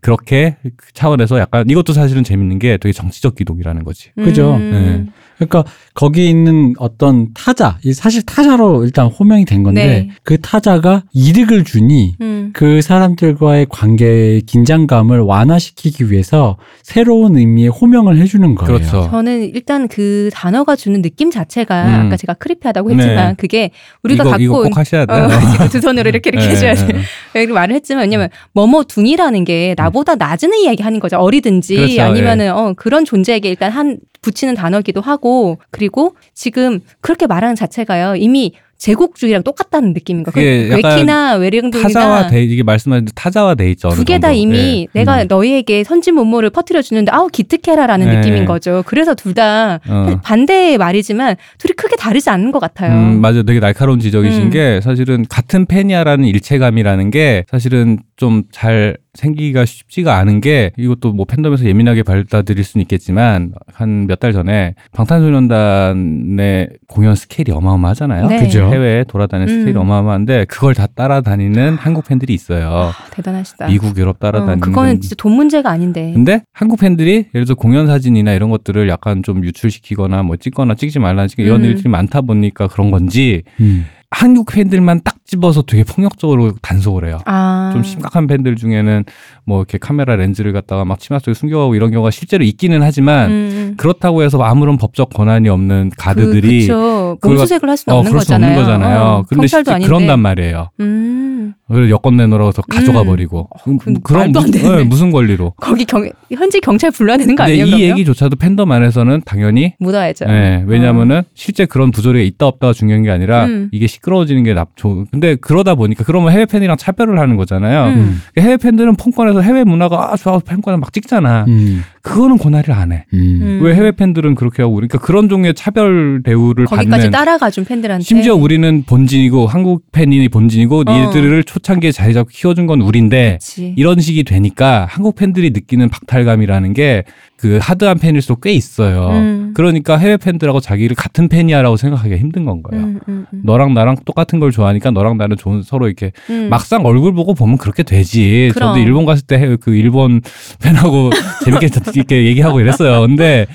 [0.00, 4.10] 그렇게 그 차원에서 약간 이것도 사실은 재밌는 게 되게 정치적 기동이라는 거지.
[4.14, 4.54] 그죠.
[4.54, 5.10] 음.
[5.36, 10.10] 그러니까 거기 있는 어떤 타자, 이 사실 타자로 일단 호명이 된 건데 네.
[10.24, 12.50] 그 타자가 이득을 주니 음.
[12.52, 18.78] 그 사람들과의 관계의 긴장감을 완화시키기 위해서 새로운 의미의 호명을 해주는 거예요.
[18.78, 19.08] 그렇죠.
[19.10, 22.06] 저는 일단 그 단어가 주는 느낌 자체가 음.
[22.06, 23.34] 아까 제가 크리피하다고 했지만 네.
[23.38, 23.70] 그게
[24.02, 25.12] 우리가 이거 갖고 이거 온꼭 하셔야 돼.
[25.14, 26.92] 어, 지금 두 손으로 이렇게 이렇게 네, 해줘야 네, 돼.
[26.94, 27.02] 네.
[27.34, 31.16] 이렇게 말을 했지만 왜냐면 뭐뭐 둥이라는 게 나 보다 낮은 이야기 하는 거죠.
[31.18, 37.54] 어리든지 그렇죠, 아니면은 어, 그런 존재에게 일단 한 붙이는 단어기도 하고 그리고 지금 그렇게 말하는
[37.56, 40.22] 자체가요 이미 제국주의랑 똑같다는 느낌인.
[40.22, 43.88] 그게 약간 외키나 외령둥이나 타자와 돼 이게 말씀하신 대로 타자와 돼 있죠.
[43.88, 48.16] 두 개 다 이미 내가 너희에게 선진 문모를 퍼뜨려 주는데 아우 기특해라라는 네.
[48.18, 48.84] 느낌인 거죠.
[48.86, 50.20] 그래서 둘다 어.
[50.22, 52.92] 반대의 말이지만 둘이 크게 다르지 않은 것 같아요.
[52.92, 53.42] 음, 맞아요.
[53.42, 54.50] 되게 날카로운 지적이신 음.
[54.50, 61.24] 게 사실은 같은 팬이야라는 일체감이라는 게 사실은 좀 잘 생기기가 쉽지가 않은 게 이것도 뭐
[61.24, 68.26] 팬덤에서 예민하게 받아들일 수는 있겠지만 한 몇 달 전에 방탄소년단의 공연 스케일이 어마어마하잖아요.
[68.26, 68.40] 네.
[68.40, 68.64] 그죠.
[68.66, 69.60] 해외에 돌아다니는 음.
[69.60, 72.68] 스케일이 어마어마한데 그걸 다 따라다니는 한국 팬들이 있어요.
[72.70, 73.68] 아, 대단하시다.
[73.68, 76.12] 미국, 유럽 따라다니는 어, 그거는 진짜 돈 문제가 아닌데.
[76.14, 80.98] 근데 한국 팬들이 예를 들어 공연 사진이나 이런 것들을 약간 좀 유출시키거나 뭐 찍거나 찍지
[80.98, 81.64] 말라는 이런 음.
[81.66, 83.86] 일들이 많다 보니까 그런 건지 음.
[84.10, 87.18] 한국 팬들만 딱 집어서 되게 폭력적으로 단속을 해요.
[87.26, 87.70] 아.
[87.74, 89.04] 좀 심각한 팬들 중에는
[89.44, 93.74] 뭐 이렇게 카메라 렌즈를 갖다가 막 치마 속에 숨겨가고 이런 경우가 실제로 있기는 하지만 음.
[93.76, 97.18] 그렇다고 해서 아무런 법적 권한이 없는 가드들이 그, 그쵸.
[97.20, 98.50] 그걸 몸수색을 할 수는 어 없는 거잖아요.
[98.50, 99.00] 없는 거잖아요.
[99.02, 99.86] 어, 실제 아닌데.
[99.86, 100.70] 그런단 말이에요.
[100.80, 101.54] 음.
[101.70, 103.06] 그래서 여권 내놓으라고 해서 가져가 음.
[103.06, 104.76] 버리고 그 그런 말도 안 무슨.
[104.76, 105.52] 네, 무슨 권리로?
[105.58, 107.66] 거기 경 현지 경찰 불러야 되는 거 근데 아니에요?
[107.66, 107.90] 이 그러면?
[107.90, 110.24] 얘기조차도 팬덤 안에서는 당연히 묻어야죠.
[110.24, 113.68] 네, 왜냐하면은 실제 그런 부조리가 있다 없다가 중요한 게 아니라 음.
[113.72, 115.04] 이게 시끄러워지는 게 납, 좋.
[115.10, 117.94] 근데 그러다 보니까 그러면 해외 팬이랑 차별을 하는 거잖아요.
[117.94, 118.20] 음.
[118.38, 121.44] 해외 팬들은 폰권에서 해외 문화가 아 좋아 팬권을 막 찍잖아.
[121.48, 121.82] 음.
[122.02, 123.04] 그거는 권한을 안 해.
[123.12, 123.18] 음.
[123.42, 123.60] 음.
[123.62, 128.04] 왜 해외 팬들은 그렇게 하고 그러니까 그런 종류의 차별 대우를 거기까지 받는 따라가 준 팬들한테
[128.04, 131.06] 심지어 우리는 본진이고 한국 팬이 본진이고 어.
[131.06, 133.74] 니들을 초창기에 자리 잡고 키워준 건 우린데 그치.
[133.76, 137.04] 이런 식이 되니까 한국 팬들이 느끼는 박탈감이라는 게
[137.38, 139.10] 그 hard한 팬일수록 꽤 있어요.
[139.10, 139.52] 음.
[139.54, 142.84] 그러니까 해외 팬들하고 자기를 같은 팬이야라고 생각하기가 힘든 건 거예요.
[142.84, 143.40] 음, 음, 음.
[143.44, 146.48] 너랑 나랑 똑같은 걸 좋아하니까 너랑 나는 좋은 서로 이렇게 음.
[146.50, 148.50] 막상 얼굴 보고 보면 그렇게 되지.
[148.54, 148.70] 그럼.
[148.74, 150.20] 저도 일본 갔을 때 그 일본
[150.62, 151.10] 팬하고
[151.44, 153.00] 재밌게 이렇게 얘기하고 이랬어요.
[153.02, 153.46] 근데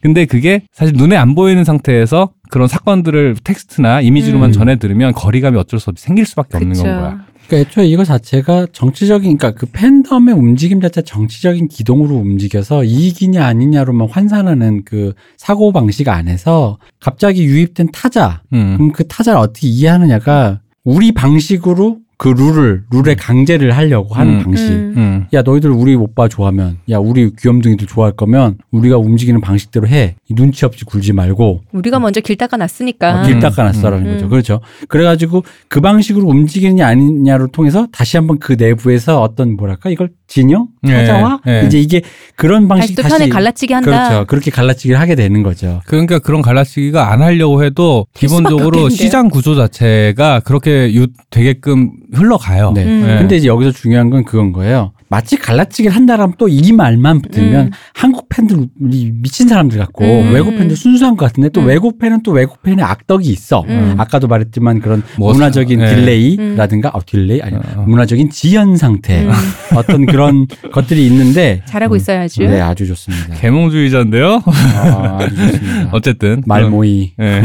[0.00, 4.52] 근데 그게 사실 눈에 안 보이는 상태에서 그런 사건들을 텍스트나 이미지로만 음.
[4.52, 6.82] 전해 들으면 거리감이 어쩔 수 없이 생길 수밖에 없는 그쵸.
[6.84, 7.24] 건 거야.
[7.46, 14.08] 그러니까 애초에 이거 자체가 정치적인, 그러니까 그 팬덤의 움직임 자체 정치적인 기동으로 움직여서 이익이냐 아니냐로만
[14.08, 18.76] 환산하는 그 사고 방식 안에서 갑자기 유입된 타자, 음.
[18.76, 24.42] 그럼 그 타자를 어떻게 이해하느냐가 우리 방식으로 그 룰을 룰의 강제를 하려고 하는 음.
[24.44, 24.70] 방식.
[24.70, 24.94] 음.
[24.96, 25.26] 음.
[25.32, 30.64] 야 너희들 우리 오빠 좋아하면 야 우리 귀염둥이들 좋아할 거면 우리가 움직이는 방식대로 해이 눈치
[30.64, 33.40] 없이 굴지 말고 우리가 먼저 길 닦아 놨으니까 어, 길 음.
[33.40, 34.14] 닦아놨어라는 음.
[34.14, 40.10] 거죠 그렇죠 그래가지고 그 방식으로 움직이느냐 아니냐를 통해서 다시 한번 그 내부에서 어떤 뭐랄까 이걸
[40.26, 41.64] 진영 네, 찾아와 네.
[41.66, 42.02] 이제 이게
[42.36, 44.08] 그런 다시 방식 또 편에 갈라치기 한다.
[44.08, 48.88] 그렇죠 그렇게 갈라치기를 하게 되는 거죠 그러니까 그런 갈라치기가 안 하려고 해도 기본적으로.
[48.88, 52.72] 시장 구조 자체가 그렇게 유, 되게끔 흘러가요.
[52.72, 52.84] 네.
[52.84, 53.06] 음.
[53.06, 53.18] 네.
[53.18, 54.91] 근데 이제 여기서 중요한 건 그건 거예요.
[55.12, 57.70] 마치 갈라치기를 한다라면 또 이 말만 붙으면 음.
[57.94, 60.32] 한국 팬들 우리 미친 사람들 같고 음.
[60.34, 61.66] 외국 팬들 순수한 것 같은데 또 음.
[61.66, 63.64] 외국 팬은 또 외국 팬의 악덕이 있어.
[63.68, 63.94] 음.
[63.98, 65.94] 아까도 말했지만 그런 뭐 문화적인 사- 네.
[65.96, 67.84] delay라든가 어, delay 아니 어.
[67.86, 69.30] 문화적인 지연 상태 음.
[69.76, 72.42] 어떤 그런 것들이 있는데 잘하고 있어야죠.
[72.44, 73.34] 네 아주 좋습니다.
[73.36, 74.42] 계몽주의자인데요.
[74.46, 75.90] 아, 아주 좋습니다.
[75.92, 77.12] 어쨌든 말모이.
[77.20, 77.42] 예.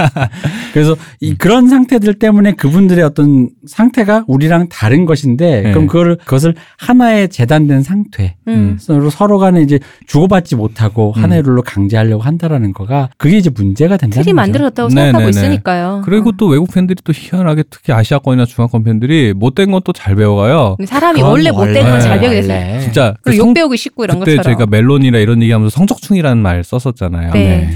[0.72, 5.70] 그래서 이 그런 상태들 때문에 그분들의 어떤 상태가 우리랑 다른 것인데 네.
[5.72, 6.54] 그럼 그걸 그것을
[6.90, 8.76] 하나의 재단된 상태 음.
[8.80, 9.78] 서로 서로 간에 이제
[10.08, 11.22] 주고받지 못하고 음.
[11.22, 14.34] 하나의 룰로 강제하려고 한다라는 거가 그게 이제 문제가 된다는 틀이 거죠.
[14.34, 15.30] 만들어졌다고 네, 생각하고 네, 네.
[15.30, 16.02] 있으니까요.
[16.04, 16.32] 그리고 어.
[16.36, 20.76] 또 외국 팬들이 또 희한하게 특히 아시아권이나 중화권 팬들이 못된 건 또 잘 배워가요.
[20.84, 22.80] 사람이 원래 못된 건 잘 배우게 돼서 원래.
[22.80, 24.42] 진짜 그 성- 욕 배우기 쉽고 이런 그때 것처럼.
[24.58, 27.32] 저희가 멜론이라 이런 얘기하면서 성적충이라는 말 썼었잖아요.
[27.32, 27.70] 네.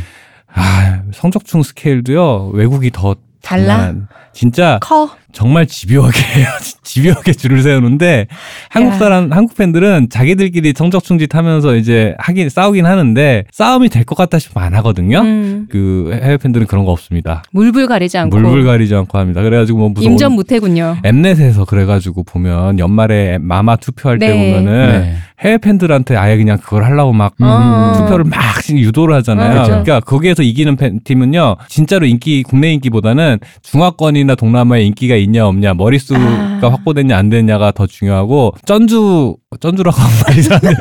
[0.52, 3.94] 아 성적충 스케일도요 외국이 더 달라?
[4.32, 5.08] 진짜 커.
[5.35, 6.47] 정말 집요하게 해요.
[6.85, 8.26] 집요하게 줄을 세우는데
[8.70, 8.99] 한국 야.
[8.99, 14.39] 사람 한국 팬들은 자기들끼리 성적 충짓 하면서 이제 하긴 싸우긴 하는데 싸움이 될 것 같다
[14.39, 15.20] 싶으면 안 하거든요.
[15.20, 15.66] 음.
[15.70, 17.43] 그 해외 팬들은 그런 거 없습니다.
[17.53, 18.39] 물불 가리지 않고.
[18.39, 19.43] 물불 가리지 않고 합니다.
[19.43, 20.99] 그래가지고 뭐 무슨 임전 무태군요.
[21.05, 24.53] 엠넷에서 그래가지고 보면 연말에 마마 투표할 때 네.
[24.55, 25.14] 보면은 네.
[25.41, 27.93] 해외 팬들한테 아예 그냥 그걸 하려고 막 어.
[27.97, 28.39] 투표를 막
[28.70, 29.51] 유도를 하잖아요.
[29.51, 29.70] 어, 그죠.
[29.82, 36.20] 그러니까 거기에서 이기는 팬, 팀은요, 진짜로 인기 국내 인기보다는 중화권이나 동남아에 인기가 있냐 없냐, 머릿수가
[36.20, 36.59] 아.
[36.62, 40.81] 확보됐냐 안 됐냐가 더 중요하고 쩐주 쩐주라고 하면 말이 이상한데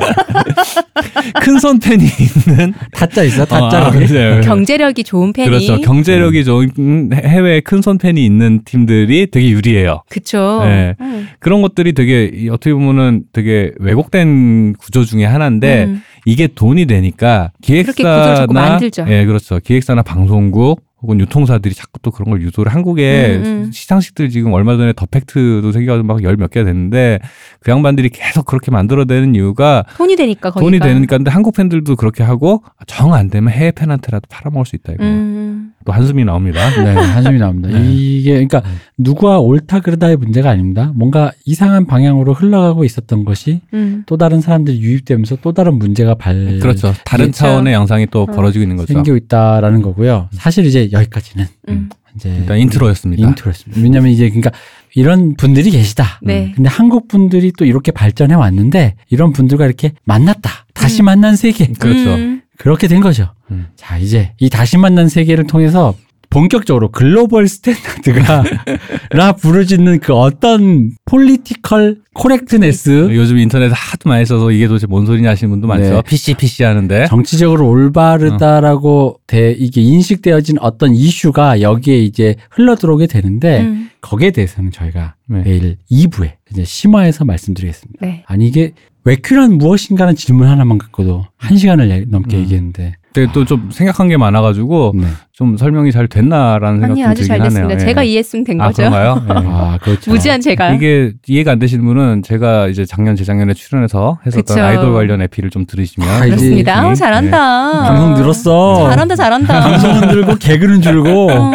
[1.40, 3.90] 큰손 팬이 있는 타짜 있어 어, 타짜 아.
[3.90, 4.40] 그래요.
[4.42, 5.48] 경제력이 좋은 팬이.
[5.48, 5.80] 그렇죠.
[5.80, 10.02] 경제력이 좋은 해외에 큰손 팬이 있는 팀들이 되게 유리해요.
[10.08, 10.60] 그쵸.
[10.64, 10.94] 네.
[11.00, 11.28] 음.
[11.38, 16.02] 그런 것들이 되게 이 어떻게 보면은 되게 왜곡된 구조 중에 하나인데 음.
[16.26, 19.04] 이게 돈이 되니까 그렇게 구조를 자꾸 기획사나 만들죠.
[19.08, 23.70] 예 그렇죠 기획사나 방송국 혹은 유통사들이 자꾸 또 그런 걸 유도를 한국에 음, 음.
[23.72, 27.18] 시상식들 지금 얼마 전에 더 팩트도 생겨가지고 막 열 몇 개가 됐는데
[27.60, 30.60] 그 양반들이 계속 그렇게 만들어내는 이유가 돈이 되니까 거기가.
[30.64, 34.94] 돈이 되니까 근데 한국 팬들도 그렇게 하고 정 안 되면 해외 팬한테라도 팔아먹을 수 있다
[34.94, 35.73] 이거 음.
[35.84, 36.60] 또 한숨이 나옵니다.
[36.82, 37.68] 네, 한숨이 나옵니다.
[37.68, 37.92] 네.
[37.92, 38.62] 이게 그러니까
[38.96, 40.92] 누구와 옳다 그르다의 문제가 아닙니다.
[40.94, 44.02] 뭔가 이상한 방향으로 흘러가고 있었던 것이 음.
[44.06, 47.38] 또 다른 사람들이 유입되면서 또 다른 문제가 발 그렇죠 다른 그렇죠.
[47.38, 48.26] 차원의 양상이 또 어.
[48.26, 48.92] 벌어지고 있는 거죠.
[48.92, 50.28] 생기고 있다라는 거고요.
[50.32, 51.88] 사실 이제 여기까지는 음.
[52.16, 53.26] 이제 일단 intro였습니다.
[53.28, 53.82] intro였습니다.
[53.82, 54.52] 왜냐하면 이제 그러니까
[54.94, 56.20] 이런 분들이 계시다.
[56.22, 56.52] 네.
[56.54, 60.66] 근데 한국 분들이 또 이렇게 발전해 왔는데 이런 분들과 이렇게 만났다.
[60.72, 61.06] 다시 음.
[61.06, 61.66] 만난 세계.
[61.66, 62.14] 그렇죠.
[62.14, 62.42] 음.
[62.58, 63.32] 그렇게 된 거죠.
[63.50, 63.66] 음.
[63.76, 65.94] 자, 이제 이 다시 만난 세계를 통해서
[66.34, 68.42] 본격적으로 global standard가
[69.12, 75.30] 라 부르짖는 그 어떤 political correctness 요즘 인터넷 하도 많이 써서 이게 도대체 뭔 소리냐
[75.30, 75.90] 하시는 분도 많죠.
[75.90, 76.02] 네.
[76.02, 77.06] PC PC 하는데.
[77.06, 83.90] 정치적으로 올바르다라고 대, 이게 인식되어진 어떤 이슈가 여기에 이제 흘러 들어오게 되는데 음.
[84.00, 85.42] 거기에 대해서는 저희가 네.
[85.44, 88.04] 내일 2부에 이제 심화해서 말씀드리겠습니다.
[88.04, 88.24] 네.
[88.26, 88.72] 아니 이게
[89.04, 92.40] 외퀴란 무엇인가는 질문 하나만 갖고도 한 시간을 얘- 넘게 음.
[92.42, 95.06] 얘기했는데 근데 또좀 생각한 게 많아가지고 네.
[95.32, 97.62] 좀 설명이 잘 됐나라는 생각 아니 좀 아주 들긴 잘 됐습니다.
[97.74, 97.78] 하네요.
[97.80, 97.86] 예.
[97.86, 98.76] 제가 이해했으면 된 아, 거죠.
[98.90, 99.22] 그런가요?
[99.28, 99.48] 예.
[99.52, 100.10] 아 그렇죠.
[100.10, 100.72] 무지한 제가.
[100.72, 104.60] 이게 이해가 안 되시는 분은 제가 이제 작년 재작년에 출연해서 했었던 그쵸.
[104.66, 106.80] 아이돌 관련 에피를 좀 들으시면 아, 그렇습니다.
[106.80, 106.94] 아우, 네.
[106.96, 107.82] 잘한다.
[107.84, 108.88] 방송 늘었어.
[108.90, 109.60] 잘한다, 잘한다.
[109.60, 111.52] 방송은 늘고 개그는 줄고 어.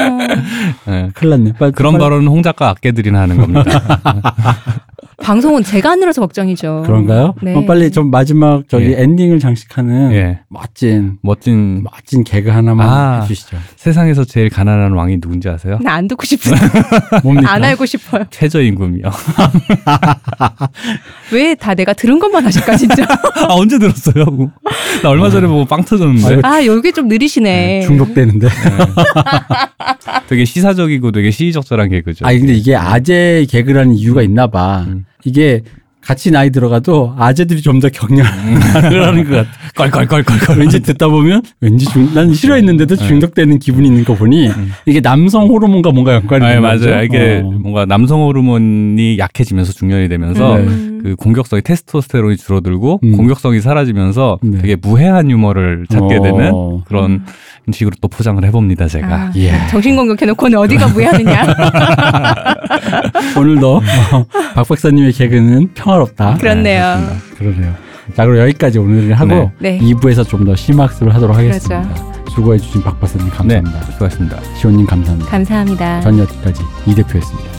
[0.88, 1.10] 예.
[1.14, 1.54] 큰일 났네.
[1.60, 3.64] 빨리, 그런 빨리- 발언은 홍 작가 아껴들이나 하는 겁니다.
[5.22, 6.84] 방송은 제가 안 늘어서 걱정이죠.
[6.86, 7.36] 그런가요?
[7.42, 7.54] 네.
[7.56, 9.02] 어, 빨리 좀 마지막 저기 예.
[9.04, 10.40] 엔딩을 장식하는 예.
[10.50, 13.22] 멋진 멋진 멋진 개그 하나만 아.
[13.22, 13.58] 해주시죠.
[13.76, 15.78] 세상에서 제일 가난한 왕이 누군지 아세요?
[15.84, 16.56] 나 안 듣고 싶어요.
[17.24, 17.52] 뭡니까?
[17.54, 18.24] 안 알고 싶어요.
[18.32, 19.04] 최저 임금이요.
[21.34, 23.04] 왜 다 내가 들은 것만 하실까, 진짜.
[23.04, 24.26] 아 언제 들었어요?
[25.04, 26.40] 나 얼마 전에 보고 빵 터졌는데.
[26.48, 27.82] 아, 여기 좀 느리시네.
[27.82, 28.48] 중독되는데.
[30.28, 32.26] 되게 시사적이고 되게 시의적절한 개그죠.
[32.26, 34.86] 아니 근데 이게 아재 개그라는 이유가 있나 봐.
[34.88, 35.06] 음.
[35.26, 35.62] 이게
[36.02, 39.50] 같이 나이 들어가도 아재들이 좀 더 격려를 하는 것 같아.
[39.76, 40.58] 껄껄껄껄껄.
[40.60, 44.50] 왠지 듣다 보면 왠지 중, 난 싫어했는데도 중독되는 기분이 있는 거 보니
[44.86, 46.78] 이게 남성 호르몬과 뭔가 연관이 아 있는 맞아요.
[46.80, 47.02] 거죠?
[47.04, 47.50] 이게 어.
[47.52, 50.66] 뭔가 남성 호르몬이 약해지면서 중년이 되면서 네.
[51.00, 51.04] 음.
[51.04, 53.18] 그 공격성이 테스토스테론이 줄어들고 음.
[53.18, 54.58] 공격성이 사라지면서 네.
[54.60, 56.22] 되게 무해한 유머를 찾게 어.
[56.22, 56.52] 되는
[56.86, 57.24] 그런
[57.72, 59.08] 식으로 또 포장을 해봅니다 제가.
[59.08, 59.52] 아, 예.
[59.70, 61.46] 정신 공격해놓고는 어디가 무해하느냐.
[63.38, 63.82] 오늘도 어,
[64.56, 66.36] 박 박사님의 개그는 평화롭다.
[66.36, 66.98] 그렇네요.
[67.38, 67.74] 그러네요.
[68.16, 69.78] 자 그럼 여기까지 오늘을 하고 네.
[69.80, 71.74] 2부에서 좀 더 심학습을 하도록 그렇죠.
[71.76, 72.10] 하겠습니다.
[72.30, 73.82] 수고해주신 박 박사님 네, 감사합니다.
[73.92, 74.40] 수고하셨습니다.
[74.56, 75.30] 시온님 감사합니다.
[75.32, 76.02] 감사합니다.
[76.02, 77.59] 전 여기까지 이 대표였습니다.